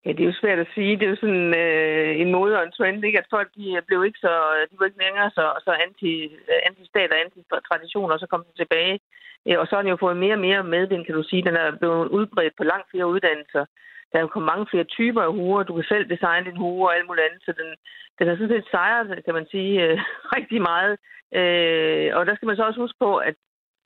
Ja, 0.06 0.10
det 0.12 0.22
er 0.22 0.32
jo 0.32 0.42
svært 0.42 0.60
at 0.60 0.74
sige. 0.76 0.98
Det 0.98 1.06
er 1.06 1.14
jo 1.14 1.24
sådan 1.24 1.48
øh, 1.64 2.12
en 2.22 2.32
mode 2.36 2.58
og 2.58 2.64
en 2.64 2.76
trend, 2.78 3.06
ikke? 3.06 3.20
At 3.20 3.32
folk 3.36 3.50
de 3.58 3.66
øh, 3.78 3.82
blev 3.88 4.00
ikke 4.06 4.20
så, 4.20 4.34
øh, 4.56 4.64
de 4.70 4.76
var 4.80 4.86
ikke 4.86 5.04
længere 5.06 5.30
så, 5.38 5.46
så 5.66 5.72
anti, 5.86 6.12
øh, 6.52 6.60
anti-stat 6.68 7.12
og 7.14 7.20
anti-traditioner, 7.24 8.14
og 8.14 8.20
så 8.20 8.28
kom 8.30 8.44
de 8.48 8.54
tilbage. 8.62 9.00
Og 9.62 9.66
så 9.68 9.76
har 9.76 9.82
den 9.82 9.94
jo 9.94 10.04
fået 10.06 10.18
mere 10.18 10.36
og 10.40 10.46
mere 10.48 10.64
medvind, 10.64 11.06
kan 11.06 11.16
du 11.16 11.24
sige. 11.24 11.48
Den 11.50 11.56
er 11.56 11.78
blevet 11.82 12.08
udbredt 12.18 12.54
på 12.58 12.64
langt 12.64 12.88
flere 12.92 13.08
uddannelser. 13.14 13.66
Der 14.10 14.16
er 14.18 14.24
jo 14.24 14.28
kommet 14.34 14.52
mange 14.54 14.68
flere 14.72 14.84
typer 14.84 15.22
af 15.22 15.34
huer. 15.34 15.64
Du 15.64 15.76
kan 15.76 15.86
selv 15.88 16.10
designe 16.10 16.46
din 16.50 16.62
hue 16.64 16.88
og 16.88 16.96
alt 16.96 17.08
muligt 17.08 17.26
andet. 17.28 17.42
Så 17.46 17.52
den, 17.60 17.70
den 18.20 18.28
har 18.28 18.36
sådan 18.36 18.54
set 18.56 18.72
sejret, 18.72 19.26
kan 19.26 19.34
man 19.34 19.48
sige, 19.52 19.74
øh, 19.86 19.98
rigtig 20.38 20.62
meget. 20.62 20.94
Øh, 21.40 22.08
og 22.18 22.26
der 22.26 22.36
skal 22.36 22.48
man 22.48 22.56
så 22.56 22.64
også 22.64 22.80
huske 22.80 23.00
på, 23.00 23.12
at 23.18 23.36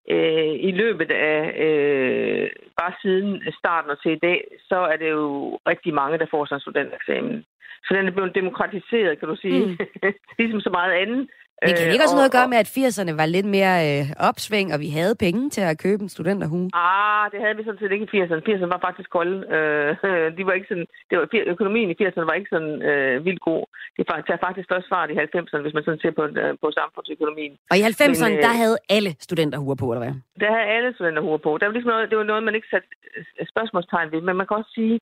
øh, 0.09 0.53
i 0.69 0.71
løbet 0.71 1.11
af 1.11 1.39
øh, 1.65 2.49
bare 2.79 2.93
siden 3.01 3.41
starten 3.59 3.91
og 3.91 4.01
til 4.01 4.11
i 4.11 4.23
dag, 4.27 4.47
så 4.69 4.75
er 4.75 4.97
det 4.97 5.09
jo 5.09 5.59
rigtig 5.67 5.93
mange, 5.93 6.17
der 6.17 6.25
får 6.31 6.45
sig 6.45 6.55
en 6.55 6.61
studentereksamen. 6.61 7.45
Så 7.85 7.93
den 7.93 8.07
er 8.07 8.11
blevet 8.11 8.35
demokratiseret, 8.35 9.19
kan 9.19 9.27
du 9.27 9.35
sige. 9.35 9.65
Mm. 9.65 9.77
ligesom 10.39 10.61
så 10.61 10.69
meget 10.69 10.93
andet. 10.93 11.29
Men 11.65 11.71
kan 11.75 11.85
det 11.85 11.93
ikke 11.95 12.07
også 12.07 12.19
noget 12.19 12.31
at 12.31 12.37
gøre 12.39 12.51
med, 12.53 12.59
at 12.63 12.69
80'erne 12.77 13.13
var 13.21 13.27
lidt 13.35 13.49
mere 13.57 13.75
øh, 13.89 14.03
opsving, 14.29 14.67
og 14.73 14.79
vi 14.85 14.89
havde 14.97 15.15
penge 15.25 15.41
til 15.55 15.63
at 15.71 15.79
købe 15.85 16.01
en 16.03 16.13
studenterhue? 16.15 16.67
Ah, 16.87 17.25
det 17.31 17.39
havde 17.43 17.55
vi 17.57 17.63
sådan 17.63 17.81
set 17.81 17.91
ikke 17.95 18.07
i 18.07 18.13
80'erne. 18.15 18.41
80'erne 18.49 18.73
var 18.75 18.81
faktisk 18.87 19.09
kolde. 19.17 19.37
Øh, 19.55 19.89
de 20.37 20.41
var 20.47 20.53
ikke 20.57 20.69
sådan, 20.71 20.87
det 21.09 21.15
var, 21.19 21.25
økonomien 21.53 21.89
i 21.93 21.95
80'erne 22.01 22.29
var 22.29 22.35
ikke 22.39 22.53
sådan 22.55 22.73
øh, 22.89 23.25
vildt 23.25 23.43
god. 23.49 23.63
Det 23.97 24.03
tager 24.27 24.41
faktisk 24.47 24.67
først 24.73 24.87
fart 24.93 25.09
i 25.11 25.15
90'erne, 25.35 25.63
hvis 25.65 25.75
man 25.77 25.83
sådan 25.85 26.03
ser 26.03 26.13
på, 26.19 26.23
øh, 26.41 26.53
på 26.63 26.67
samfundsøkonomien. 26.79 27.53
Og 27.71 27.75
i 27.79 27.81
90'erne, 27.89 28.37
øh, 28.37 28.43
der 28.47 28.53
havde 28.63 28.77
alle 28.95 29.11
studenterhuer 29.25 29.77
på, 29.81 29.85
eller 29.91 30.03
hvad? 30.05 30.15
Der 30.43 30.49
havde 30.55 30.67
alle 30.75 30.89
studenterhuer 30.95 31.41
på. 31.45 31.49
Der 31.57 31.65
var 31.65 31.73
ligesom 31.75 31.91
noget, 31.93 32.09
det 32.11 32.17
var 32.17 32.29
noget, 32.31 32.43
man 32.43 32.55
ikke 32.57 32.71
satte 32.73 32.87
øh, 33.17 33.45
spørgsmålstegn 33.53 34.11
ved, 34.13 34.21
men 34.27 34.35
man 34.39 34.47
kan 34.47 34.57
også 34.61 34.73
sige, 34.79 34.99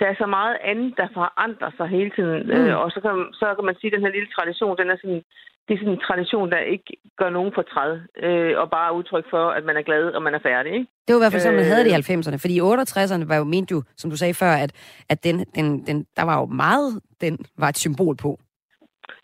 der 0.00 0.06
er 0.08 0.16
så 0.22 0.26
meget 0.38 0.56
andet, 0.70 0.90
der 1.00 1.08
forandrer 1.18 1.70
sig 1.76 1.88
hele 1.96 2.10
tiden. 2.18 2.40
Mm. 2.46 2.52
Øh, 2.56 2.76
og 2.82 2.88
så 2.94 2.98
kan, 3.04 3.12
så 3.40 3.46
kan 3.56 3.64
man 3.68 3.76
sige, 3.76 3.90
at 3.90 3.96
den 3.96 4.04
her 4.06 4.16
lille 4.16 4.30
tradition, 4.36 4.78
den 4.80 4.90
er 4.90 4.98
sådan, 5.02 5.22
det 5.68 5.74
er 5.74 5.78
sådan 5.78 5.92
en 5.92 6.06
tradition, 6.08 6.50
der 6.50 6.58
ikke 6.58 6.96
gør 7.20 7.30
nogen 7.30 7.52
fortræd, 7.54 7.92
øh, 8.26 8.58
og 8.60 8.70
bare 8.70 8.94
udtryk 8.98 9.26
for, 9.30 9.44
at 9.50 9.64
man 9.64 9.76
er 9.76 9.82
glad, 9.82 10.04
og 10.16 10.22
man 10.22 10.34
er 10.34 10.38
færdig. 10.38 10.72
Ikke? 10.72 10.86
Det 11.06 11.14
var 11.14 11.20
i 11.20 11.22
hvert 11.22 11.32
fald 11.32 11.42
sådan, 11.42 11.60
man 11.62 11.72
havde 11.72 11.84
det 11.84 11.90
i 11.90 12.12
90'erne. 12.12 12.34
Øh. 12.34 12.40
Fordi 12.44 12.54
i 12.56 12.60
68'erne 12.60 13.28
var 13.32 13.36
jo, 13.36 13.44
mente 13.44 13.72
jo, 13.72 13.82
som 13.96 14.10
du 14.10 14.16
sagde 14.16 14.34
før, 14.34 14.52
at, 14.64 14.70
at 15.08 15.24
den, 15.24 15.36
den, 15.56 15.66
den, 15.86 16.06
der 16.16 16.22
var 16.22 16.36
jo 16.40 16.46
meget, 16.46 17.00
den 17.20 17.38
var 17.58 17.68
et 17.68 17.78
symbol 17.78 18.16
på. 18.16 18.30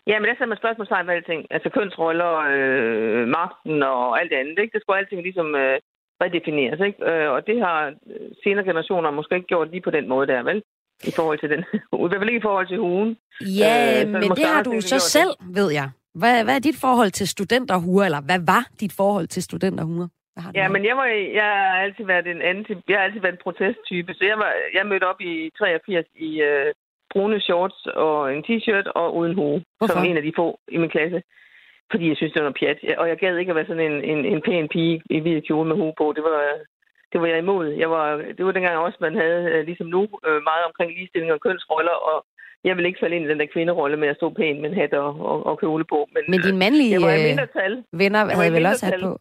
Ja, 0.07 0.15
men 0.19 0.27
der 0.27 0.33
sætter 0.33 0.53
man 0.53 0.63
spørgsmålstegn 0.63 1.05
med 1.05 1.15
alting. 1.15 1.41
Altså 1.55 1.69
kønsroller, 1.69 2.33
øh, 2.53 3.27
magten 3.27 3.83
og 3.83 4.19
alt 4.19 4.31
det 4.31 4.37
andet. 4.37 4.57
Ikke? 4.59 4.73
Det 4.73 4.81
skulle 4.81 4.99
alting 4.99 5.21
ligesom 5.21 5.55
øh, 5.55 5.77
redefineres. 6.23 6.79
Ikke? 6.87 6.99
Øh, 7.09 7.31
og 7.35 7.47
det 7.47 7.57
har 7.65 7.93
senere 8.43 8.65
generationer 8.69 9.11
måske 9.11 9.35
ikke 9.35 9.47
gjort 9.53 9.71
lige 9.71 9.81
på 9.87 9.91
den 9.97 10.05
måde 10.09 10.27
der, 10.27 10.43
vel? 10.43 10.63
I 11.09 11.11
forhold 11.15 11.39
til 11.39 11.49
den. 11.53 11.61
I 12.05 12.07
hvert 12.09 12.21
fald 12.21 12.29
ikke 12.29 12.43
i 12.43 12.47
forhold 12.49 12.67
til 12.67 12.77
hugen. 12.77 13.17
Ja, 13.61 13.75
øh, 13.93 14.09
men 14.21 14.29
det 14.39 14.45
har 14.53 14.63
du 14.63 14.81
så 14.81 14.99
selv, 14.99 15.33
det. 15.39 15.55
ved 15.59 15.71
jeg. 15.71 15.89
Hvad, 16.19 16.43
hvad 16.43 16.55
er 16.55 16.59
dit 16.59 16.79
forhold 16.81 17.11
til 17.11 17.27
studenterhuer, 17.27 18.05
eller 18.05 18.21
hvad 18.21 18.39
var 18.53 18.63
dit 18.79 18.93
forhold 18.97 19.27
til 19.27 19.43
studenterhuer? 19.43 20.07
Ja, 20.55 20.67
men 20.67 20.85
jeg, 20.85 20.95
var, 20.97 21.05
jeg 21.41 21.43
har 21.43 21.79
altid 21.85 22.05
været 22.05 22.27
en 22.27 22.41
anti, 22.41 22.73
jeg 22.89 22.97
har 22.97 23.03
altid 23.05 23.21
været 23.21 23.33
en 23.33 23.43
protesttype, 23.43 24.13
så 24.13 24.25
jeg, 24.31 24.37
var, 24.37 24.51
jeg 24.73 24.85
mødte 24.87 25.07
op 25.11 25.21
i 25.21 25.51
83 25.57 26.05
i 26.15 26.41
øh, 26.41 26.73
brune 27.11 27.39
shorts 27.41 27.85
og 27.85 28.35
en 28.35 28.43
t-shirt 28.47 28.87
og 28.95 29.15
uden 29.15 29.35
hue, 29.35 29.63
Hvorfor? 29.77 29.93
som 29.93 30.05
en 30.05 30.17
af 30.17 30.23
de 30.23 30.33
få 30.35 30.59
i 30.67 30.77
min 30.77 30.89
klasse. 30.89 31.23
fordi 31.91 32.09
jeg 32.09 32.17
synes, 32.17 32.33
det 32.33 32.41
var 32.41 32.49
noget 32.49 32.59
pjat. 32.59 32.97
Og 32.97 33.09
jeg 33.09 33.17
gad 33.17 33.37
ikke 33.37 33.49
at 33.49 33.55
være 33.55 33.69
sådan 33.71 33.91
en, 33.91 33.97
en, 34.11 34.25
en 34.33 34.41
pæn 34.47 34.67
pige 34.73 35.01
i 35.15 35.19
hvid 35.19 35.41
kjole 35.41 35.67
med 35.69 35.77
hue 35.81 35.93
på. 35.97 36.05
Det 36.15 36.23
var, 36.23 36.39
det 37.11 37.21
var 37.21 37.27
jeg 37.27 37.39
imod. 37.39 37.67
Jeg 37.83 37.89
var, 37.89 38.05
det 38.37 38.45
var 38.45 38.51
dengang 38.51 38.77
også, 38.77 38.97
man 39.01 39.15
havde, 39.23 39.43
øh, 39.51 39.65
ligesom 39.69 39.87
nu, 39.95 40.01
øh, 40.27 40.39
meget 40.49 40.63
omkring 40.69 40.89
ligestilling 40.91 41.31
og 41.33 41.41
kønsroller, 41.45 41.97
og 42.11 42.17
jeg 42.63 42.77
vil 42.77 42.85
ikke 42.85 42.99
falde 42.99 43.15
ind 43.15 43.25
i 43.25 43.29
den 43.29 43.39
der 43.39 43.45
kvinderolle 43.45 43.97
med 43.97 44.07
at 44.07 44.15
stå 44.15 44.29
pæn 44.29 44.61
med 44.61 44.69
en 44.69 44.75
hat 44.75 44.93
og, 44.93 45.11
og, 45.31 45.45
og 45.45 45.59
kjole 45.59 45.85
på. 45.85 46.09
Men, 46.13 46.23
men 46.27 46.41
dine 46.41 46.57
mandlige 46.57 46.95
venner 47.91 48.35
havde 48.35 48.53
vel 48.53 48.65
også 48.65 48.85
hat 48.85 49.01
på? 49.01 49.19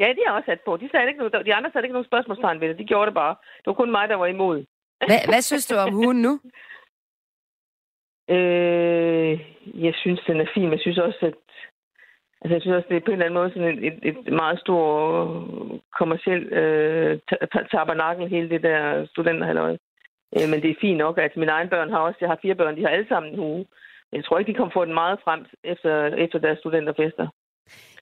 Ja, 0.00 0.08
de 0.08 0.22
har 0.26 0.34
også 0.38 0.50
hat 0.50 0.60
på. 0.66 0.76
De, 0.76 0.88
sagde 0.90 1.08
ikke 1.08 1.18
noget, 1.18 1.46
de 1.46 1.54
andre 1.54 1.70
satte 1.70 1.86
ikke 1.86 1.98
nogen 1.98 2.10
spørgsmålstegn 2.10 2.60
ved 2.60 2.68
det. 2.68 2.78
De 2.78 2.84
gjorde 2.84 3.06
det 3.06 3.14
bare. 3.14 3.34
Det 3.58 3.66
var 3.66 3.72
kun 3.72 3.90
mig, 3.90 4.08
der 4.08 4.14
var 4.14 4.26
imod. 4.26 4.64
Hvad, 5.06 5.20
hvad 5.28 5.42
synes 5.42 5.66
du 5.66 5.74
om 5.76 5.92
hunden 5.92 6.22
nu? 6.22 6.40
Øh, 8.38 9.40
jeg 9.74 9.94
synes, 9.94 10.20
den 10.26 10.40
er 10.40 10.46
fin, 10.54 10.62
men 10.62 10.72
jeg 10.72 10.80
synes 10.80 10.98
også, 10.98 11.18
at 11.22 11.34
Altså, 12.42 12.54
jeg 12.54 12.62
synes 12.62 12.76
også, 12.76 12.88
det 12.88 12.96
er 12.96 13.00
på 13.00 13.10
en 13.10 13.12
eller 13.12 13.26
anden 13.26 13.40
måde 13.40 13.52
sådan 13.52 13.78
et, 13.78 13.98
et, 14.02 14.16
et 14.26 14.32
meget 14.32 14.60
stort 14.60 15.28
kommersielt 15.98 16.52
øh, 16.52 17.18
tabernakel, 17.72 18.28
hele 18.28 18.50
det 18.50 18.62
der 18.62 19.06
studenterhalløj. 19.06 19.76
Øh, 20.36 20.48
men 20.50 20.62
det 20.62 20.70
er 20.70 20.80
fint 20.80 20.98
nok, 20.98 21.18
at 21.18 21.32
mine 21.36 21.52
egne 21.52 21.70
børn 21.70 21.90
har 21.90 21.98
også, 21.98 22.18
jeg 22.20 22.28
har 22.28 22.38
fire 22.42 22.54
børn, 22.54 22.76
de 22.76 22.82
har 22.82 22.88
alle 22.88 23.08
sammen 23.08 23.32
en 23.32 23.38
hue. 23.38 23.64
Jeg 24.12 24.24
tror 24.24 24.38
ikke, 24.38 24.52
de 24.52 24.56
kommer 24.56 24.72
få 24.72 24.84
den 24.84 24.94
meget 24.94 25.18
frem 25.24 25.40
efter, 25.64 25.92
efter 26.24 26.38
deres 26.38 26.58
studenterfester. 26.58 27.26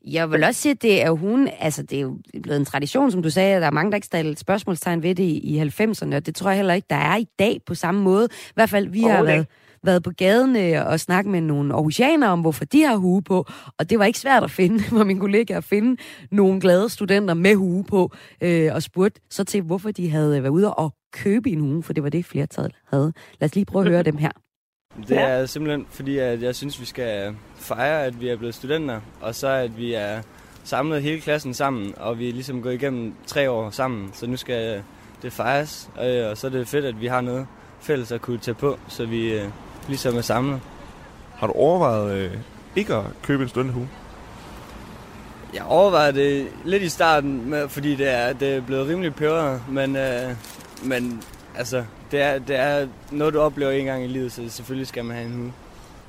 Jeg 0.06 0.30
vil 0.30 0.44
også 0.44 0.60
sige, 0.60 0.72
at 0.72 0.82
det 0.82 1.02
er 1.02 1.10
hun, 1.10 1.48
altså 1.60 1.82
det 1.82 1.98
er 1.98 2.02
jo 2.02 2.18
blevet 2.42 2.58
en 2.58 2.64
tradition, 2.64 3.10
som 3.10 3.22
du 3.22 3.30
sagde, 3.30 3.54
at 3.54 3.60
der 3.62 3.66
er 3.66 3.72
mange, 3.78 3.90
der 3.90 3.96
ikke 3.96 4.06
stiller 4.06 4.36
spørgsmålstegn 4.36 5.02
ved 5.02 5.14
det 5.14 5.24
i 5.24 5.60
90'erne, 5.80 6.16
og 6.16 6.26
det 6.26 6.34
tror 6.34 6.50
jeg 6.50 6.56
heller 6.56 6.74
ikke, 6.74 6.86
der 6.90 6.96
er 6.96 7.16
i 7.16 7.26
dag 7.38 7.60
på 7.66 7.74
samme 7.74 8.00
måde. 8.02 8.28
I 8.50 8.52
hvert 8.54 8.70
fald, 8.70 8.88
vi 8.88 9.02
har 9.02 9.24
været, 9.24 9.46
været 9.82 10.02
på 10.02 10.10
gaden 10.10 10.56
øh, 10.56 10.86
og 10.86 11.00
snakket 11.00 11.32
med 11.32 11.40
nogle 11.40 11.74
aarhusianere 11.74 12.30
om, 12.30 12.40
hvorfor 12.40 12.64
de 12.64 12.82
har 12.82 12.96
hue 12.96 13.22
på, 13.22 13.46
og 13.78 13.90
det 13.90 13.98
var 13.98 14.04
ikke 14.04 14.18
svært 14.18 14.44
at 14.44 14.50
finde 14.50 14.80
for 14.98 15.04
min 15.04 15.18
kollega 15.18 15.56
at 15.56 15.64
finde 15.64 16.02
nogle 16.30 16.60
glade 16.60 16.88
studenter 16.88 17.34
med 17.34 17.54
hue 17.54 17.84
på, 17.84 18.12
øh, 18.40 18.74
og 18.74 18.82
spurgte 18.82 19.20
så 19.30 19.44
til, 19.44 19.62
hvorfor 19.62 19.90
de 19.90 20.10
havde 20.10 20.42
været 20.42 20.52
ude 20.52 20.74
og 20.74 20.94
købe 21.12 21.50
en 21.50 21.60
hue, 21.60 21.82
for 21.82 21.92
det 21.92 22.02
var 22.02 22.08
det, 22.08 22.24
flertallet 22.24 22.74
havde. 22.86 23.12
Lad 23.40 23.48
os 23.48 23.54
lige 23.54 23.64
prøve 23.64 23.84
at 23.84 23.90
høre 23.90 24.02
dem 24.02 24.16
her. 24.16 24.30
Det 25.08 25.18
er 25.18 25.46
simpelthen 25.46 25.86
fordi, 25.90 26.18
at 26.18 26.42
jeg 26.42 26.54
synes, 26.54 26.80
vi 26.80 26.84
skal 26.84 27.36
fejre, 27.56 28.04
at 28.04 28.20
vi 28.20 28.28
er 28.28 28.36
blevet 28.36 28.54
studenter, 28.54 29.00
og 29.20 29.34
så 29.34 29.48
at 29.48 29.78
vi 29.78 29.94
er 29.94 30.22
samlet 30.64 31.02
hele 31.02 31.20
klassen 31.20 31.54
sammen, 31.54 31.94
og 31.96 32.18
vi 32.18 32.28
er 32.28 32.32
ligesom 32.32 32.62
gået 32.62 32.74
igennem 32.74 33.14
tre 33.26 33.50
år 33.50 33.70
sammen, 33.70 34.10
så 34.12 34.26
nu 34.26 34.36
skal 34.36 34.82
det 35.22 35.32
fejres, 35.32 35.90
og 35.96 36.36
så 36.36 36.46
er 36.46 36.50
det 36.50 36.68
fedt, 36.68 36.84
at 36.84 37.00
vi 37.00 37.06
har 37.06 37.20
noget 37.20 37.46
fælles 37.80 38.12
at 38.12 38.20
kunne 38.20 38.38
tage 38.38 38.54
på, 38.54 38.78
så 38.88 39.06
vi 39.06 39.32
øh, 39.34 39.48
ligesom 39.88 40.16
er 40.16 40.20
samlet. 40.20 40.60
Har 41.36 41.46
du 41.46 41.52
overvejet 41.52 42.16
øh, 42.16 42.38
ikke 42.76 42.94
at 42.94 43.04
købe 43.22 43.42
en 43.42 43.48
studenterhue? 43.48 43.88
Jeg 45.54 45.62
overvejede 45.62 46.18
det 46.18 46.48
lidt 46.64 46.82
i 46.82 46.88
starten, 46.88 47.50
med, 47.50 47.68
fordi 47.68 47.94
det 47.94 48.08
er, 48.08 48.32
det 48.32 48.54
er 48.54 48.60
blevet 48.60 48.88
rimelig 48.88 49.14
peberet, 49.14 49.62
men, 49.68 49.96
øh, 49.96 50.30
men 50.84 51.22
altså, 51.56 51.84
det 52.10 52.22
er, 52.22 52.38
det 52.38 52.56
er 52.56 52.88
noget, 53.10 53.34
du 53.34 53.40
oplever 53.40 53.70
en 53.70 53.84
gang 53.84 54.04
i 54.04 54.06
livet, 54.06 54.32
så 54.32 54.48
selvfølgelig 54.48 54.86
skal 54.86 55.04
man 55.04 55.16
have 55.16 55.26
en 55.26 55.34
hue. 55.34 55.52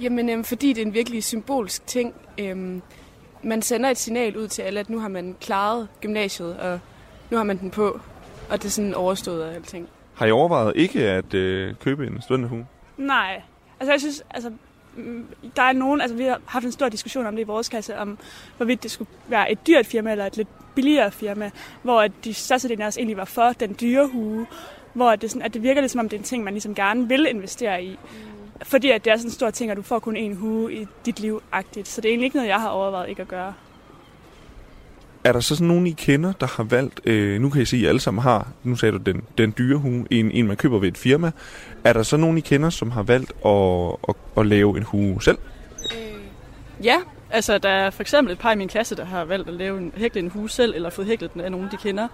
Jamen, 0.01 0.30
øhm, 0.30 0.43
fordi 0.43 0.73
det 0.73 0.82
er 0.82 0.86
en 0.86 0.93
virkelig 0.93 1.23
symbolsk 1.23 1.88
ting. 1.88 2.13
Øhm, 2.38 2.82
man 3.43 3.61
sender 3.61 3.89
et 3.89 3.97
signal 3.97 4.38
ud 4.38 4.47
til 4.47 4.61
alle, 4.61 4.80
at 4.80 4.89
nu 4.89 4.99
har 4.99 5.07
man 5.07 5.36
klaret 5.41 5.88
gymnasiet, 6.01 6.57
og 6.57 6.80
nu 7.30 7.38
har 7.38 7.43
man 7.43 7.57
den 7.57 7.71
på, 7.71 7.99
og 8.49 8.57
det 8.57 8.65
er 8.65 8.69
sådan 8.69 8.93
overstået 8.93 9.43
og 9.43 9.55
alting. 9.55 9.89
Har 10.13 10.25
I 10.25 10.32
overvejet 10.32 10.73
ikke 10.75 11.09
at 11.09 11.34
øh, 11.34 11.75
købe 11.75 12.07
en 12.07 12.21
studenterhue? 12.21 12.65
Nej. 12.97 13.41
Altså, 13.80 13.91
jeg 13.91 13.99
synes, 13.99 14.23
altså, 14.32 14.51
mm, 14.95 15.25
der 15.55 15.61
er 15.61 15.73
nogen, 15.73 16.01
altså 16.01 16.17
vi 16.17 16.23
har 16.23 16.41
haft 16.45 16.65
en 16.65 16.71
stor 16.71 16.89
diskussion 16.89 17.25
om 17.25 17.36
det 17.36 17.41
i 17.41 17.45
vores 17.45 17.69
kasse, 17.69 17.97
om 17.97 18.17
hvorvidt 18.57 18.84
det 18.84 18.91
skulle 18.91 19.09
være 19.27 19.51
et 19.51 19.67
dyrt 19.67 19.86
firma 19.86 20.11
eller 20.11 20.25
et 20.25 20.38
lidt 20.38 20.47
billigere 20.75 21.11
firma, 21.11 21.51
hvor 21.84 22.07
de 22.07 22.34
største 22.34 22.67
del 22.69 22.82
af 22.82 22.88
os 22.88 22.97
egentlig 22.97 23.17
var 23.17 23.25
for 23.25 23.51
den 23.51 23.75
dyre 23.82 24.07
hue, 24.07 24.47
hvor 24.93 25.15
det, 25.15 25.32
sådan, 25.32 25.41
at 25.41 25.53
det 25.53 25.63
virker 25.63 25.82
lidt 25.82 25.91
som 25.91 25.99
om 25.99 26.09
det 26.09 26.17
er 26.17 26.19
en 26.19 26.25
ting, 26.25 26.43
man 26.43 26.53
ligesom 26.53 26.75
gerne 26.75 27.07
vil 27.07 27.27
investere 27.30 27.84
i. 27.84 27.89
Mm. 27.89 28.65
Fordi 28.65 28.89
at 28.89 29.05
det 29.05 29.13
er 29.13 29.17
sådan 29.17 29.27
en 29.27 29.32
stor 29.32 29.49
ting, 29.49 29.71
at 29.71 29.77
du 29.77 29.82
får 29.82 29.99
kun 29.99 30.17
en 30.17 30.36
hue 30.36 30.73
i 30.73 30.88
dit 31.05 31.19
liv-agtigt. 31.19 31.88
Så 31.88 32.01
det 32.01 32.09
er 32.09 32.11
egentlig 32.11 32.25
ikke 32.25 32.38
noget, 32.38 32.49
jeg 32.49 32.59
har 32.59 32.69
overvejet 32.69 33.09
ikke 33.09 33.21
at 33.21 33.27
gøre. 33.27 33.53
Er 35.24 35.32
der 35.32 35.39
så 35.39 35.55
sådan 35.55 35.67
nogen, 35.67 35.88
I 35.88 35.91
kender, 35.91 36.34
der 36.39 36.47
har 36.47 36.63
valgt, 36.63 37.01
øh, 37.05 37.41
nu 37.41 37.49
kan 37.49 37.61
I 37.61 37.65
se, 37.65 37.76
at 37.76 37.82
I 37.82 37.86
alle 37.86 37.99
sammen 37.99 38.22
har, 38.22 38.47
nu 38.63 38.76
sagde 38.76 38.91
du 38.91 38.97
den, 38.97 39.22
den 39.38 39.53
dyre 39.57 39.78
hue, 39.78 40.05
en, 40.11 40.32
en 40.32 40.47
man 40.47 40.57
køber 40.57 40.80
ved 40.80 40.88
et 40.88 40.97
firma. 40.97 41.32
Er 41.84 41.93
der 41.93 42.03
så 42.03 42.17
nogen, 42.17 42.38
I 42.38 42.41
kender, 42.41 42.70
som 42.70 42.91
har 42.91 43.03
valgt 43.03 43.32
at, 43.45 43.95
at, 44.09 44.15
at 44.38 44.45
lave 44.45 44.78
en 44.78 44.84
hue 44.84 45.24
selv? 45.24 45.38
Øh, 45.95 46.86
ja, 46.86 46.97
altså 47.30 47.57
der 47.57 47.70
er 47.70 47.89
for 47.89 48.01
eksempel 48.01 48.34
et 48.34 48.39
par 48.39 48.51
i 48.51 48.55
min 48.55 48.67
klasse, 48.67 48.95
der 48.95 49.05
har 49.05 49.26
valgt 49.26 49.47
at 49.47 49.53
lave 49.53 49.78
en, 49.78 49.91
hækle 49.95 50.22
en 50.22 50.30
hue 50.30 50.49
selv, 50.49 50.76
eller 50.76 50.89
fået 50.89 51.07
hæklet 51.07 51.34
den 51.34 51.41
af 51.41 51.51
nogen, 51.51 51.67
de 51.72 51.78
kender. 51.78 52.07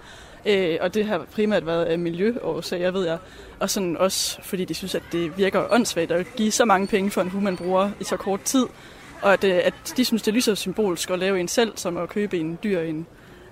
Øh, 0.46 0.78
og 0.80 0.94
det 0.94 1.04
har 1.04 1.26
primært 1.32 1.66
været 1.66 1.84
af 1.84 1.98
miljøårsager, 1.98 2.90
ved 2.90 3.06
jeg. 3.06 3.18
Og 3.60 3.70
sådan 3.70 3.96
også, 3.96 4.42
fordi 4.42 4.64
de 4.64 4.74
synes, 4.74 4.94
at 4.94 5.02
det 5.12 5.38
virker 5.38 5.64
åndssvagt 5.70 6.12
at 6.12 6.26
give 6.36 6.50
så 6.50 6.64
mange 6.64 6.86
penge 6.86 7.10
for 7.10 7.20
en 7.20 7.28
hue, 7.28 7.42
man 7.42 7.56
bruger 7.56 7.90
i 8.00 8.04
så 8.04 8.16
kort 8.16 8.42
tid. 8.42 8.66
Og 9.22 9.32
at, 9.32 9.44
øh, 9.44 9.60
at 9.64 9.74
de 9.96 10.04
synes, 10.04 10.22
det 10.22 10.28
er 10.28 10.32
lige 10.32 10.42
så 10.42 10.54
symbolsk 10.54 11.10
at 11.10 11.18
lave 11.18 11.40
en 11.40 11.48
selv, 11.48 11.72
som 11.76 11.96
at 11.96 12.08
købe 12.08 12.38
en 12.38 12.58
dyr 12.64 12.80
en. 12.80 13.06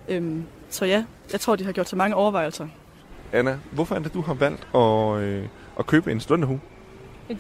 Øhm, 0.08 0.44
så 0.70 0.84
ja, 0.84 1.04
jeg 1.32 1.40
tror, 1.40 1.56
de 1.56 1.64
har 1.64 1.72
gjort 1.72 1.88
så 1.88 1.96
mange 1.96 2.16
overvejelser. 2.16 2.68
Anna, 3.32 3.58
hvorfor 3.72 3.94
er 3.94 3.98
det, 3.98 4.14
du 4.14 4.20
har 4.20 4.34
valgt 4.34 4.66
at, 4.74 5.22
øh, 5.22 5.48
at 5.78 5.86
købe 5.86 6.12
en 6.12 6.20
studenterhue? 6.20 6.60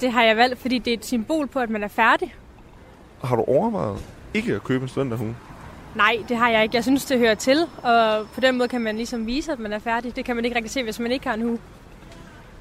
Det 0.00 0.12
har 0.12 0.22
jeg 0.22 0.36
valgt, 0.36 0.58
fordi 0.58 0.78
det 0.78 0.92
er 0.92 0.96
et 0.96 1.06
symbol 1.06 1.46
på, 1.46 1.58
at 1.58 1.70
man 1.70 1.82
er 1.82 1.88
færdig. 1.88 2.34
Har 3.24 3.36
du 3.36 3.42
overvejet 3.42 3.98
ikke 4.34 4.54
at 4.54 4.64
købe 4.64 4.82
en 4.82 4.88
studenterhue? 4.88 5.36
Nej, 5.94 6.16
det 6.28 6.36
har 6.36 6.50
jeg 6.50 6.62
ikke. 6.62 6.76
Jeg 6.76 6.82
synes, 6.82 7.04
det 7.04 7.18
hører 7.18 7.34
til, 7.34 7.58
og 7.82 8.26
på 8.34 8.40
den 8.40 8.58
måde 8.58 8.68
kan 8.68 8.80
man 8.80 8.96
ligesom 8.96 9.26
vise, 9.26 9.52
at 9.52 9.58
man 9.58 9.72
er 9.72 9.78
færdig. 9.78 10.16
Det 10.16 10.24
kan 10.24 10.36
man 10.36 10.44
ikke 10.44 10.56
rigtig 10.56 10.70
se, 10.70 10.82
hvis 10.82 11.00
man 11.00 11.12
ikke 11.12 11.26
har 11.26 11.34
en 11.34 11.42
hue. 11.42 11.58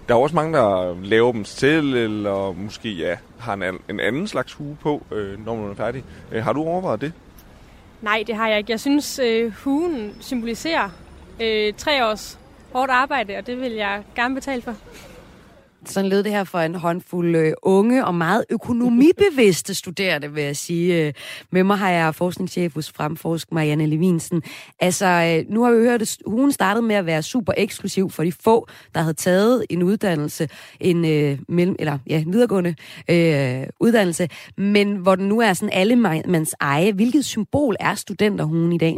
Der 0.07 0.13
er 0.15 0.19
også 0.19 0.35
mange, 0.35 0.57
der 0.57 0.95
laver 1.03 1.31
dem 1.31 1.43
til, 1.43 1.93
eller 1.93 2.51
måske 2.51 2.91
ja, 2.91 3.17
har 3.39 3.53
en, 3.53 3.79
en 3.89 3.99
anden 3.99 4.27
slags 4.27 4.53
hue 4.53 4.77
på, 4.81 5.03
øh, 5.11 5.45
når 5.45 5.55
man 5.55 5.71
er 5.71 5.75
færdig. 5.75 6.03
Øh, 6.31 6.43
har 6.43 6.53
du 6.53 6.63
overvejet 6.63 7.01
det? 7.01 7.13
Nej, 8.01 8.23
det 8.27 8.35
har 8.35 8.47
jeg 8.47 8.57
ikke. 8.57 8.71
Jeg 8.71 8.79
synes, 8.79 9.19
øh, 9.19 9.51
huen 9.51 10.15
symboliserer 10.19 10.89
øh, 11.41 11.73
tre 11.77 12.05
års 12.05 12.39
hårdt 12.73 12.91
arbejde, 12.91 13.37
og 13.37 13.47
det 13.47 13.61
vil 13.61 13.71
jeg 13.71 14.03
gerne 14.15 14.35
betale 14.35 14.61
for. 14.61 14.75
Sådan 15.85 16.09
lød 16.09 16.23
det 16.23 16.31
her 16.31 16.43
for 16.43 16.59
en 16.59 16.75
håndfuld 16.75 17.35
øh, 17.35 17.53
unge 17.63 18.05
og 18.05 18.15
meget 18.15 18.45
økonomibevidste 18.49 19.75
studerende, 19.81 20.33
vil 20.33 20.43
jeg 20.43 20.55
sige. 20.55 21.07
Øh, 21.07 21.13
med 21.51 21.63
mig 21.63 21.77
har 21.77 21.89
jeg 21.89 22.15
forskningschef 22.15 22.73
hos 22.73 22.91
Fremforsk, 22.97 23.51
Marianne 23.51 23.85
Levinsen. 23.85 24.43
Altså, 24.79 25.05
øh, 25.05 25.53
nu 25.53 25.63
har 25.63 25.71
vi 25.71 25.77
hørt, 25.77 26.01
at 26.01 26.17
hun 26.27 26.51
startede 26.51 26.85
med 26.85 26.95
at 26.95 27.05
være 27.05 27.21
super 27.21 27.53
eksklusiv 27.57 28.09
for 28.09 28.23
de 28.23 28.31
få, 28.43 28.67
der 28.95 29.01
havde 29.01 29.13
taget 29.13 29.65
en 29.69 29.83
uddannelse, 29.83 30.47
en, 30.81 30.97
øh, 31.05 31.37
mellem, 31.47 31.75
eller, 31.79 31.97
ja, 32.09 32.17
en 32.19 32.33
videregående 32.33 32.75
øh, 33.09 33.67
uddannelse, 33.79 34.27
men 34.57 34.95
hvor 34.95 35.15
den 35.15 35.27
nu 35.27 35.41
er 35.41 35.53
sådan 35.53 35.73
alle 35.73 35.95
mands 35.95 36.55
eje. 36.61 36.93
Hvilket 36.93 37.25
symbol 37.25 37.75
er 37.79 37.95
studenterhuen 37.95 38.73
i 38.73 38.77
dag? 38.77 38.97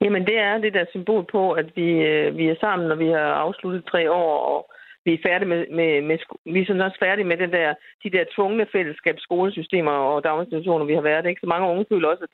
Jamen, 0.00 0.22
det 0.26 0.38
er 0.38 0.58
det 0.58 0.74
der 0.74 0.84
symbol 0.90 1.24
på, 1.32 1.52
at 1.52 1.66
vi, 1.76 1.88
øh, 2.10 2.36
vi 2.36 2.48
er 2.48 2.54
sammen, 2.60 2.88
når 2.88 2.94
vi 2.94 3.08
har 3.08 3.28
afsluttet 3.44 3.84
tre 3.90 4.12
år, 4.12 4.38
og 4.54 4.70
vi 5.04 5.14
er 5.14 5.18
færdige 5.26 5.48
med, 5.48 5.66
med, 5.78 6.02
med, 6.02 6.18
vi 6.44 6.60
er 6.60 6.66
sådan 6.66 6.82
også 6.82 6.98
færdige 7.00 7.24
med 7.30 7.36
den 7.36 7.52
der, 7.52 7.74
de 8.04 8.10
der 8.10 8.24
tvungne 8.34 8.66
fællesskabs 8.72 9.22
skolesystemer 9.22 9.92
og 9.92 10.24
daginstitutioner, 10.24 10.84
vi 10.84 10.94
har 10.94 11.00
været. 11.00 11.26
Ikke? 11.26 11.40
Så 11.40 11.46
mange 11.46 11.68
unge 11.68 11.86
føler 11.88 12.08
også, 12.08 12.24
at 12.24 12.30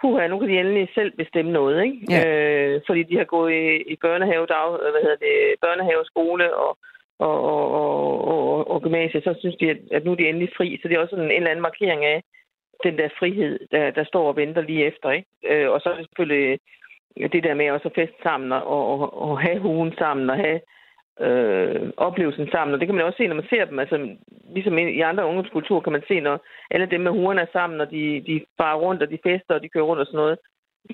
puha, 0.00 0.26
nu 0.26 0.38
kan 0.38 0.48
de 0.48 0.58
endelig 0.58 0.88
selv 0.94 1.12
bestemme 1.16 1.52
noget, 1.52 1.84
ikke? 1.84 1.96
Ja. 2.10 2.20
Øh, 2.26 2.80
fordi 2.86 3.02
de 3.02 3.16
har 3.16 3.24
gået 3.24 3.52
i, 3.52 3.76
i 3.92 3.96
børnehave, 3.96 4.46
dag, 4.46 4.70
hvad 4.70 5.02
hedder 5.02 5.16
det, 5.26 5.34
børnehave, 5.60 6.04
skole 6.04 6.56
og, 6.56 6.78
og, 7.18 7.42
og, 7.52 7.64
og, 7.80 8.24
og, 8.24 8.70
og 8.70 8.82
gymnasiet, 8.82 9.24
så 9.24 9.34
synes 9.38 9.56
de, 9.56 9.70
at, 9.70 9.78
at 9.90 10.04
nu 10.04 10.10
er 10.12 10.16
de 10.16 10.28
endelig 10.28 10.50
fri. 10.56 10.78
Så 10.82 10.88
det 10.88 10.94
er 10.94 11.00
også 11.00 11.16
sådan 11.16 11.30
en 11.30 11.36
eller 11.36 11.50
anden 11.50 11.68
markering 11.68 12.04
af 12.04 12.22
den 12.84 12.98
der 12.98 13.08
frihed, 13.18 13.58
der, 13.70 13.90
der 13.90 14.04
står 14.04 14.28
og 14.28 14.36
venter 14.36 14.62
lige 14.62 14.84
efter, 14.84 15.10
ikke? 15.10 15.28
Øh, 15.44 15.70
og 15.70 15.80
så 15.80 15.88
er 15.88 15.96
det 15.96 16.06
selvfølgelig 16.06 16.58
det 17.32 17.44
der 17.44 17.54
med 17.54 17.70
også 17.70 17.88
at 17.88 17.94
feste 17.94 18.22
sammen 18.22 18.52
og, 18.52 18.64
og, 18.66 19.22
og 19.22 19.40
have 19.40 19.58
hugen 19.58 19.92
sammen 19.98 20.30
og 20.30 20.36
have 20.36 20.60
øh, 21.26 21.92
oplevelsen 21.96 22.48
sammen. 22.52 22.74
Og 22.74 22.80
det 22.80 22.86
kan 22.86 22.94
man 22.94 23.04
også 23.04 23.16
se, 23.16 23.26
når 23.26 23.40
man 23.40 23.50
ser 23.50 23.64
dem. 23.64 23.78
Altså, 23.78 23.96
ligesom 24.56 24.78
i 24.78 25.00
andre 25.00 25.26
ungdomskulturer 25.26 25.80
kan 25.80 25.92
man 25.92 26.04
se, 26.08 26.20
når 26.20 26.36
alle 26.70 26.86
dem 26.86 27.00
med 27.00 27.10
huerne 27.10 27.40
er 27.40 27.52
sammen, 27.52 27.80
og 27.80 27.90
de, 27.90 28.22
de 28.26 28.44
farer 28.60 28.78
rundt, 28.84 29.02
og 29.02 29.10
de 29.10 29.18
fester, 29.26 29.54
og 29.54 29.62
de 29.62 29.68
kører 29.68 29.84
rundt 29.84 30.00
og 30.00 30.06
sådan 30.06 30.22
noget, 30.24 30.38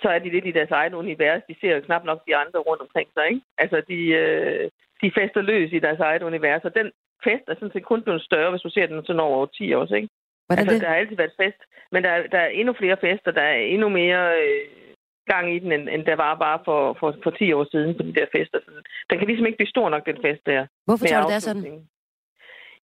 så 0.03 0.09
er 0.09 0.19
de 0.19 0.31
lidt 0.31 0.47
i 0.47 0.57
deres 0.59 0.71
eget 0.71 0.95
univers. 0.95 1.43
De 1.49 1.57
ser 1.61 1.75
jo 1.77 1.81
knap 1.81 2.05
nok 2.05 2.21
de 2.27 2.37
andre 2.37 2.59
rundt 2.59 2.83
omkring 2.83 3.09
sig, 3.15 3.25
ikke? 3.29 3.41
Altså, 3.59 3.83
de, 3.89 3.99
øh, 4.23 4.71
de 5.03 5.13
fester 5.19 5.43
løs 5.43 5.73
i 5.73 5.79
deres 5.79 6.01
eget 6.01 6.23
univers, 6.23 6.65
og 6.65 6.75
den 6.75 6.91
fest 7.25 7.45
er 7.49 7.55
sådan 7.55 7.73
set 7.73 7.85
kun 7.85 8.03
blevet 8.03 8.23
større, 8.23 8.51
hvis 8.51 8.67
du 8.67 8.71
ser 8.71 8.87
den 8.87 9.05
sådan 9.05 9.21
over 9.21 9.47
10 9.47 9.75
år, 9.75 9.95
ikke? 9.95 10.09
Hvordan 10.47 10.63
altså, 10.63 10.75
det? 10.75 10.83
der 10.83 10.89
har 10.89 10.97
altid 10.97 11.17
været 11.17 11.39
fest, 11.43 11.61
men 11.93 12.05
der, 12.05 12.27
der 12.33 12.39
er 12.39 12.49
endnu 12.49 12.73
flere 12.73 12.97
fester, 13.01 13.31
der 13.31 13.43
er 13.43 13.59
endnu 13.75 13.89
mere... 13.89 14.23
Øh, 14.43 14.86
gang 15.33 15.55
i 15.55 15.59
den, 15.59 15.73
end, 15.73 15.89
end 15.89 16.05
der 16.05 16.17
var 16.17 16.35
bare 16.35 16.59
for, 16.65 16.97
for, 17.01 17.09
for 17.23 17.31
10 17.31 17.53
år 17.53 17.67
siden 17.71 17.97
på 17.97 18.03
de 18.03 18.15
der 18.15 18.27
fester. 18.37 18.59
Så 18.65 18.71
den 19.11 19.19
kan 19.19 19.29
ligesom 19.29 19.47
ikke 19.47 19.59
blive 19.59 19.75
stor 19.75 19.89
nok, 19.89 20.07
den 20.07 20.19
fest 20.27 20.43
der. 20.47 20.67
Hvorfor 20.87 21.07
tror 21.07 21.23
du, 21.23 21.29
det 21.29 21.35
er 21.35 21.49
sådan? 21.51 21.87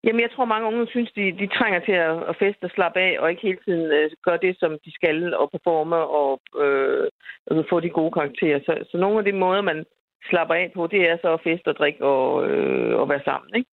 Jamen, 0.05 0.21
jeg 0.21 0.31
tror, 0.31 0.45
mange 0.45 0.67
unge 0.67 0.87
synes, 0.87 1.11
de, 1.13 1.25
de 1.41 1.47
trænger 1.47 1.81
til 1.81 1.93
at, 1.93 2.17
at 2.31 2.37
feste 2.39 2.65
og 2.65 2.71
slappe 2.71 3.01
af, 3.01 3.13
og 3.21 3.31
ikke 3.31 3.43
hele 3.43 3.59
tiden 3.65 3.87
øh, 3.99 4.11
gøre 4.27 4.39
det, 4.47 4.57
som 4.59 4.71
de 4.85 4.93
skal, 4.95 5.35
og 5.35 5.51
performe 5.51 5.97
og 5.97 6.41
øh, 6.65 7.09
altså 7.47 7.63
få 7.71 7.81
de 7.81 7.91
gode 7.91 8.13
karakterer. 8.13 8.59
Så, 8.67 8.73
så 8.91 8.97
nogle 8.97 9.19
af 9.19 9.25
de 9.25 9.33
måder, 9.33 9.63
man 9.63 9.85
slapper 10.31 10.55
af 10.55 10.71
på, 10.75 10.87
det 10.87 11.11
er 11.11 11.17
så 11.23 11.33
at 11.33 11.45
feste 11.45 11.69
og 11.69 11.77
drikke 11.77 12.05
og, 12.05 12.49
øh, 12.49 13.01
og 13.01 13.09
være 13.09 13.23
sammen, 13.25 13.51
ikke? 13.57 13.71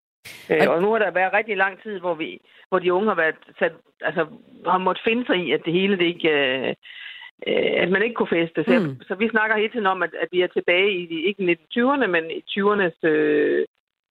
Øh, 0.51 0.69
og 0.73 0.81
nu 0.81 0.91
har 0.91 0.99
der 0.99 1.11
været 1.11 1.33
rigtig 1.33 1.57
lang 1.57 1.83
tid, 1.83 1.99
hvor, 1.99 2.13
vi, 2.13 2.39
hvor 2.69 2.79
de 2.79 2.93
unge 2.93 3.07
har 3.07 3.15
været 3.15 3.35
sat, 3.59 3.73
altså, 4.01 4.27
har 4.67 4.77
måttet 4.77 5.03
finde 5.07 5.25
sig 5.25 5.37
i, 5.45 5.51
at 5.51 5.61
det 5.65 5.73
hele 5.73 5.97
det 5.97 6.05
ikke... 6.05 6.29
Øh, 6.29 6.69
øh 6.69 6.75
at 7.83 7.89
man 7.91 8.01
ikke 8.01 8.15
kunne 8.15 8.35
feste. 8.39 8.63
Så, 8.63 8.79
mm. 8.79 9.01
så 9.07 9.15
vi 9.15 9.29
snakker 9.29 9.57
hele 9.57 9.69
tiden 9.71 9.85
om, 9.85 10.03
at, 10.03 10.13
at 10.23 10.27
vi 10.31 10.41
er 10.41 10.47
tilbage 10.47 10.91
i, 10.91 11.25
ikke 11.27 11.43
1920'erne, 11.51 12.07
men 12.07 12.23
i 12.31 12.39
20'ernes 12.51 12.97
øh, 13.03 13.65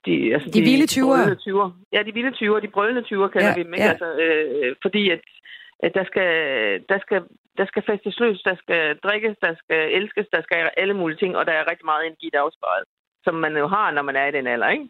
de, 0.05 0.33
altså 0.33 0.49
de, 0.49 0.59
de 0.59 0.61
vilde 0.69 0.87
20'er? 0.95 1.21
20'er. 1.47 1.69
Ja, 1.95 1.99
de 2.07 2.13
vilde 2.13 2.33
20'er, 2.39 2.59
de 2.59 2.75
brølende 2.75 3.03
20'er 3.09 3.27
kalder 3.33 3.51
ja, 3.53 3.57
vi 3.57 3.63
dem, 3.63 3.73
ikke? 3.73 3.85
Ja. 3.85 3.91
Altså, 3.91 4.09
øh, 4.23 4.75
fordi 4.81 5.09
at, 5.09 5.21
at 5.85 5.91
der, 5.97 6.05
skal, 6.11 6.29
der, 6.89 6.99
skal, 7.05 7.21
der 7.57 7.65
skal 7.65 7.83
festes 7.89 8.19
løs, 8.19 8.41
der 8.49 8.55
skal 8.63 8.97
drikkes, 9.05 9.35
der 9.41 9.53
skal 9.61 9.81
elskes, 9.97 10.27
der 10.35 10.41
skal 10.41 10.69
alle 10.77 10.93
mulige 10.93 11.17
ting, 11.17 11.37
og 11.37 11.45
der 11.45 11.53
er 11.53 11.69
rigtig 11.71 11.85
meget 11.85 12.05
energi, 12.05 12.29
der 12.33 12.41
afsparet, 12.41 12.83
som 13.23 13.35
man 13.35 13.57
jo 13.57 13.67
har, 13.67 13.91
når 13.91 14.01
man 14.01 14.15
er 14.15 14.27
i 14.27 14.31
den 14.31 14.47
alder, 14.47 14.69
ikke? 14.69 14.87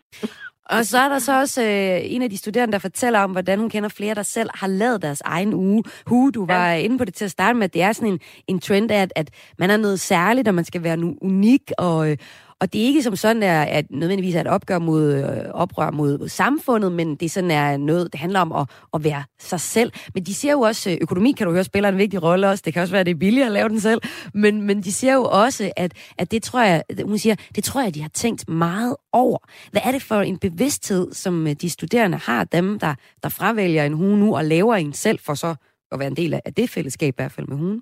Og 0.69 0.85
så 0.85 0.97
er 0.97 1.09
der 1.09 1.19
så 1.19 1.39
også 1.39 1.63
øh, 1.63 1.99
en 2.03 2.21
af 2.21 2.29
de 2.29 2.37
studerende, 2.37 2.71
der 2.71 2.79
fortæller 2.79 3.19
om, 3.19 3.31
hvordan 3.31 3.59
hun 3.59 3.69
kender 3.69 3.89
flere, 3.89 4.15
der 4.15 4.23
selv 4.23 4.49
har 4.53 4.67
lavet 4.67 5.01
deres 5.01 5.21
egen 5.25 5.53
uge. 5.53 5.83
Hue, 6.05 6.31
du 6.31 6.45
var 6.45 6.69
ja. 6.69 6.77
inde 6.77 6.97
på 6.97 7.05
det 7.05 7.13
til 7.13 7.25
at 7.25 7.31
starte 7.31 7.57
med, 7.57 7.63
at 7.63 7.73
det 7.73 7.81
er 7.81 7.93
sådan 7.93 8.09
en, 8.09 8.19
en 8.47 8.59
trend 8.59 8.91
af, 8.91 9.01
at, 9.01 9.13
at 9.15 9.29
man 9.59 9.71
er 9.71 9.77
noget 9.77 9.99
særligt, 9.99 10.47
og 10.47 10.55
man 10.55 10.65
skal 10.65 10.83
være 10.83 10.97
unik, 11.21 11.71
og, 11.77 12.17
og 12.61 12.73
det 12.73 12.81
er 12.81 12.85
ikke 12.85 13.03
som 13.03 13.15
sådan, 13.15 13.43
er, 13.43 13.61
at 13.61 13.85
nødvendigvis 13.91 14.35
er 14.35 14.41
et 14.41 14.47
opgør 14.47 14.79
mod, 14.79 15.13
øh, 15.13 15.51
oprør 15.53 15.91
mod 15.91 16.29
samfundet, 16.29 16.91
men 16.91 17.15
det 17.15 17.31
sådan 17.31 17.51
er 17.51 17.77
noget, 17.77 18.11
det 18.11 18.19
handler 18.19 18.39
om 18.39 18.51
at, 18.51 18.69
at 18.93 19.03
være 19.03 19.23
sig 19.39 19.59
selv. 19.59 19.91
Men 20.13 20.23
de 20.23 20.33
ser 20.33 20.51
jo 20.51 20.61
også, 20.61 20.89
øh, 20.89 20.97
økonomi 21.01 21.31
kan 21.31 21.47
du 21.47 21.53
høre 21.53 21.63
spiller 21.63 21.89
en 21.89 21.97
vigtig 21.97 22.23
rolle 22.23 22.49
også. 22.49 22.61
Det 22.65 22.73
kan 22.73 22.81
også 22.81 22.91
være, 22.91 22.99
at 22.99 23.05
det 23.05 23.11
er 23.11 23.19
billigere 23.19 23.45
at 23.45 23.51
lave 23.51 23.69
den 23.69 23.79
selv. 23.79 24.01
Men, 24.33 24.61
men 24.61 24.83
de 24.83 24.93
ser 24.93 25.13
jo 25.13 25.23
også, 25.23 25.71
at, 25.77 25.93
at 26.17 26.31
det 26.31 26.43
tror 26.43 26.61
jeg, 26.61 26.83
hun 27.05 27.17
siger, 27.17 27.35
det 27.55 27.63
tror 27.63 27.81
jeg, 27.81 27.95
de 27.95 28.01
har 28.01 28.09
tænkt 28.09 28.49
meget 28.49 28.95
over. 29.13 29.37
Hvad 29.71 29.81
er 29.85 29.91
det 29.91 30.01
for 30.01 30.21
en 30.21 30.37
bevidsthed, 30.37 31.13
som 31.13 31.47
øh, 31.47 31.53
de 31.53 31.69
studerende 31.69 32.17
har, 32.17 32.43
dem 32.43 32.79
der, 32.79 32.95
der 33.23 33.29
fravælger 33.29 33.83
en 33.83 33.93
hue 33.93 34.17
nu 34.17 34.35
og 34.35 34.45
laver 34.45 34.75
en 34.75 34.93
selv 34.93 35.19
for 35.19 35.33
så 35.33 35.55
at 35.91 35.99
være 35.99 36.07
en 36.07 36.15
del 36.15 36.33
af 36.33 36.53
det 36.53 36.69
fællesskab 36.69 37.13
i 37.13 37.17
hvert 37.17 37.31
fald 37.31 37.47
med 37.47 37.57
hun? 37.57 37.81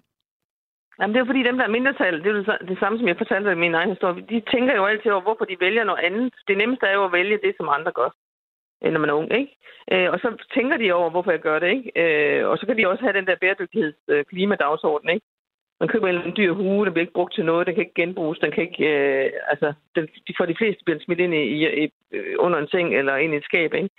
Jamen, 1.00 1.14
det 1.14 1.22
er 1.22 1.26
fordi 1.26 1.44
dem, 1.44 1.58
der 1.58 1.66
er 1.66 1.76
mindretal, 1.78 2.24
det 2.24 2.30
er 2.32 2.58
det 2.72 2.80
samme, 2.80 3.00
som 3.00 3.08
jeg 3.08 3.18
fortalte 3.18 3.52
i 3.52 3.64
min 3.66 3.76
egen 3.76 3.90
historie, 3.90 4.26
de 4.30 4.42
tænker 4.54 4.76
jo 4.76 4.86
altid 4.86 5.12
over, 5.12 5.22
hvorfor 5.22 5.46
de 5.46 5.58
vælger 5.60 5.84
noget 5.84 6.04
andet. 6.08 6.34
Det 6.48 6.58
nemmeste 6.58 6.86
er 6.86 6.94
jo 6.94 7.06
at 7.06 7.12
vælge 7.12 7.40
det, 7.46 7.54
som 7.58 7.70
andre 7.70 7.92
gør, 7.92 8.10
når 8.82 9.00
man 9.00 9.10
er 9.10 9.14
ung, 9.14 9.34
ikke? 9.34 9.54
Øh, 9.92 10.12
og 10.14 10.20
så 10.20 10.30
tænker 10.54 10.78
de 10.78 10.92
over, 10.92 11.10
hvorfor 11.10 11.32
jeg 11.32 11.40
gør 11.40 11.60
det, 11.60 11.70
ikke? 11.78 11.92
Øh, 11.96 12.48
og 12.50 12.58
så 12.58 12.66
kan 12.66 12.78
de 12.78 12.88
også 12.88 13.04
have 13.04 13.18
den 13.20 13.28
der 13.28 13.36
bæredygtigheds 13.42 13.96
øh, 14.08 14.26
klimadagsorden, 14.26 15.10
ikke? 15.10 15.26
Man 15.80 15.90
køber 15.90 16.08
en 16.08 16.38
dyr 16.38 16.54
hue, 16.54 16.86
der 16.86 16.92
bliver 16.92 17.06
ikke 17.06 17.20
brugt 17.20 17.34
til 17.34 17.46
noget, 17.46 17.68
den 17.68 17.76
kan 17.76 17.84
ikke 17.84 18.02
genbruges, 18.02 18.40
den 18.40 18.52
kan 18.52 18.64
ikke, 18.64 18.84
øh, 18.94 19.32
altså, 19.48 19.74
den, 19.96 20.08
for 20.38 20.46
de 20.46 20.56
fleste 20.58 20.84
bliver 20.84 20.98
den 20.98 21.06
smidt 21.06 21.20
ind 21.20 21.34
i, 21.34 21.44
i, 21.56 21.84
i, 21.84 21.90
øh, 22.12 22.36
under 22.40 22.60
en 22.60 22.68
seng 22.68 22.96
eller 22.96 23.16
ind 23.16 23.34
i 23.34 23.38
et 23.38 23.44
skab, 23.44 23.74
ikke? 23.74 23.90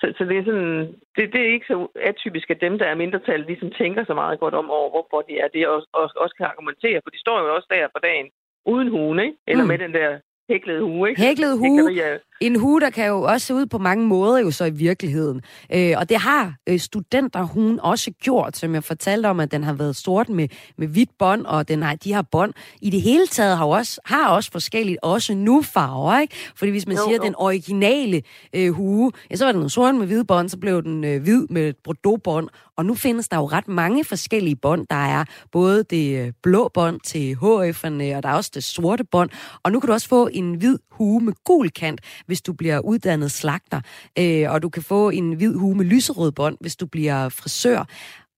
Så, 0.00 0.06
så 0.18 0.22
det, 0.24 0.36
er 0.38 0.44
sådan, 0.44 0.78
det, 1.16 1.24
det 1.32 1.40
er 1.42 1.54
ikke 1.54 1.70
så 1.72 1.76
atypisk, 2.10 2.50
at 2.50 2.60
dem, 2.60 2.78
der 2.78 2.86
er 2.86 3.00
mindretal, 3.02 3.40
ligesom 3.40 3.70
tænker 3.70 4.04
så 4.04 4.14
meget 4.14 4.40
godt 4.40 4.54
om 4.54 4.70
over, 4.70 4.90
hvorfor 4.90 5.20
de 5.28 5.34
er 5.44 5.48
det, 5.48 5.66
og 5.68 5.74
også, 6.02 6.14
også 6.22 6.34
kan 6.38 6.46
argumentere, 6.46 7.00
for 7.04 7.10
de 7.10 7.20
står 7.24 7.38
jo 7.40 7.54
også 7.56 7.68
der 7.70 7.94
på 7.94 8.00
dagen 8.08 8.26
uden 8.72 8.88
huen, 8.94 9.18
ikke? 9.26 9.36
Eller 9.46 9.64
mm. 9.64 9.68
med 9.68 9.78
den 9.78 9.92
der 9.98 10.08
hæklet 10.50 10.80
hue, 10.82 11.08
ikke? 11.08 11.20
Hæklet 11.22 11.58
hue. 11.58 11.92
En 12.40 12.56
hue, 12.56 12.80
der 12.80 12.90
kan 12.90 13.06
jo 13.06 13.22
også 13.22 13.46
se 13.46 13.54
ud 13.54 13.66
på 13.66 13.78
mange 13.78 14.06
måder 14.06 14.38
jo 14.38 14.50
så 14.50 14.64
i 14.64 14.70
virkeligheden. 14.70 15.42
Øh, 15.74 15.94
og 15.96 16.08
det 16.08 16.16
har 16.16 16.54
øh, 16.68 16.80
studenterhuen 16.80 17.80
også 17.80 18.10
gjort, 18.10 18.56
som 18.56 18.74
jeg 18.74 18.84
fortalte 18.84 19.26
om, 19.26 19.40
at 19.40 19.52
den 19.52 19.64
har 19.64 19.72
været 19.72 19.96
sort 19.96 20.28
med, 20.28 20.48
med 20.78 20.88
hvidt 20.88 21.10
bånd, 21.18 21.46
og 21.46 21.68
den 21.68 21.82
har, 21.82 21.94
de 21.94 22.12
har 22.12 22.22
bånd 22.22 22.52
i 22.80 22.90
det 22.90 23.02
hele 23.02 23.26
taget 23.26 23.56
har 23.56 23.64
også, 23.64 24.00
har 24.04 24.28
også 24.28 24.50
forskelligt, 24.50 24.98
også 25.02 25.34
nu 25.34 25.62
farver, 25.62 26.20
ikke? 26.20 26.34
Fordi 26.56 26.70
hvis 26.70 26.86
man 26.86 26.96
jo, 26.96 27.02
siger, 27.04 27.16
jo. 27.16 27.22
den 27.22 27.34
originale 27.36 28.22
øh, 28.52 28.70
hue, 28.72 29.12
ja, 29.30 29.36
så 29.36 29.44
var 29.44 29.52
den 29.52 29.70
sort 29.70 29.94
med 29.94 30.06
hvid 30.06 30.24
bånd, 30.24 30.48
så 30.48 30.58
blev 30.58 30.82
den 30.82 31.04
øh, 31.04 31.22
hvid 31.22 31.46
med 31.50 31.68
et 31.68 31.76
bordeaux-bånd, 31.84 32.48
og 32.78 32.86
nu 32.86 32.94
findes 32.94 33.28
der 33.28 33.36
jo 33.36 33.46
ret 33.46 33.68
mange 33.68 34.04
forskellige 34.04 34.56
bånd. 34.56 34.86
Der 34.90 34.96
er 34.96 35.24
både 35.52 35.84
det 35.90 36.26
øh, 36.26 36.32
blå 36.42 36.70
bånd 36.74 37.00
til 37.00 37.34
HF'erne, 37.34 38.16
og 38.16 38.22
der 38.22 38.28
er 38.28 38.34
også 38.34 38.50
det 38.54 38.64
sorte 38.64 39.04
bånd. 39.04 39.30
Og 39.62 39.72
nu 39.72 39.80
kan 39.80 39.86
du 39.86 39.92
også 39.92 40.08
få 40.08 40.28
en 40.32 40.54
hvid 40.54 40.78
hue 40.90 41.20
med 41.20 41.32
gul 41.44 41.70
kant, 41.70 42.00
hvis 42.28 42.42
du 42.42 42.52
bliver 42.60 42.78
uddannet 42.90 43.30
slagter. 43.30 43.80
Øh, 44.20 44.44
og 44.52 44.62
du 44.64 44.68
kan 44.68 44.82
få 44.92 45.10
en 45.10 45.28
hvid 45.38 45.54
hue 45.60 45.76
med 45.76 45.84
lyserød 45.84 46.32
bånd, 46.32 46.56
hvis 46.60 46.76
du 46.76 46.86
bliver 46.86 47.18
frisør. 47.40 47.80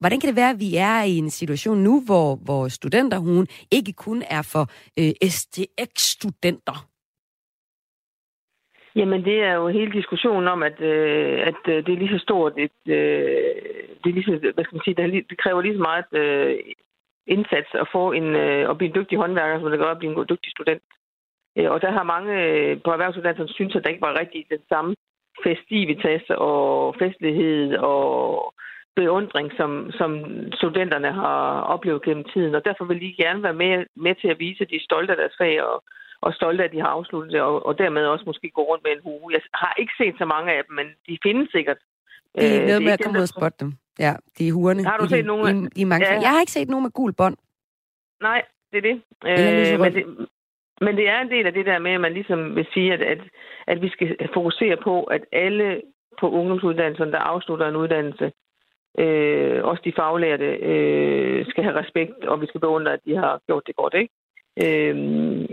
Hvordan 0.01 0.20
kan 0.20 0.28
det 0.28 0.36
være, 0.36 0.55
at 0.55 0.61
vi 0.66 0.70
er 0.76 1.03
i 1.12 1.14
en 1.24 1.30
situation 1.30 1.78
nu, 1.78 1.95
hvor, 2.07 2.28
hvor 2.47 2.68
studenterhuen 2.68 3.47
ikke 3.70 3.93
kun 3.93 4.22
er 4.38 4.43
for 4.53 4.64
øh, 5.01 5.12
STX-studenter? 5.36 6.78
Jamen, 8.97 9.24
det 9.24 9.43
er 9.43 9.55
jo 9.55 9.68
hele 9.68 9.93
diskussionen 9.93 10.49
om, 10.49 10.62
at, 10.62 10.80
øh, 10.80 11.41
at 11.51 11.61
øh, 11.68 11.86
det 11.86 11.93
er 11.93 11.99
lige 11.99 12.18
så 12.18 12.22
stort 12.22 12.53
et... 12.59 12.80
Øh, 12.86 13.55
det, 14.01 14.09
er 14.11 14.16
lige 14.16 14.24
så, 14.24 14.53
hvad 14.55 14.64
skal 14.64 14.76
man 14.76 14.84
sige, 14.84 14.95
det, 14.95 15.30
det 15.30 15.38
kræver 15.38 15.62
lige 15.62 15.76
så 15.76 15.82
meget 15.91 16.11
øh, 16.12 16.59
indsats 17.26 17.70
at 17.74 17.88
få 17.93 18.12
en, 18.12 18.26
øh, 18.45 18.70
at 18.70 18.76
blive 18.78 18.88
en 18.88 18.95
dygtig 18.95 19.18
håndværker, 19.18 19.61
som 19.61 19.70
det 19.70 19.78
gør 19.78 19.91
at 19.91 19.99
blive 19.99 20.11
en 20.11 20.16
god, 20.16 20.26
dygtig 20.26 20.51
student. 20.51 20.82
Øh, 21.57 21.70
og 21.70 21.82
der 21.82 21.90
har 21.90 22.03
mange 22.03 22.32
øh, 22.44 22.80
på 22.84 22.90
erhvervsuddannelsen 22.90 23.55
synes, 23.55 23.76
at 23.76 23.82
der 23.82 23.90
ikke 23.90 24.07
var 24.09 24.20
rigtig 24.20 24.46
den 24.51 24.64
samme 24.68 24.94
festivitas 25.44 26.22
og 26.30 26.94
festlighed 26.98 27.76
og 27.76 28.55
beundring, 28.96 29.48
som, 29.57 29.90
som 29.98 30.11
studenterne 30.53 31.12
har 31.12 31.61
oplevet 31.74 32.03
gennem 32.03 32.24
tiden. 32.32 32.55
Og 32.55 32.64
derfor 32.64 32.84
vil 32.84 33.01
de 33.01 33.22
gerne 33.24 33.42
være 33.42 33.59
med, 33.64 33.86
med 33.96 34.14
til 34.14 34.28
at 34.28 34.38
vise, 34.38 34.62
at 34.64 34.70
de 34.70 34.76
er 34.76 34.88
stolte 34.88 35.12
af 35.12 35.16
deres 35.16 35.36
fag 35.40 35.62
og, 35.62 35.84
og 36.20 36.34
stolte 36.34 36.62
af, 36.62 36.68
at 36.68 36.72
de 36.72 36.80
har 36.80 36.90
afsluttet 36.98 37.32
det, 37.32 37.40
og, 37.40 37.66
og 37.66 37.78
dermed 37.78 38.05
også 38.07 38.24
måske 38.26 38.51
gå 38.51 38.62
rundt 38.62 38.84
med 38.84 38.92
en 38.92 39.03
hue. 39.03 39.32
Jeg 39.32 39.40
har 39.55 39.74
ikke 39.78 39.92
set 39.98 40.14
så 40.18 40.24
mange 40.24 40.53
af 40.53 40.62
dem, 40.66 40.74
men 40.74 40.86
de 41.09 41.18
findes 41.22 41.48
sikkert. 41.51 41.78
Det 42.34 42.57
er 42.57 42.62
øh, 42.62 42.66
noget 42.66 42.82
med 42.82 42.92
at 42.92 43.01
komme 43.05 43.18
ud 43.18 43.22
og 43.22 43.28
spotte 43.28 43.59
dem. 43.61 43.72
Ja, 43.98 44.12
de 44.38 44.48
er 44.48 44.53
huerne. 44.53 44.84
Har 44.84 44.98
du 44.98 45.09
set 45.09 45.24
nogle? 45.24 45.70
I, 45.76 45.80
i 45.80 45.84
mange 45.84 46.07
ja. 46.07 46.20
Jeg 46.20 46.30
har 46.30 46.40
ikke 46.40 46.53
set 46.53 46.68
nogen 46.68 46.82
med 46.82 46.90
gul 46.90 47.12
bånd. 47.12 47.36
Nej, 48.20 48.42
det 48.70 48.78
er 48.78 48.86
det. 48.90 48.96
Øh, 49.26 49.80
men 49.80 49.92
det. 49.94 50.28
Men 50.81 50.97
det 50.97 51.09
er 51.09 51.20
en 51.20 51.31
del 51.31 51.47
af 51.47 51.53
det 51.53 51.66
der 51.66 51.78
med, 51.78 51.91
at 51.91 52.01
man 52.01 52.12
ligesom 52.12 52.57
vil 52.57 52.66
sige, 52.74 52.93
at, 52.93 53.03
at, 53.03 53.18
at 53.66 53.83
vi 53.83 53.89
skal 53.89 54.16
fokusere 54.35 54.76
på, 54.76 55.05
at 55.05 55.22
alle 55.33 55.83
på 56.20 56.31
ungdomsuddannelserne, 56.31 57.12
der 57.12 57.18
afslutter 57.18 57.68
en 57.68 57.76
uddannelse, 57.76 58.33
øh, 58.99 59.64
også 59.64 59.83
de 59.85 59.93
faglærte, 59.97 60.49
øh, 60.72 61.47
skal 61.47 61.64
have 61.64 61.78
respekt, 61.81 62.24
og 62.24 62.41
vi 62.41 62.47
skal 62.47 62.61
beundre, 62.61 62.93
at 62.93 63.05
de 63.07 63.16
har 63.16 63.41
gjort 63.47 63.66
det 63.66 63.76
godt, 63.76 63.95
ikke? 63.95 64.14
Øh, 64.64 64.95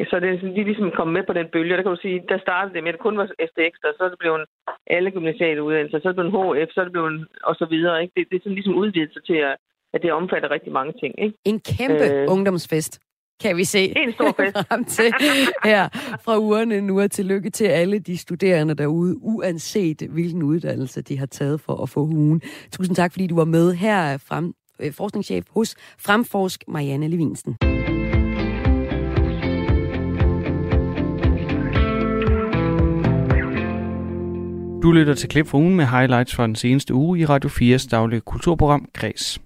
så 0.10 0.20
det 0.20 0.30
er 0.30 0.40
sådan, 0.40 0.56
de 0.56 0.64
ligesom 0.64 0.92
kommet 0.92 1.14
med 1.14 1.24
på 1.28 1.34
den 1.34 1.48
bølge. 1.54 1.76
Der 1.76 1.82
kan 1.82 1.92
du 1.96 2.02
sige, 2.02 2.24
der 2.30 2.40
startede 2.40 2.74
det 2.74 2.84
med, 2.84 2.90
at 2.90 2.94
det 2.94 3.02
kun 3.02 3.18
var 3.18 3.28
STX, 3.50 3.74
og 3.88 3.94
så 3.98 4.04
er 4.04 4.10
det 4.10 4.20
blevet 4.20 4.46
alle 4.88 5.12
gymnasiale 5.12 5.64
uddannelser, 5.64 6.00
så 6.00 6.08
er 6.08 6.14
det 6.14 6.32
blevet 6.32 6.58
HF, 6.58 6.74
så 6.74 6.80
er 6.80 6.84
det 6.84 6.94
blevet 6.94 7.28
og 7.44 7.56
så 7.56 7.66
videre. 7.66 8.02
Ikke? 8.02 8.14
Det, 8.16 8.30
det 8.30 8.36
er 8.36 8.44
sådan 8.44 8.54
ligesom 8.60 8.76
udvidet 8.76 9.14
sig 9.14 9.24
til, 9.24 9.38
at, 9.50 9.56
at 9.94 10.02
det 10.02 10.12
omfatter 10.12 10.52
rigtig 10.52 10.72
mange 10.72 10.94
ting. 11.02 11.14
Ikke? 11.26 11.38
En 11.46 11.60
kæmpe 11.60 12.06
øh, 12.14 12.26
ungdomsfest 12.34 13.07
kan 13.42 13.58
vi 13.58 13.64
se 13.64 13.98
en 13.98 14.14
stor 14.14 14.36
fest. 14.40 14.58
frem 14.70 14.86
til 14.86 15.14
her 15.64 15.90
fra 16.24 16.38
ugerne 16.38 16.82
nu. 16.82 17.02
Og 17.02 17.12
tillykke 17.12 17.50
til 17.50 17.66
alle 17.66 18.00
de 18.00 18.18
studerende 18.18 18.74
derude, 18.74 19.16
uanset 19.22 20.02
hvilken 20.10 20.44
uddannelse 20.44 21.02
de 21.02 21.18
har 21.18 21.26
taget 21.26 21.62
for 21.62 21.84
at 21.84 21.90
få 21.90 22.06
hugen. 22.06 22.42
Tusind 22.72 22.96
tak, 22.96 23.12
fordi 23.12 23.28
du 23.28 23.36
var 23.36 23.46
med 23.46 23.74
her, 23.74 24.18
frem, 24.18 24.54
øh, 24.80 24.94
forskningschef 24.94 25.46
hos 25.50 25.76
Fremforsk, 26.00 26.64
Marianne 26.68 27.08
Levinsen. 27.08 27.58
Du 34.84 34.92
lytter 34.92 35.14
til 35.14 35.30
klip 35.30 35.48
fra 35.48 35.58
ugen 35.58 35.76
med 35.76 35.86
highlights 35.86 36.36
fra 36.36 36.48
den 36.48 36.56
seneste 36.56 36.94
uge 36.94 37.20
i 37.20 37.26
Radio 37.26 37.50
4's 37.50 37.88
daglige 37.90 38.22
kulturprogram 38.22 38.90
Græs. 38.94 39.40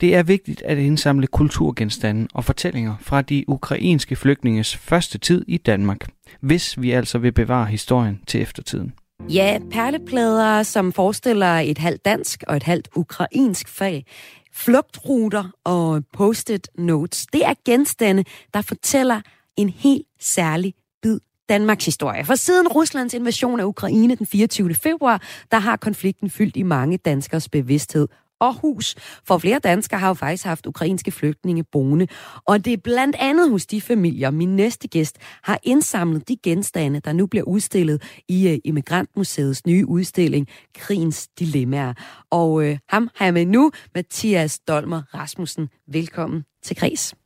Det 0.00 0.14
er 0.14 0.22
vigtigt 0.22 0.62
at 0.62 0.78
indsamle 0.78 1.26
kulturgenstande 1.26 2.28
og 2.34 2.44
fortællinger 2.44 2.94
fra 3.00 3.22
de 3.22 3.44
ukrainske 3.48 4.16
flygtninges 4.16 4.76
første 4.76 5.18
tid 5.18 5.44
i 5.48 5.56
Danmark, 5.56 6.08
hvis 6.40 6.80
vi 6.80 6.90
altså 6.90 7.18
vil 7.18 7.32
bevare 7.32 7.66
historien 7.66 8.20
til 8.26 8.42
eftertiden. 8.42 8.92
Ja, 9.28 9.58
perleplader, 9.70 10.62
som 10.62 10.92
forestiller 10.92 11.58
et 11.58 11.78
halvt 11.78 12.04
dansk 12.04 12.44
og 12.48 12.56
et 12.56 12.62
halvt 12.62 12.88
ukrainsk 12.96 13.68
fag, 13.68 14.06
flugtruter 14.52 15.44
og 15.64 16.02
post-it 16.12 16.68
notes, 16.78 17.26
det 17.26 17.46
er 17.46 17.54
genstande, 17.64 18.24
der 18.54 18.62
fortæller 18.62 19.20
en 19.56 19.68
helt 19.68 20.06
særlig 20.20 20.74
bid 21.02 21.18
Danmarks 21.48 21.84
historie. 21.84 22.24
For 22.24 22.34
siden 22.34 22.68
Ruslands 22.68 23.14
invasion 23.14 23.60
af 23.60 23.64
Ukraine 23.64 24.16
den 24.16 24.26
24. 24.26 24.74
februar, 24.74 25.22
der 25.50 25.58
har 25.58 25.76
konflikten 25.76 26.30
fyldt 26.30 26.56
i 26.56 26.62
mange 26.62 26.96
danskers 26.96 27.48
bevidsthed 27.48 28.08
og 28.46 28.54
hus. 28.54 28.94
For 29.28 29.38
flere 29.38 29.58
danskere 29.58 30.00
har 30.00 30.08
jo 30.08 30.14
faktisk 30.14 30.44
haft 30.44 30.66
ukrainske 30.66 31.10
flygtninge 31.10 31.64
boende. 31.72 32.06
Og 32.46 32.64
det 32.64 32.72
er 32.72 32.76
blandt 32.76 33.16
andet 33.18 33.50
hos 33.50 33.66
de 33.66 33.80
familier, 33.80 34.30
min 34.30 34.56
næste 34.56 34.88
gæst 34.88 35.18
har 35.42 35.58
indsamlet 35.62 36.28
de 36.28 36.36
genstande, 36.42 37.00
der 37.00 37.12
nu 37.12 37.26
bliver 37.26 37.44
udstillet 37.44 38.02
i 38.28 38.48
øh, 38.48 38.58
Immigrantmuseets 38.64 39.66
nye 39.66 39.88
udstilling, 39.88 40.48
Krigens 40.74 41.28
Dilemmaer. 41.38 41.92
Og 42.30 42.64
øh, 42.64 42.78
ham 42.88 43.10
har 43.14 43.24
jeg 43.24 43.34
med 43.34 43.46
nu, 43.46 43.70
Mathias 43.94 44.58
Dolmer 44.58 45.02
Rasmussen. 45.14 45.68
Velkommen 45.88 46.44
til 46.62 46.76
Kres. 46.76 47.23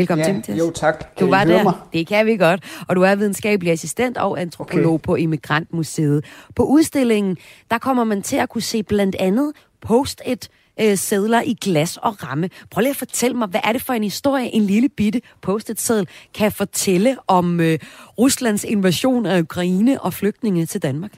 Velkommen 0.00 0.26
ja, 0.26 0.28
til, 0.28 0.34
Mathias. 0.34 0.58
Jo, 0.58 0.70
tak. 0.70 0.98
Kan 0.98 1.26
du 1.26 1.30
var 1.30 1.44
der. 1.44 1.62
Mig? 1.62 1.74
Det 1.92 2.06
kan 2.06 2.26
vi 2.26 2.36
godt. 2.36 2.64
Og 2.88 2.96
du 2.96 3.02
er 3.02 3.14
videnskabelig 3.14 3.72
assistent 3.72 4.16
og 4.16 4.40
antropolog 4.40 4.94
okay. 4.94 5.02
på 5.02 5.14
Immigrantmuseet. 5.14 6.24
På 6.56 6.62
udstillingen, 6.62 7.36
der 7.70 7.78
kommer 7.78 8.04
man 8.04 8.22
til 8.22 8.36
at 8.36 8.48
kunne 8.48 8.62
se 8.62 8.82
blandt 8.82 9.16
andet 9.18 9.52
post-it 9.80 10.48
øh, 10.80 10.98
sædler 10.98 11.42
i 11.42 11.56
glas 11.60 11.96
og 11.96 12.24
ramme. 12.24 12.50
Prøv 12.70 12.80
lige 12.80 12.90
at 12.90 12.96
fortælle 12.96 13.36
mig, 13.36 13.48
hvad 13.48 13.60
er 13.64 13.72
det 13.72 13.82
for 13.82 13.92
en 13.92 14.02
historie, 14.02 14.54
en 14.54 14.62
lille 14.62 14.88
bitte 14.88 15.20
post-it-sædel 15.42 16.08
kan 16.34 16.52
fortælle 16.52 17.16
om 17.26 17.60
øh, 17.60 17.78
Ruslands 18.18 18.64
invasion 18.64 19.26
af 19.26 19.40
Ukraine 19.40 20.00
og 20.00 20.14
flygtninge 20.14 20.66
til 20.66 20.82
Danmark? 20.82 21.12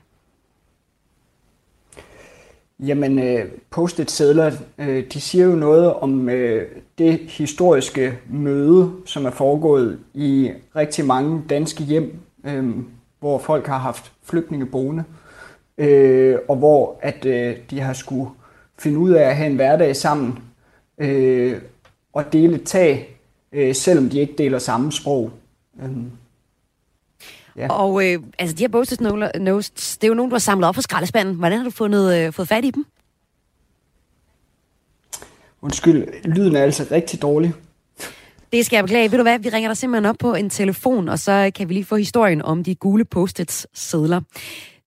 Jamen, 2.86 3.18
øh, 3.18 3.44
post-it-sædler, 3.70 4.52
øh, 4.78 5.04
de 5.12 5.20
siger 5.20 5.44
jo 5.44 5.54
noget 5.54 5.94
om 5.94 6.28
øh, 6.28 6.68
det 6.98 7.18
historiske 7.18 8.18
møde, 8.30 8.92
som 9.06 9.26
er 9.26 9.30
foregået 9.30 9.98
i 10.14 10.50
rigtig 10.76 11.04
mange 11.04 11.42
danske 11.50 11.84
hjem, 11.84 12.20
øh, 12.44 12.74
hvor 13.20 13.38
folk 13.38 13.66
har 13.66 13.78
haft 13.78 14.12
flygtninge 14.22 14.66
boende, 14.66 15.04
øh, 15.78 16.38
og 16.48 16.56
hvor 16.56 16.98
at 17.02 17.24
øh, 17.24 17.56
de 17.70 17.80
har 17.80 17.92
skulle 17.92 18.30
finde 18.78 18.98
ud 18.98 19.10
af 19.10 19.22
at 19.22 19.36
have 19.36 19.50
en 19.50 19.56
hverdag 19.56 19.96
sammen 19.96 20.38
øh, 20.98 21.60
og 22.12 22.32
dele 22.32 22.54
et 22.54 22.64
tag, 22.64 23.18
øh, 23.52 23.74
selvom 23.74 24.08
de 24.08 24.20
ikke 24.20 24.34
deler 24.38 24.58
samme 24.58 24.92
sprog. 24.92 25.30
Øh. 25.82 25.90
Ja. 27.56 27.68
Og 27.68 28.06
øh, 28.06 28.18
altså, 28.38 28.56
de 28.56 28.62
her 28.62 28.68
post 28.68 29.00
notes, 29.40 29.98
det 29.98 30.04
er 30.04 30.08
jo 30.08 30.14
nogen, 30.14 30.30
du 30.30 30.34
har 30.34 30.38
samlet 30.38 30.68
op 30.68 30.74
fra 30.74 30.82
skraldespanden. 30.82 31.34
Hvordan 31.34 31.58
har 31.58 31.64
du 31.64 31.70
fundet, 31.70 32.16
øh, 32.18 32.32
fået 32.32 32.48
fat 32.48 32.64
i 32.64 32.70
dem? 32.70 32.86
Undskyld, 35.62 36.24
lyden 36.24 36.56
er 36.56 36.62
altså 36.62 36.86
rigtig 36.90 37.22
dårlig. 37.22 37.52
Det 38.52 38.66
skal 38.66 38.76
jeg 38.76 38.84
beklage. 38.84 39.10
Ved 39.10 39.18
du 39.18 39.22
hvad, 39.22 39.38
vi 39.38 39.48
ringer 39.48 39.68
dig 39.68 39.76
simpelthen 39.76 40.06
op 40.06 40.16
på 40.18 40.34
en 40.34 40.50
telefon, 40.50 41.08
og 41.08 41.18
så 41.18 41.50
kan 41.54 41.68
vi 41.68 41.74
lige 41.74 41.84
få 41.84 41.96
historien 41.96 42.42
om 42.42 42.64
de 42.64 42.74
gule 42.74 43.04
post-its 43.04 43.66
sædler. 43.74 44.20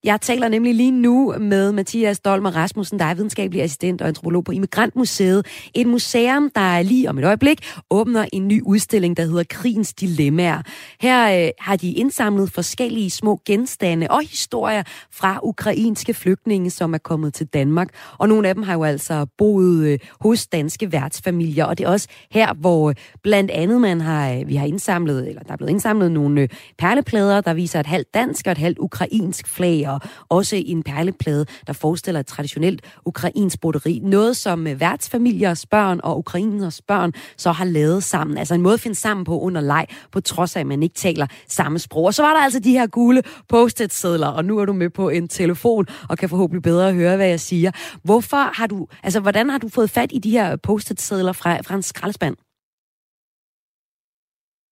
Jeg 0.06 0.20
taler 0.20 0.48
nemlig 0.48 0.74
lige 0.74 0.90
nu 0.90 1.34
med 1.40 1.72
Mathias 1.72 2.20
Dolmer 2.20 2.50
Rasmussen, 2.56 2.98
der 2.98 3.04
er 3.04 3.14
videnskabelig 3.14 3.62
assistent 3.62 4.02
og 4.02 4.08
antropolog 4.08 4.44
på 4.44 4.52
Immigrantmuseet. 4.52 5.46
Et 5.74 5.86
museum, 5.86 6.50
der 6.54 6.82
lige 6.82 7.10
om 7.10 7.18
et 7.18 7.24
øjeblik 7.24 7.60
åbner 7.90 8.26
en 8.32 8.48
ny 8.48 8.62
udstilling, 8.62 9.16
der 9.16 9.22
hedder 9.22 9.44
Krigens 9.50 9.94
Dilemmaer. 9.94 10.62
Her 11.00 11.46
øh, 11.46 11.50
har 11.60 11.76
de 11.76 11.92
indsamlet 11.92 12.52
forskellige 12.52 13.10
små 13.10 13.40
genstande 13.46 14.06
og 14.10 14.20
historier 14.20 14.82
fra 15.12 15.40
ukrainske 15.42 16.14
flygtninge, 16.14 16.70
som 16.70 16.94
er 16.94 16.98
kommet 16.98 17.34
til 17.34 17.46
Danmark. 17.46 17.88
Og 18.18 18.28
nogle 18.28 18.48
af 18.48 18.54
dem 18.54 18.62
har 18.62 18.72
jo 18.72 18.84
altså 18.84 19.26
boet 19.38 19.86
øh, 19.86 19.98
hos 20.20 20.46
danske 20.46 20.92
værtsfamilier. 20.92 21.64
Og 21.64 21.78
det 21.78 21.84
er 21.84 21.88
også 21.88 22.08
her, 22.30 22.54
hvor 22.54 22.88
øh, 22.88 22.94
blandt 23.22 23.50
andet 23.50 23.80
man 23.80 24.00
har, 24.00 24.32
øh, 24.32 24.48
vi 24.48 24.56
har 24.56 24.66
indsamlet, 24.66 25.28
eller 25.28 25.42
der 25.42 25.52
er 25.52 25.56
blevet 25.56 25.70
indsamlet 25.70 26.12
nogle 26.12 26.40
øh, 26.40 26.48
perleplader, 26.78 27.40
der 27.40 27.54
viser 27.54 27.80
et 27.80 27.86
halvt 27.86 28.14
dansk 28.14 28.46
og 28.46 28.52
et 28.52 28.58
halvt 28.58 28.78
ukrainsk 28.78 29.48
flag 29.48 29.95
og 30.28 30.36
også 30.36 30.56
en 30.66 30.82
perleplade, 30.82 31.46
der 31.66 31.72
forestiller 31.72 32.20
et 32.20 32.26
traditionelt 32.26 32.82
ukrainsk 33.04 33.60
broderi. 33.60 34.00
Noget, 34.02 34.36
som 34.36 34.66
øh, 34.66 34.80
værtsfamiliers 34.80 35.66
børn 35.66 36.00
og 36.02 36.18
ukrainers 36.18 36.82
børn 36.82 37.12
så 37.36 37.52
har 37.52 37.64
lavet 37.64 38.04
sammen. 38.04 38.38
Altså 38.38 38.54
en 38.54 38.62
måde 38.62 38.74
at 38.74 38.80
finde 38.80 38.94
sammen 38.94 39.24
på 39.24 39.40
under 39.40 39.60
leg, 39.60 39.86
på 40.12 40.20
trods 40.20 40.56
af, 40.56 40.60
at 40.60 40.66
man 40.66 40.82
ikke 40.82 40.94
taler 40.94 41.26
samme 41.48 41.78
sprog. 41.78 42.04
Og 42.04 42.14
så 42.14 42.22
var 42.22 42.34
der 42.34 42.40
altså 42.40 42.58
de 42.58 42.72
her 42.72 42.86
gule 42.86 43.22
post-it-sædler, 43.48 44.28
og 44.28 44.44
nu 44.44 44.58
er 44.58 44.64
du 44.64 44.72
med 44.72 44.90
på 44.90 45.08
en 45.08 45.28
telefon 45.28 45.86
og 46.08 46.18
kan 46.18 46.28
forhåbentlig 46.28 46.62
bedre 46.62 46.92
høre, 46.92 47.16
hvad 47.16 47.28
jeg 47.28 47.40
siger. 47.40 47.70
Hvorfor 48.02 48.56
har 48.56 48.66
du, 48.66 48.86
altså 49.02 49.20
hvordan 49.20 49.50
har 49.50 49.58
du 49.58 49.68
fået 49.68 49.90
fat 49.90 50.10
i 50.12 50.18
de 50.18 50.30
her 50.30 50.56
post-it-sædler 50.56 51.32
fra, 51.32 51.60
fra 51.60 51.74
en 51.74 51.82
skraldespand? 51.82 52.36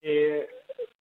Øh, 0.07 0.43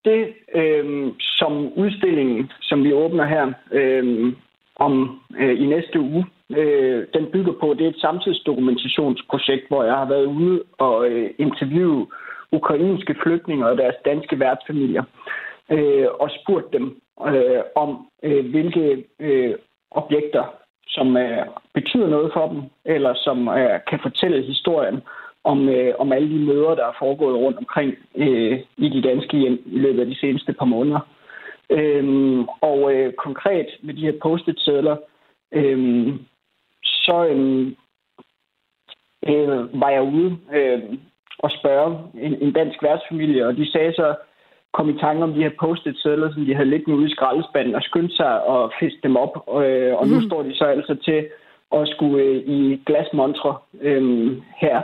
det, 0.04 0.34
øh, 0.54 1.12
som 1.20 1.72
udstillingen, 1.72 2.52
som 2.60 2.84
vi 2.84 2.92
åbner 2.92 3.24
her 3.24 3.52
øh, 3.72 4.32
om 4.76 5.20
øh, 5.38 5.62
i 5.62 5.66
næste 5.66 6.00
uge, 6.00 6.26
øh, 6.50 7.06
den 7.14 7.26
bygger 7.32 7.52
på, 7.60 7.74
det 7.74 7.84
er 7.86 7.90
et 7.90 8.00
samtidsdokumentationsprojekt, 8.00 9.68
hvor 9.68 9.84
jeg 9.84 9.94
har 9.94 10.08
været 10.08 10.26
ude 10.26 10.62
og 10.78 11.08
øh, 11.08 11.30
interviewe 11.38 12.06
ukrainske 12.52 13.14
flygtninge 13.22 13.66
og 13.66 13.78
deres 13.78 13.94
danske 14.04 14.40
værtsfamilier, 14.40 15.04
øh, 15.70 16.06
og 16.20 16.30
spurgt 16.30 16.72
dem 16.72 17.00
øh, 17.26 17.62
om, 17.76 18.08
øh, 18.22 18.50
hvilke 18.50 19.04
øh, 19.20 19.54
objekter, 19.90 20.54
som 20.88 21.16
øh, 21.16 21.46
betyder 21.74 22.08
noget 22.08 22.32
for 22.32 22.48
dem, 22.48 22.62
eller 22.84 23.14
som 23.14 23.48
øh, 23.48 23.80
kan 23.90 23.98
fortælle 24.02 24.42
historien 24.42 25.00
om, 25.44 25.68
øh, 25.68 25.94
om 25.98 26.12
alle 26.12 26.28
de 26.28 26.44
møder, 26.44 26.74
der 26.74 26.86
er 26.86 26.98
foregået 26.98 27.36
rundt 27.36 27.58
omkring 27.58 27.94
øh, 28.16 28.60
i 28.76 28.88
de 28.88 29.02
danske 29.02 29.36
hjem 29.36 29.62
i 29.66 29.78
løbet 29.78 30.00
af 30.00 30.06
de 30.06 30.18
seneste 30.18 30.52
par 30.52 30.64
måneder. 30.64 31.00
Øhm, 31.70 32.48
og 32.60 32.94
øh, 32.94 33.12
konkret 33.12 33.66
med 33.82 33.94
de 33.94 34.00
her 34.00 34.18
post-it-sædler, 34.22 34.96
øh, 35.52 36.08
så 36.82 37.26
øh, 37.30 37.66
øh, 39.28 39.80
var 39.80 39.90
jeg 39.90 40.02
ude 40.02 40.38
øh, 40.52 40.82
og 41.38 41.50
spørge 41.50 41.98
en, 42.14 42.34
en 42.42 42.52
dansk 42.52 42.82
værtsfamilie, 42.82 43.46
og 43.46 43.56
de 43.56 43.72
sagde 43.72 43.92
så, 43.92 44.14
kom 44.72 44.88
i 44.88 44.98
tanke 44.98 45.22
om 45.22 45.32
de 45.32 45.42
her 45.42 45.50
post-it-sædler, 45.60 46.32
som 46.32 46.44
de 46.44 46.54
havde 46.54 46.70
liggende 46.70 46.98
ude 46.98 47.08
i 47.08 47.14
skraldespanden, 47.14 47.74
og 47.74 47.82
skyndte 47.82 48.16
sig 48.16 48.32
at 48.54 48.70
fiske 48.80 49.00
dem 49.02 49.16
op. 49.16 49.34
Øh, 49.64 49.94
og 49.94 50.08
nu 50.08 50.14
mm. 50.14 50.26
står 50.28 50.42
de 50.42 50.54
så 50.56 50.64
altså 50.64 50.94
til 50.94 51.26
at 51.72 51.88
skulle 51.88 52.24
øh, 52.24 52.36
i 52.36 52.82
glasmontre 52.86 53.56
øh, 53.80 54.32
her 54.56 54.82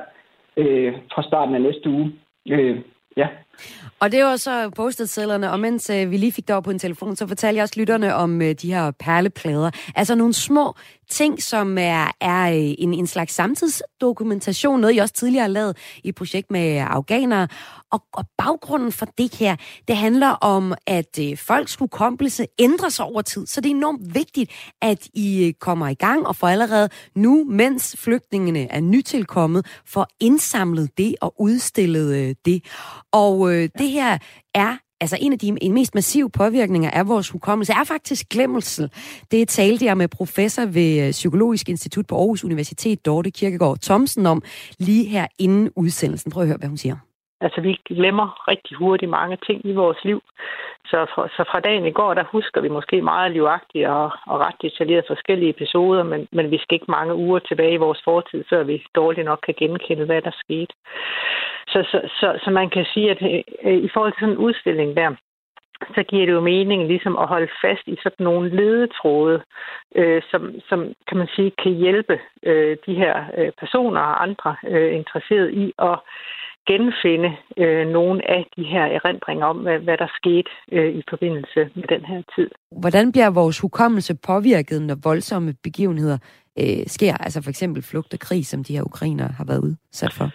øh, 0.57 0.95
fra 1.15 1.23
starten 1.23 1.55
af 1.55 1.61
næste 1.61 1.91
uge. 1.91 2.13
Øh, 2.49 2.81
ja. 3.17 3.29
Og 4.01 4.13
det 4.13 4.25
var 4.25 4.37
så 4.37 4.71
postet 4.71 5.19
og 5.45 5.61
mens 5.61 5.91
øh, 5.91 6.11
vi 6.11 6.17
lige 6.17 6.33
fik 6.33 6.49
det 6.49 6.57
op 6.57 6.65
på 6.65 6.71
en 6.71 6.79
telefon, 6.79 7.17
så 7.17 7.27
fortalte 7.27 7.57
jeg 7.57 7.63
også 7.63 7.75
lytterne 7.81 8.15
om 8.15 8.43
øh, 8.43 8.55
de 8.55 8.75
her 8.75 8.91
perleplader. 8.91 9.71
Altså 9.95 10.15
nogle 10.15 10.35
små 10.35 10.75
ting, 11.11 11.43
som 11.43 11.79
er, 11.79 12.11
er 12.21 12.51
øh, 12.51 12.75
en, 12.79 12.95
en 12.95 13.07
slags 13.07 13.35
samtidsdokumentation, 13.35 14.81
noget 14.81 14.97
jeg 14.97 15.03
også 15.03 15.15
tidligere 15.15 15.43
har 15.43 15.49
lavet 15.49 15.77
i 16.05 16.09
et 16.09 16.15
projekt 16.15 16.51
med 16.51 16.77
afghanere. 16.89 17.49
Og, 17.91 18.03
og 18.13 18.25
baggrunden 18.39 18.93
for 18.93 19.07
det 19.19 19.35
her, 19.35 19.57
det 19.89 19.97
handler 19.97 20.29
om, 20.29 20.75
at 20.87 21.19
øh, 21.21 21.37
folks 21.37 21.75
hukommelse 21.75 22.47
ændrer 22.59 22.89
sig 22.89 23.05
over 23.05 23.23
tid. 23.23 23.47
Så 23.47 23.61
det 23.61 23.71
er 23.71 23.75
enormt 23.75 24.15
vigtigt, 24.15 24.51
at 24.83 25.09
I 25.15 25.47
øh, 25.47 25.53
kommer 25.53 25.89
i 25.89 25.95
gang 25.95 26.27
og 26.27 26.37
får 26.37 26.49
allerede 26.49 26.89
nu, 27.15 27.45
mens 27.49 27.97
flygtningene 27.99 28.73
er 28.73 28.81
nytilkommet, 28.81 29.67
får 29.87 30.07
indsamlet 30.21 30.99
det 30.99 31.15
og 31.21 31.35
udstillet 31.39 32.17
øh, 32.17 32.35
det. 32.45 32.65
Og 33.13 33.46
øh, 33.51 33.69
det 33.79 33.89
her 33.91 34.19
er 34.55 34.77
altså 35.01 35.19
en 35.21 35.33
af 35.33 35.39
de 35.39 35.57
en 35.61 35.73
mest 35.73 35.95
massive 35.95 36.31
påvirkninger 36.31 36.91
af 36.91 37.09
vores 37.09 37.29
hukommelse, 37.29 37.73
er 37.73 37.85
faktisk 37.85 38.29
glemmelse. 38.29 38.91
Det 39.31 39.49
talte 39.49 39.85
jeg 39.85 39.97
med 39.97 40.09
professor 40.09 40.65
ved 40.65 41.07
øh, 41.07 41.11
Psykologisk 41.11 41.69
Institut 41.69 42.07
på 42.07 42.17
Aarhus 42.17 42.45
Universitet, 42.45 43.07
Dorte 43.07 43.31
Kirkegaard 43.31 43.79
Thomsen, 43.79 44.27
om 44.27 44.43
lige 44.79 45.05
her 45.05 45.27
inden 45.39 45.71
udsendelsen. 45.77 46.31
Prøv 46.31 46.43
at 46.43 46.49
høre, 46.49 46.59
hvad 46.59 46.69
hun 46.69 46.79
siger. 46.79 47.06
Altså, 47.41 47.61
vi 47.61 47.81
glemmer 47.85 48.49
rigtig 48.51 48.77
hurtigt 48.77 49.11
mange 49.11 49.37
ting 49.47 49.67
i 49.67 49.73
vores 49.73 50.05
liv. 50.05 50.23
Så 50.91 51.07
fra, 51.15 51.29
så 51.29 51.45
fra 51.51 51.61
dagen 51.61 51.87
i 51.87 51.93
går, 51.93 52.15
der 52.15 52.25
husker 52.25 52.61
vi 52.61 52.69
måske 52.69 53.03
meget 53.03 53.33
livagtigt 53.33 53.87
og, 53.87 54.11
og 54.27 54.41
ret 54.41 54.63
detaljeret 54.63 55.05
forskellige 55.07 55.51
episoder, 55.51 56.03
men, 56.03 56.29
men 56.33 56.51
vi 56.51 56.59
skal 56.59 56.75
ikke 56.75 56.91
mange 56.99 57.15
uger 57.15 57.39
tilbage 57.39 57.75
i 57.75 57.85
vores 57.87 58.01
fortid, 58.05 58.45
før 58.51 58.63
vi 58.63 58.85
dårligt 58.95 59.25
nok 59.25 59.41
kan 59.47 59.55
genkende, 59.59 60.05
hvad 60.05 60.23
der 60.23 60.31
skete. 60.45 60.75
Så, 61.69 61.79
så, 61.91 61.99
så, 62.21 62.39
så 62.45 62.51
man 62.51 62.71
kan 62.71 62.87
sige, 62.95 63.11
at 63.11 63.23
øh, 63.65 63.79
i 63.87 63.89
forhold 63.95 64.13
til 64.13 64.21
sådan 64.21 64.35
en 64.35 64.45
udstilling 64.47 64.97
der, 64.97 65.11
så 65.95 66.03
giver 66.03 66.27
det 66.27 66.33
jo 66.33 66.41
mening 66.41 66.87
ligesom 66.87 67.17
at 67.19 67.29
holde 67.29 67.53
fast 67.63 67.83
i 67.87 67.97
sådan 68.03 68.25
nogle 68.25 68.57
ledetråde, 68.57 69.43
øh, 69.95 70.23
som, 70.31 70.55
som 70.69 70.93
kan 71.09 71.17
man 71.19 71.29
sige 71.37 71.53
kan 71.63 71.73
hjælpe 71.73 72.21
øh, 72.43 72.77
de 72.87 72.95
her 72.95 73.25
øh, 73.39 73.53
personer 73.61 74.01
og 74.01 74.23
andre 74.23 74.57
øh, 74.69 74.95
interesserede 74.95 75.53
i 75.53 75.73
at 75.79 75.99
genfinde 76.71 77.31
øh, 77.57 77.87
nogle 77.89 78.31
af 78.31 78.43
de 78.57 78.65
her 78.65 78.85
erindringer 78.99 79.47
om, 79.47 79.57
hvad, 79.57 79.79
hvad 79.79 79.99
der 79.99 80.07
skete 80.21 80.51
øh, 80.73 80.95
i 81.01 81.03
forbindelse 81.11 81.61
med 81.75 81.87
den 81.95 82.05
her 82.05 82.23
tid. 82.37 82.51
Hvordan 82.83 83.13
bliver 83.13 83.31
vores 83.31 83.59
hukommelse 83.61 84.15
påvirket, 84.27 84.83
når 84.83 84.97
voldsomme 85.05 85.55
begivenheder 85.63 86.19
øh, 86.59 86.87
sker? 86.87 87.15
Altså 87.17 87.43
for 87.43 87.51
eksempel 87.51 87.83
flugt 87.83 88.13
og 88.15 88.21
krig, 88.21 88.47
som 88.47 88.65
de 88.65 88.77
her 88.77 88.83
ukrainer 88.83 89.29
har 89.39 89.45
været 89.45 89.61
udsat 89.69 90.13
for? 90.13 90.31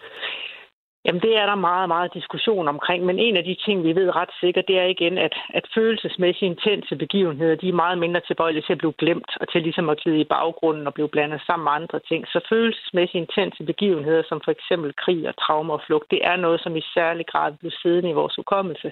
Jamen, 1.05 1.21
det 1.21 1.37
er 1.37 1.45
der 1.45 1.55
meget, 1.55 1.87
meget 1.87 2.13
diskussion 2.13 2.67
omkring, 2.67 3.05
men 3.05 3.19
en 3.19 3.37
af 3.37 3.43
de 3.43 3.55
ting, 3.65 3.83
vi 3.83 3.95
ved 3.95 4.15
ret 4.15 4.29
sikkert, 4.39 4.67
det 4.67 4.79
er 4.79 4.85
igen, 4.85 5.17
at, 5.17 5.35
at 5.49 5.65
følelsesmæssigt 5.73 6.51
intense 6.51 6.95
begivenheder, 6.95 7.55
de 7.55 7.69
er 7.69 7.73
meget 7.83 7.97
mindre 7.97 8.21
tilbøjelige 8.27 8.63
til 8.65 8.73
at 8.73 8.77
blive 8.77 8.93
glemt, 8.97 9.31
og 9.41 9.51
til 9.51 9.61
ligesom 9.61 9.89
at 9.89 9.99
glide 10.01 10.19
i 10.21 10.31
baggrunden 10.35 10.87
og 10.87 10.93
blive 10.93 11.09
blandet 11.09 11.41
sammen 11.47 11.63
med 11.63 11.71
andre 11.71 11.99
ting. 11.99 12.27
Så 12.27 12.39
følelsesmæssigt 12.49 13.21
intense 13.21 13.63
begivenheder, 13.63 14.23
som 14.29 14.41
for 14.45 14.51
eksempel 14.51 14.93
krig 14.95 15.27
og 15.27 15.35
traumer 15.37 15.73
og 15.73 15.81
flugt, 15.87 16.11
det 16.11 16.19
er 16.23 16.35
noget, 16.35 16.61
som 16.61 16.75
i 16.75 16.81
særlig 16.93 17.25
grad 17.27 17.53
bliver 17.59 17.75
siddende 17.81 18.09
i 18.09 18.19
vores 18.21 18.35
hukommelse. 18.35 18.91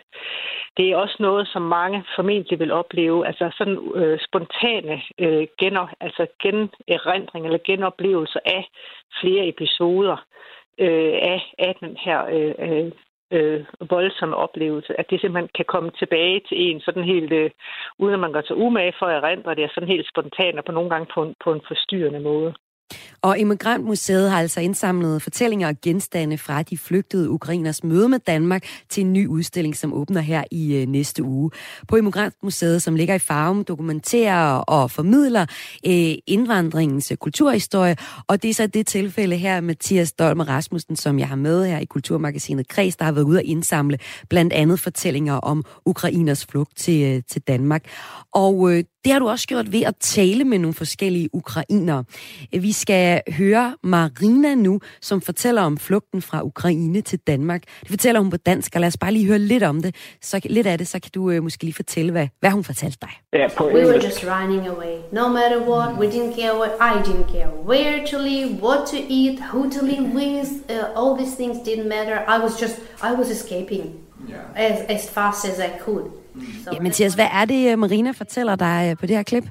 Det 0.78 0.86
er 0.91 0.97
også 0.97 1.18
noget, 1.20 1.47
som 1.47 1.62
mange 1.62 2.03
formentlig 2.16 2.60
vil 2.60 2.72
opleve, 2.72 3.28
altså 3.28 3.51
sådan 3.57 3.78
øh, 3.95 4.20
spontane 4.28 5.01
øh, 5.20 5.47
gener, 5.60 5.88
altså 5.99 6.28
generindring 6.43 7.45
eller 7.45 7.60
genoplevelser 7.66 8.39
af 8.45 8.64
flere 9.22 9.47
episoder 9.47 10.18
øh, 10.80 11.14
af, 11.34 11.42
af 11.60 11.76
den 11.82 11.98
her 11.98 12.20
øh, 12.36 12.56
øh, 12.68 12.92
øh, 13.32 13.66
voldsomme 13.90 14.36
oplevelse. 14.36 15.00
At 15.00 15.10
det 15.10 15.22
simpelthen 15.22 15.50
kan 15.56 15.66
komme 15.66 15.92
tilbage 16.00 16.40
til 16.50 16.58
en 16.62 16.80
sådan 16.82 17.04
helt, 17.04 17.32
øh, 17.32 17.52
uden 18.00 18.14
at 18.14 18.20
man 18.20 18.32
går 18.32 18.42
til 18.42 18.56
umage 18.56 18.94
for 19.00 19.06
at 19.06 19.24
erindre 19.24 19.56
det, 19.56 19.64
er 19.64 19.74
sådan 19.74 19.94
helt 19.94 20.10
spontant 20.10 20.58
og 20.60 20.66
på 20.66 20.72
nogle 20.72 20.90
gange 20.90 21.08
på 21.14 21.24
en, 21.24 21.36
på 21.44 21.54
en 21.54 21.62
forstyrrende 21.68 22.20
måde. 22.20 22.54
Og 23.22 23.40
Immigrantmuseet 23.40 24.30
har 24.32 24.40
altså 24.40 24.60
indsamlet 24.60 25.22
fortællinger 25.22 25.68
og 25.68 25.76
genstande 25.82 26.38
fra 26.38 26.64
de 26.64 26.78
flygtede 26.78 27.30
ukrainers 27.30 27.84
møde 27.84 28.10
med 28.10 28.20
Danmark 28.20 28.64
til 28.90 29.02
en 29.02 29.14
ny 29.14 29.28
udstilling, 29.28 29.76
som 29.76 29.94
åbner 29.94 30.22
her 30.22 30.44
i 30.52 30.76
øh, 30.76 30.88
næste 30.88 31.24
uge. 31.24 31.52
På 31.88 31.96
Immigrantmuseet, 31.96 32.82
som 32.82 32.96
ligger 32.96 33.16
i 33.16 33.20
Farum, 33.20 33.64
dokumenterer 33.64 34.54
og 34.54 34.92
formidler 34.92 35.46
øh, 35.86 36.14
indvandringens 36.28 37.12
øh, 37.12 37.18
kulturhistorie. 37.18 37.96
Og 38.28 38.44
det 38.44 38.50
er 38.50 38.54
så 38.54 38.68
det 38.68 38.88
tilfælde 38.88 39.38
her, 39.38 39.62
Mathias 39.62 40.12
Dolmer 40.12 40.50
Rasmussen, 40.50 40.96
som 40.96 41.20
jeg 41.20 41.28
har 41.28 41.36
med 41.36 41.66
her 41.66 41.80
i 41.80 41.86
Kulturmagasinet 41.86 42.68
Kreds, 42.68 42.96
der 42.96 43.06
har 43.06 43.12
været 43.12 43.26
ude 43.26 43.40
at 43.40 43.46
indsamle 43.46 44.00
blandt 44.30 44.54
andet 44.54 44.80
fortællinger 44.80 45.34
om 45.34 45.64
ukrainers 45.86 46.46
flugt 46.46 46.78
til, 46.78 47.04
øh, 47.04 47.22
til 47.28 47.42
Danmark. 47.42 47.84
Og 48.34 48.72
øh, 48.72 48.84
det 49.04 49.12
har 49.12 49.20
du 49.20 49.30
også 49.30 49.48
gjort 49.48 49.72
ved 49.72 49.82
at 49.82 49.96
tale 50.00 50.44
med 50.44 50.60
nogle 50.60 50.74
forskellige 50.74 51.30
ukrainere. 51.34 52.04
Vi 52.52 52.72
skal 52.80 53.22
høre 53.32 53.76
Marina 53.84 54.56
nu, 54.56 54.80
som 55.02 55.22
fortæller 55.22 55.62
om 55.62 55.78
flugten 55.78 56.22
fra 56.22 56.44
Ukraine 56.44 57.02
til 57.02 57.20
Danmark. 57.20 57.62
Det 57.80 57.90
fortæller 57.90 58.22
hun 58.22 58.30
på 58.30 58.38
dansk, 58.38 58.72
og 58.76 58.82
lad 58.82 58.88
os 58.88 58.98
bare 58.98 59.12
lige 59.12 59.26
høre 59.26 59.40
lidt 59.40 59.64
om 59.64 59.82
det. 59.82 59.96
Så 60.22 60.40
lidt 60.46 60.68
af 60.68 60.78
det, 60.78 60.88
så 60.88 61.00
kan 61.00 61.12
du 61.16 61.32
øh, 61.32 61.44
måske 61.44 61.64
lige 61.64 61.74
fortælle, 61.74 62.12
hvad, 62.12 62.28
hvad 62.40 62.52
hun 62.52 62.64
fortalte 62.64 62.98
dig. 63.02 63.10
Yeah, 63.36 63.74
we 63.76 63.86
were 63.90 64.06
just 64.06 64.26
running 64.26 64.68
away. 64.68 64.96
No 65.12 65.28
matter 65.28 65.60
what, 65.72 65.90
we 66.00 66.06
didn't 66.16 66.34
care 66.42 66.54
what 66.62 66.72
I 66.92 66.94
didn't 67.10 67.32
care. 67.36 67.50
Where 67.72 68.06
to 68.12 68.18
live, 68.32 68.50
what 68.68 68.82
to 68.94 68.98
eat, 69.20 69.40
who 69.54 69.62
to 69.78 69.82
live 69.86 70.06
with, 70.22 70.50
uh, 70.70 71.00
all 71.00 71.12
these 71.20 71.36
things 71.36 71.58
didn't 71.68 71.90
matter. 71.98 72.16
I 72.36 72.38
was 72.46 72.54
just, 72.62 72.76
I 73.10 73.12
was 73.20 73.28
escaping 73.38 73.86
yeah. 74.30 74.66
as, 74.68 74.78
as 74.96 75.10
fast 75.10 75.46
as 75.52 75.60
I 75.60 75.72
could. 75.86 76.06
Så, 76.64 76.70
ja, 76.74 76.80
Mathias, 76.80 77.14
hvad 77.14 77.28
er 77.34 77.46
det, 77.46 77.72
øh, 77.72 77.80
Marina 77.80 78.12
fortæller 78.12 78.56
dig 78.56 78.88
øh, 78.92 78.98
på 78.98 79.06
det 79.06 79.16
her 79.16 79.24
klip? 79.24 79.44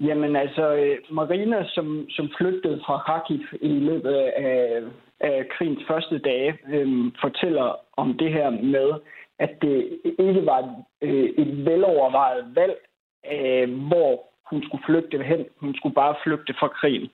Jamen 0.00 0.36
altså, 0.36 0.74
øh, 0.74 0.96
Marina, 1.10 1.64
som, 1.68 2.06
som 2.10 2.30
flygtede 2.38 2.80
fra 2.86 3.02
Kharkiv 3.06 3.40
i 3.60 3.68
løbet 3.68 4.12
af, 4.14 4.82
af 5.20 5.48
krigens 5.48 5.82
første 5.88 6.18
dage, 6.18 6.58
øh, 6.72 7.12
fortæller 7.20 7.76
om 7.96 8.18
det 8.18 8.32
her 8.32 8.50
med, 8.50 8.90
at 9.38 9.62
det 9.62 9.98
ikke 10.18 10.46
var 10.46 10.58
et, 10.58 10.74
øh, 11.02 11.30
et 11.38 11.66
velovervejet 11.66 12.44
valg, 12.54 12.76
øh, 13.32 13.86
hvor 13.88 14.28
hun 14.50 14.62
skulle 14.62 14.84
flygte 14.86 15.22
hen. 15.22 15.44
Hun 15.60 15.74
skulle 15.74 15.94
bare 15.94 16.14
flygte 16.24 16.54
fra 16.58 16.68
krigen. 16.68 17.10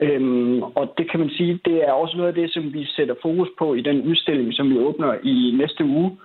Øhm, 0.00 0.62
og 0.62 0.94
det 0.98 1.10
kan 1.10 1.20
man 1.20 1.30
sige, 1.30 1.60
det 1.64 1.88
er 1.88 1.92
også 1.92 2.16
noget 2.16 2.28
af 2.28 2.34
det, 2.34 2.52
som 2.52 2.72
vi 2.72 2.84
sætter 2.84 3.14
fokus 3.22 3.48
på 3.58 3.74
i 3.74 3.80
den 3.80 4.02
udstilling, 4.02 4.54
som 4.54 4.70
vi 4.70 4.78
åbner 4.78 5.14
i 5.22 5.54
næste 5.58 5.84
uge, 5.84 6.18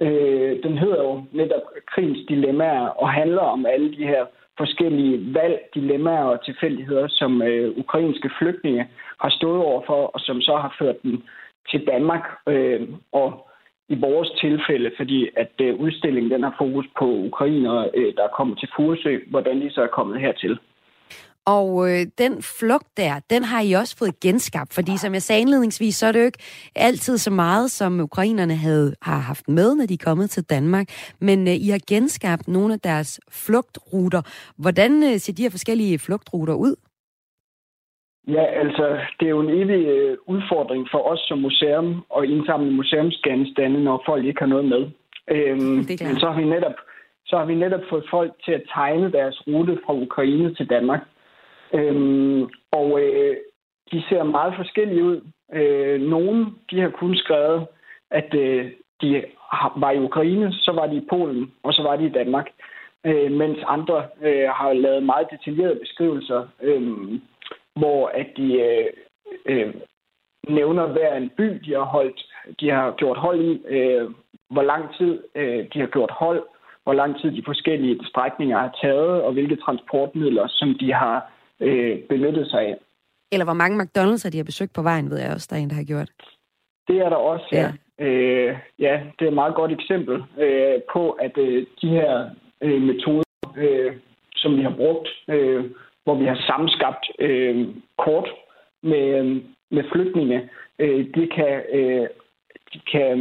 Øh, 0.00 0.62
den 0.62 0.78
hedder 0.78 1.02
jo 1.02 1.24
netop 1.32 1.62
krigens 1.86 2.18
dilemmaer 2.28 2.86
og 2.86 3.10
handler 3.10 3.42
om 3.42 3.66
alle 3.66 3.96
de 3.96 4.06
her 4.06 4.26
forskellige 4.58 5.34
valg, 5.34 5.58
dilemmaer 5.74 6.24
og 6.24 6.44
tilfældigheder, 6.44 7.08
som 7.08 7.42
øh, 7.42 7.78
ukrainske 7.78 8.30
flygtninge 8.38 8.88
har 9.20 9.30
stået 9.30 9.62
overfor, 9.62 10.06
og 10.14 10.20
som 10.20 10.40
så 10.40 10.56
har 10.56 10.74
ført 10.78 11.02
dem 11.02 11.22
til 11.70 11.86
Danmark. 11.86 12.24
Øh, 12.48 12.88
og 13.12 13.48
i 13.88 13.96
vores 14.00 14.30
tilfælde, 14.40 14.90
fordi 14.96 15.28
at 15.36 15.52
øh, 15.60 15.74
udstillingen 15.74 16.32
den 16.32 16.42
har 16.42 16.54
fokus 16.58 16.86
på 16.98 17.04
ukrainere, 17.04 17.90
øh, 17.94 18.14
der 18.16 18.24
er 18.24 18.36
kommet 18.36 18.58
til 18.58 18.68
Furesø, 18.76 19.18
hvordan 19.30 19.60
de 19.60 19.70
så 19.70 19.82
er 19.82 19.96
kommet 19.98 20.20
hertil. 20.20 20.58
Og 21.56 21.68
øh, 21.90 22.06
den 22.18 22.32
flugt 22.58 22.88
der, 22.96 23.12
den 23.30 23.42
har 23.44 23.60
I 23.62 23.72
også 23.72 23.94
fået 23.98 24.20
genskabt, 24.20 24.74
fordi 24.74 24.96
som 24.96 25.12
jeg 25.14 25.22
sagde 25.22 25.40
indledningsvis, 25.40 25.94
så 25.96 26.06
er 26.06 26.12
det 26.12 26.20
jo 26.20 26.24
ikke 26.24 26.44
altid 26.76 27.18
så 27.18 27.30
meget, 27.30 27.70
som 27.70 28.00
ukrainerne 28.00 28.56
havde, 28.56 28.94
har 29.02 29.20
haft 29.30 29.48
med, 29.48 29.74
når 29.74 29.86
de 29.86 29.94
er 29.94 30.04
kommet 30.08 30.30
til 30.30 30.44
Danmark. 30.44 30.86
Men 31.20 31.38
øh, 31.48 31.54
I 31.66 31.68
har 31.68 31.82
genskabt 31.88 32.48
nogle 32.48 32.74
af 32.74 32.80
deres 32.80 33.20
flugtruter. 33.46 34.22
Hvordan 34.62 34.92
øh, 35.08 35.14
ser 35.22 35.32
de 35.32 35.42
her 35.42 35.50
forskellige 35.50 35.98
flugtruter 35.98 36.54
ud? 36.54 36.74
Ja, 38.36 38.44
altså, 38.62 38.84
det 39.20 39.26
er 39.26 39.34
jo 39.36 39.40
en 39.40 39.54
evig 39.60 39.82
øh, 39.96 40.16
udfordring 40.26 40.88
for 40.92 41.00
os 41.12 41.20
som 41.28 41.38
museum 41.38 42.04
at 42.16 42.24
indsamle 42.24 42.70
museumsgenstande, 42.72 43.84
når 43.84 44.02
folk 44.06 44.24
ikke 44.24 44.40
har 44.40 44.52
noget 44.54 44.68
med. 44.74 44.82
Øhm, 45.30 45.78
men 46.06 46.14
så 46.22 46.26
har 46.30 46.40
vi 46.40 46.44
netop 46.44 46.78
så 47.30 47.38
har 47.38 47.44
vi 47.44 47.54
netop 47.54 47.80
fået 47.90 48.04
folk 48.10 48.32
til 48.44 48.52
at 48.52 48.62
tegne 48.74 49.12
deres 49.12 49.42
rute 49.46 49.78
fra 49.86 49.94
Ukraine 49.94 50.54
til 50.54 50.70
Danmark. 50.70 51.00
Øhm, 51.74 52.48
og 52.72 53.00
øh, 53.02 53.36
de 53.92 54.02
ser 54.08 54.22
meget 54.22 54.54
forskellige 54.56 55.04
ud. 55.04 55.20
Øh, 55.52 56.00
nogle 56.00 56.46
de 56.70 56.80
har 56.80 56.90
kun 56.90 57.16
skrevet, 57.16 57.66
at 58.10 58.34
øh, 58.34 58.72
de 59.02 59.24
var 59.76 59.90
i 59.90 59.98
Ukraine, 59.98 60.52
så 60.52 60.72
var 60.72 60.86
de 60.86 60.96
i 60.96 61.06
Polen, 61.10 61.52
og 61.62 61.74
så 61.74 61.82
var 61.82 61.96
de 61.96 62.06
i 62.06 62.16
Danmark. 62.18 62.46
Øh, 63.06 63.32
mens 63.32 63.58
andre 63.66 64.06
øh, 64.22 64.48
har 64.48 64.72
lavet 64.72 65.02
meget 65.02 65.26
detaljerede 65.30 65.80
beskrivelser, 65.80 66.46
øh, 66.62 66.82
hvor 67.76 68.08
at 68.14 68.26
de 68.36 68.52
øh, 68.52 68.86
øh, 69.46 69.74
nævner 70.48 70.86
hver 70.86 71.16
en 71.16 71.30
by, 71.36 71.60
de 71.64 71.72
har 71.72 71.84
holdt, 71.84 72.26
de 72.60 72.70
har 72.70 72.94
gjort 72.96 73.16
hold 73.16 73.40
i, 73.40 73.62
øh, 73.66 74.10
hvor 74.50 74.62
lang 74.62 74.96
tid 74.98 75.22
øh, 75.34 75.66
de 75.72 75.80
har 75.80 75.86
gjort 75.86 76.10
hold, 76.10 76.42
hvor 76.82 76.92
lang 76.92 77.20
tid 77.20 77.30
de 77.30 77.42
forskellige 77.44 78.00
strækninger 78.04 78.58
har 78.58 78.78
taget, 78.82 79.22
og 79.22 79.32
hvilke 79.32 79.56
transportmidler, 79.56 80.46
som 80.48 80.74
de 80.80 80.92
har 80.92 81.32
øh, 81.60 81.98
benyttet 82.08 82.50
sig 82.50 82.60
af. 82.60 82.76
Eller 83.32 83.44
hvor 83.44 83.54
mange 83.54 83.82
McDonald's 83.82 84.30
de 84.30 84.36
har 84.36 84.44
besøgt 84.44 84.72
på 84.74 84.82
vejen, 84.82 85.10
ved 85.10 85.18
jeg 85.18 85.32
også, 85.32 85.48
der 85.50 85.56
er 85.56 85.60
en, 85.60 85.70
der 85.70 85.76
har 85.76 85.84
gjort. 85.84 86.10
Det 86.88 86.96
er 86.98 87.08
der 87.08 87.16
også, 87.16 87.48
ja. 87.52 87.72
Ja, 87.98 88.04
øh, 88.04 88.56
ja 88.78 89.00
det 89.18 89.24
er 89.24 89.28
et 89.28 89.40
meget 89.42 89.54
godt 89.54 89.72
eksempel 89.72 90.24
øh, 90.38 90.80
på, 90.92 91.10
at 91.10 91.38
øh, 91.38 91.66
de 91.82 91.88
her 91.88 92.30
øh, 92.60 92.82
metoder, 92.82 93.54
øh, 93.56 93.96
som 94.36 94.56
vi 94.56 94.62
har 94.62 94.74
brugt, 94.76 95.08
øh, 95.28 95.64
hvor 96.04 96.14
vi 96.14 96.24
har 96.24 96.44
sammenskabt 96.46 97.04
øh, 97.18 97.68
kort 97.98 98.28
med, 98.82 99.06
øh, 99.18 99.36
med 99.70 99.84
flygtninge, 99.92 100.48
øh, 100.78 101.06
det 101.14 101.32
kan, 101.32 101.62
øh, 101.72 102.08
de 102.72 102.80
kan 102.92 103.18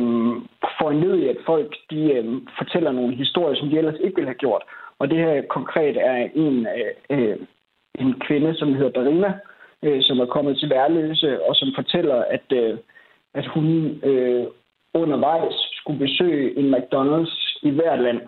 øh, 0.81 1.19
i, 1.19 1.27
at 1.27 1.37
folk 1.45 1.75
de, 1.91 2.11
øh, 2.13 2.41
fortæller 2.57 2.91
nogle 2.91 3.15
historier, 3.15 3.55
som 3.55 3.69
de 3.69 3.77
ellers 3.77 3.99
ikke 4.03 4.15
ville 4.15 4.27
have 4.27 4.43
gjort. 4.45 4.63
Og 4.99 5.09
det 5.09 5.17
her 5.17 5.41
konkret 5.49 5.97
er 5.97 6.29
en 6.35 6.67
øh, 7.09 7.37
en 7.97 8.13
kvinde, 8.27 8.55
som 8.55 8.73
hedder 8.73 8.91
Darina, 8.91 9.33
øh, 9.83 9.99
som 10.01 10.19
er 10.19 10.25
kommet 10.25 10.59
til 10.59 10.69
Værløse, 10.69 11.43
og 11.47 11.55
som 11.55 11.69
fortæller, 11.75 12.23
at, 12.35 12.47
øh, 12.51 12.77
at 13.33 13.45
hun 13.53 13.65
øh, 14.09 14.45
undervejs 14.93 15.55
skulle 15.73 15.99
besøge 15.99 16.59
en 16.59 16.73
McDonald's 16.75 17.59
i 17.63 17.69
hvert 17.69 17.99
land. 17.99 18.21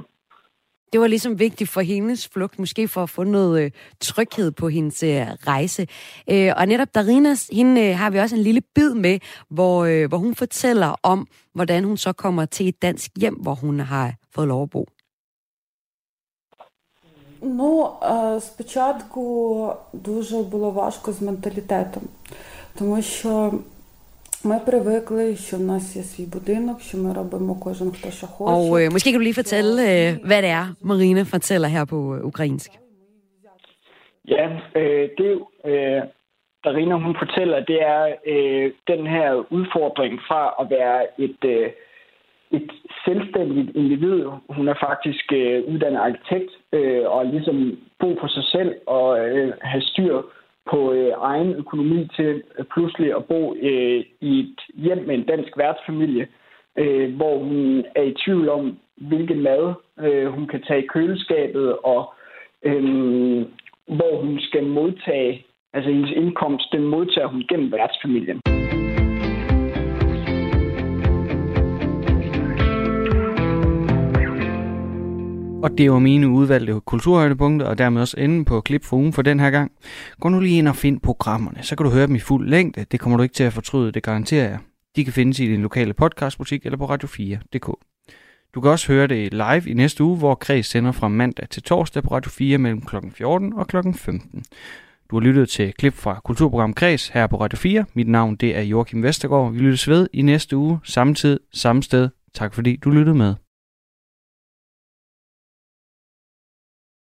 Det 0.93 1.01
var 1.01 1.07
ligesom 1.07 1.39
vigtigt 1.39 1.69
for 1.69 1.81
hendes 1.81 2.29
flugt, 2.33 2.59
måske 2.59 2.87
for 2.87 3.03
at 3.03 3.09
få 3.09 3.23
noget 3.23 3.63
øh, 3.63 3.71
tryghed 3.99 4.51
på 4.51 4.69
hendes 4.69 5.03
øh, 5.03 5.09
rejse. 5.47 5.87
Øh, 6.31 6.51
og 6.57 6.65
netop 6.65 6.87
Darinas, 6.95 7.49
hende 7.53 7.81
øh, 7.81 7.95
har 7.95 8.11
vi 8.11 8.17
også 8.17 8.35
en 8.35 8.41
lille 8.41 8.61
bid 8.75 8.93
med, 8.93 9.19
hvor, 9.49 9.85
øh, 9.85 10.09
hvor 10.09 10.17
hun 10.17 10.35
fortæller 10.35 10.95
om, 11.03 11.27
hvordan 11.53 11.83
hun 11.83 11.97
så 11.97 12.13
kommer 12.13 12.45
til 12.45 12.67
et 12.67 12.81
dansk 12.81 13.11
hjem, 13.21 13.35
hvor 13.35 13.53
hun 13.53 13.79
har 13.79 14.13
fået 14.35 14.47
lov 14.47 14.63
at 14.63 14.69
bo. 14.69 14.85
Ну, 17.42 17.90
спочатку 18.40 19.72
дуже 19.92 20.36
було 20.36 20.70
важко 20.70 21.12
з 21.12 21.22
менталітетом, 21.22 22.02
тому 22.78 23.02
що 23.02 23.52
ми 24.44 24.60
привикли, 24.66 25.36
що 25.36 25.56
в 25.56 25.60
нас 25.60 25.96
є 25.96 26.02
свій 26.02 26.26
будинок, 26.26 26.80
що 26.80 26.98
ми 26.98 27.12
робимо 27.14 27.60
кожен 27.64 27.90
хто 27.90 28.10
що 28.10 28.26
хоче. 28.26 28.52
Og 28.52 28.80
øh, 28.80 28.92
måske 28.92 29.10
kan 29.10 29.18
du 29.20 29.24
lige 29.24 29.40
fortælle, 29.42 29.80
øh, 29.92 30.26
hvad 30.28 30.42
det 30.42 30.50
er, 30.60 30.66
Marina 30.90 31.22
fortæller 31.22 31.68
her 31.68 31.84
på 31.84 31.98
ukrainsk. 32.30 32.70
Ja, 34.28 34.44
øh, 34.80 35.08
det 35.18 35.30
øh, 35.70 36.02
Darina 36.64 36.94
hun 36.94 37.14
fortæller, 37.22 37.58
det 37.70 37.78
er 37.82 38.02
øh, 38.32 38.72
den 38.92 39.06
her 39.06 39.28
udfordring 39.56 40.14
fra 40.28 40.42
at 40.60 40.66
være 40.70 41.00
et 41.26 41.40
øh, 41.44 41.70
et 42.58 42.70
selvstændigt 43.04 43.76
individ. 43.76 44.18
Hun 44.56 44.68
er 44.68 44.78
faktisk 44.88 45.32
øh, 45.32 45.64
uddannet 45.72 46.00
arkitekt 46.00 46.52
øh, 46.73 47.03
og 47.05 47.25
ligesom 47.25 47.77
bo 47.99 48.13
på 48.13 48.27
sig 48.27 48.43
selv 48.43 48.75
og 48.87 49.29
øh, 49.29 49.53
have 49.61 49.81
styr 49.81 50.21
på 50.71 50.93
øh, 50.93 51.13
egen 51.17 51.53
økonomi 51.53 52.07
til 52.15 52.43
øh, 52.59 52.65
pludselig 52.73 53.15
at 53.15 53.25
bo 53.25 53.55
øh, 53.55 54.03
i 54.21 54.39
et 54.39 54.59
hjem 54.73 54.97
med 55.07 55.15
en 55.15 55.25
dansk 55.25 55.57
værtsfamilie, 55.57 56.27
øh, 56.77 57.15
hvor 57.15 57.37
hun 57.37 57.85
er 57.95 58.03
i 58.03 58.15
tvivl 58.25 58.49
om, 58.49 58.77
hvilken 58.97 59.41
mad 59.41 59.73
øh, 59.99 60.27
hun 60.27 60.47
kan 60.47 60.61
tage 60.67 60.83
i 60.83 60.87
køleskabet, 60.87 61.77
og 61.77 62.13
øh, 62.63 63.45
hvor 63.87 64.21
hun 64.21 64.39
skal 64.39 64.63
modtage, 64.63 65.45
altså 65.73 65.91
hendes 65.91 66.11
indkomst, 66.11 66.71
den 66.71 66.83
modtager 66.83 67.27
hun 67.27 67.43
gennem 67.49 67.71
værtsfamilien. 67.71 68.41
Og 75.63 75.77
det 75.77 75.91
var 75.91 75.99
mine 75.99 76.29
udvalgte 76.29 76.81
kulturhøjdepunkter, 76.85 77.67
og 77.67 77.77
dermed 77.77 78.01
også 78.01 78.17
enden 78.19 78.45
på 78.45 78.61
klip 78.61 78.83
for 78.83 78.97
ugen 78.97 79.13
for 79.13 79.21
den 79.21 79.39
her 79.39 79.49
gang. 79.49 79.71
Gå 80.19 80.29
nu 80.29 80.39
lige 80.39 80.57
ind 80.57 80.67
og 80.67 80.75
find 80.75 80.99
programmerne, 80.99 81.63
så 81.63 81.75
kan 81.75 81.83
du 81.83 81.91
høre 81.91 82.07
dem 82.07 82.15
i 82.15 82.19
fuld 82.19 82.49
længde. 82.49 82.85
Det 82.91 82.99
kommer 82.99 83.17
du 83.17 83.23
ikke 83.23 83.33
til 83.33 83.43
at 83.43 83.53
fortryde, 83.53 83.91
det 83.91 84.03
garanterer 84.03 84.49
jeg. 84.49 84.59
De 84.95 85.03
kan 85.03 85.13
findes 85.13 85.39
i 85.39 85.45
din 85.45 85.61
lokale 85.61 85.93
podcastbutik 85.93 86.65
eller 86.65 86.77
på 86.77 86.85
radio4.dk. 86.85 87.79
Du 88.55 88.61
kan 88.61 88.71
også 88.71 88.87
høre 88.87 89.07
det 89.07 89.33
live 89.33 89.69
i 89.69 89.73
næste 89.73 90.03
uge, 90.03 90.17
hvor 90.17 90.35
Kreds 90.35 90.67
sender 90.67 90.91
fra 90.91 91.07
mandag 91.07 91.49
til 91.49 91.63
torsdag 91.63 92.03
på 92.03 92.09
Radio 92.09 92.29
4 92.31 92.57
mellem 92.57 92.81
kl. 92.81 92.95
14 93.13 93.53
og 93.53 93.67
kl. 93.67 93.77
15. 93.95 94.43
Du 95.09 95.15
har 95.15 95.21
lyttet 95.21 95.49
til 95.49 95.73
klip 95.73 95.93
fra 95.93 96.21
Kulturprogram 96.23 96.73
Kreds 96.73 97.07
her 97.07 97.27
på 97.27 97.41
Radio 97.41 97.57
4. 97.57 97.85
Mit 97.93 98.07
navn 98.07 98.35
det 98.35 98.57
er 98.57 98.61
Joachim 98.61 99.03
Vestergaard. 99.03 99.53
Vi 99.53 99.59
lyttes 99.59 99.87
ved 99.87 100.07
i 100.13 100.21
næste 100.21 100.57
uge, 100.57 100.79
samme 100.83 101.13
tid, 101.13 101.39
samme 101.53 101.83
sted. 101.83 102.09
Tak 102.33 102.53
fordi 102.53 102.75
du 102.75 102.89
lyttede 102.89 103.17
med. 103.17 103.35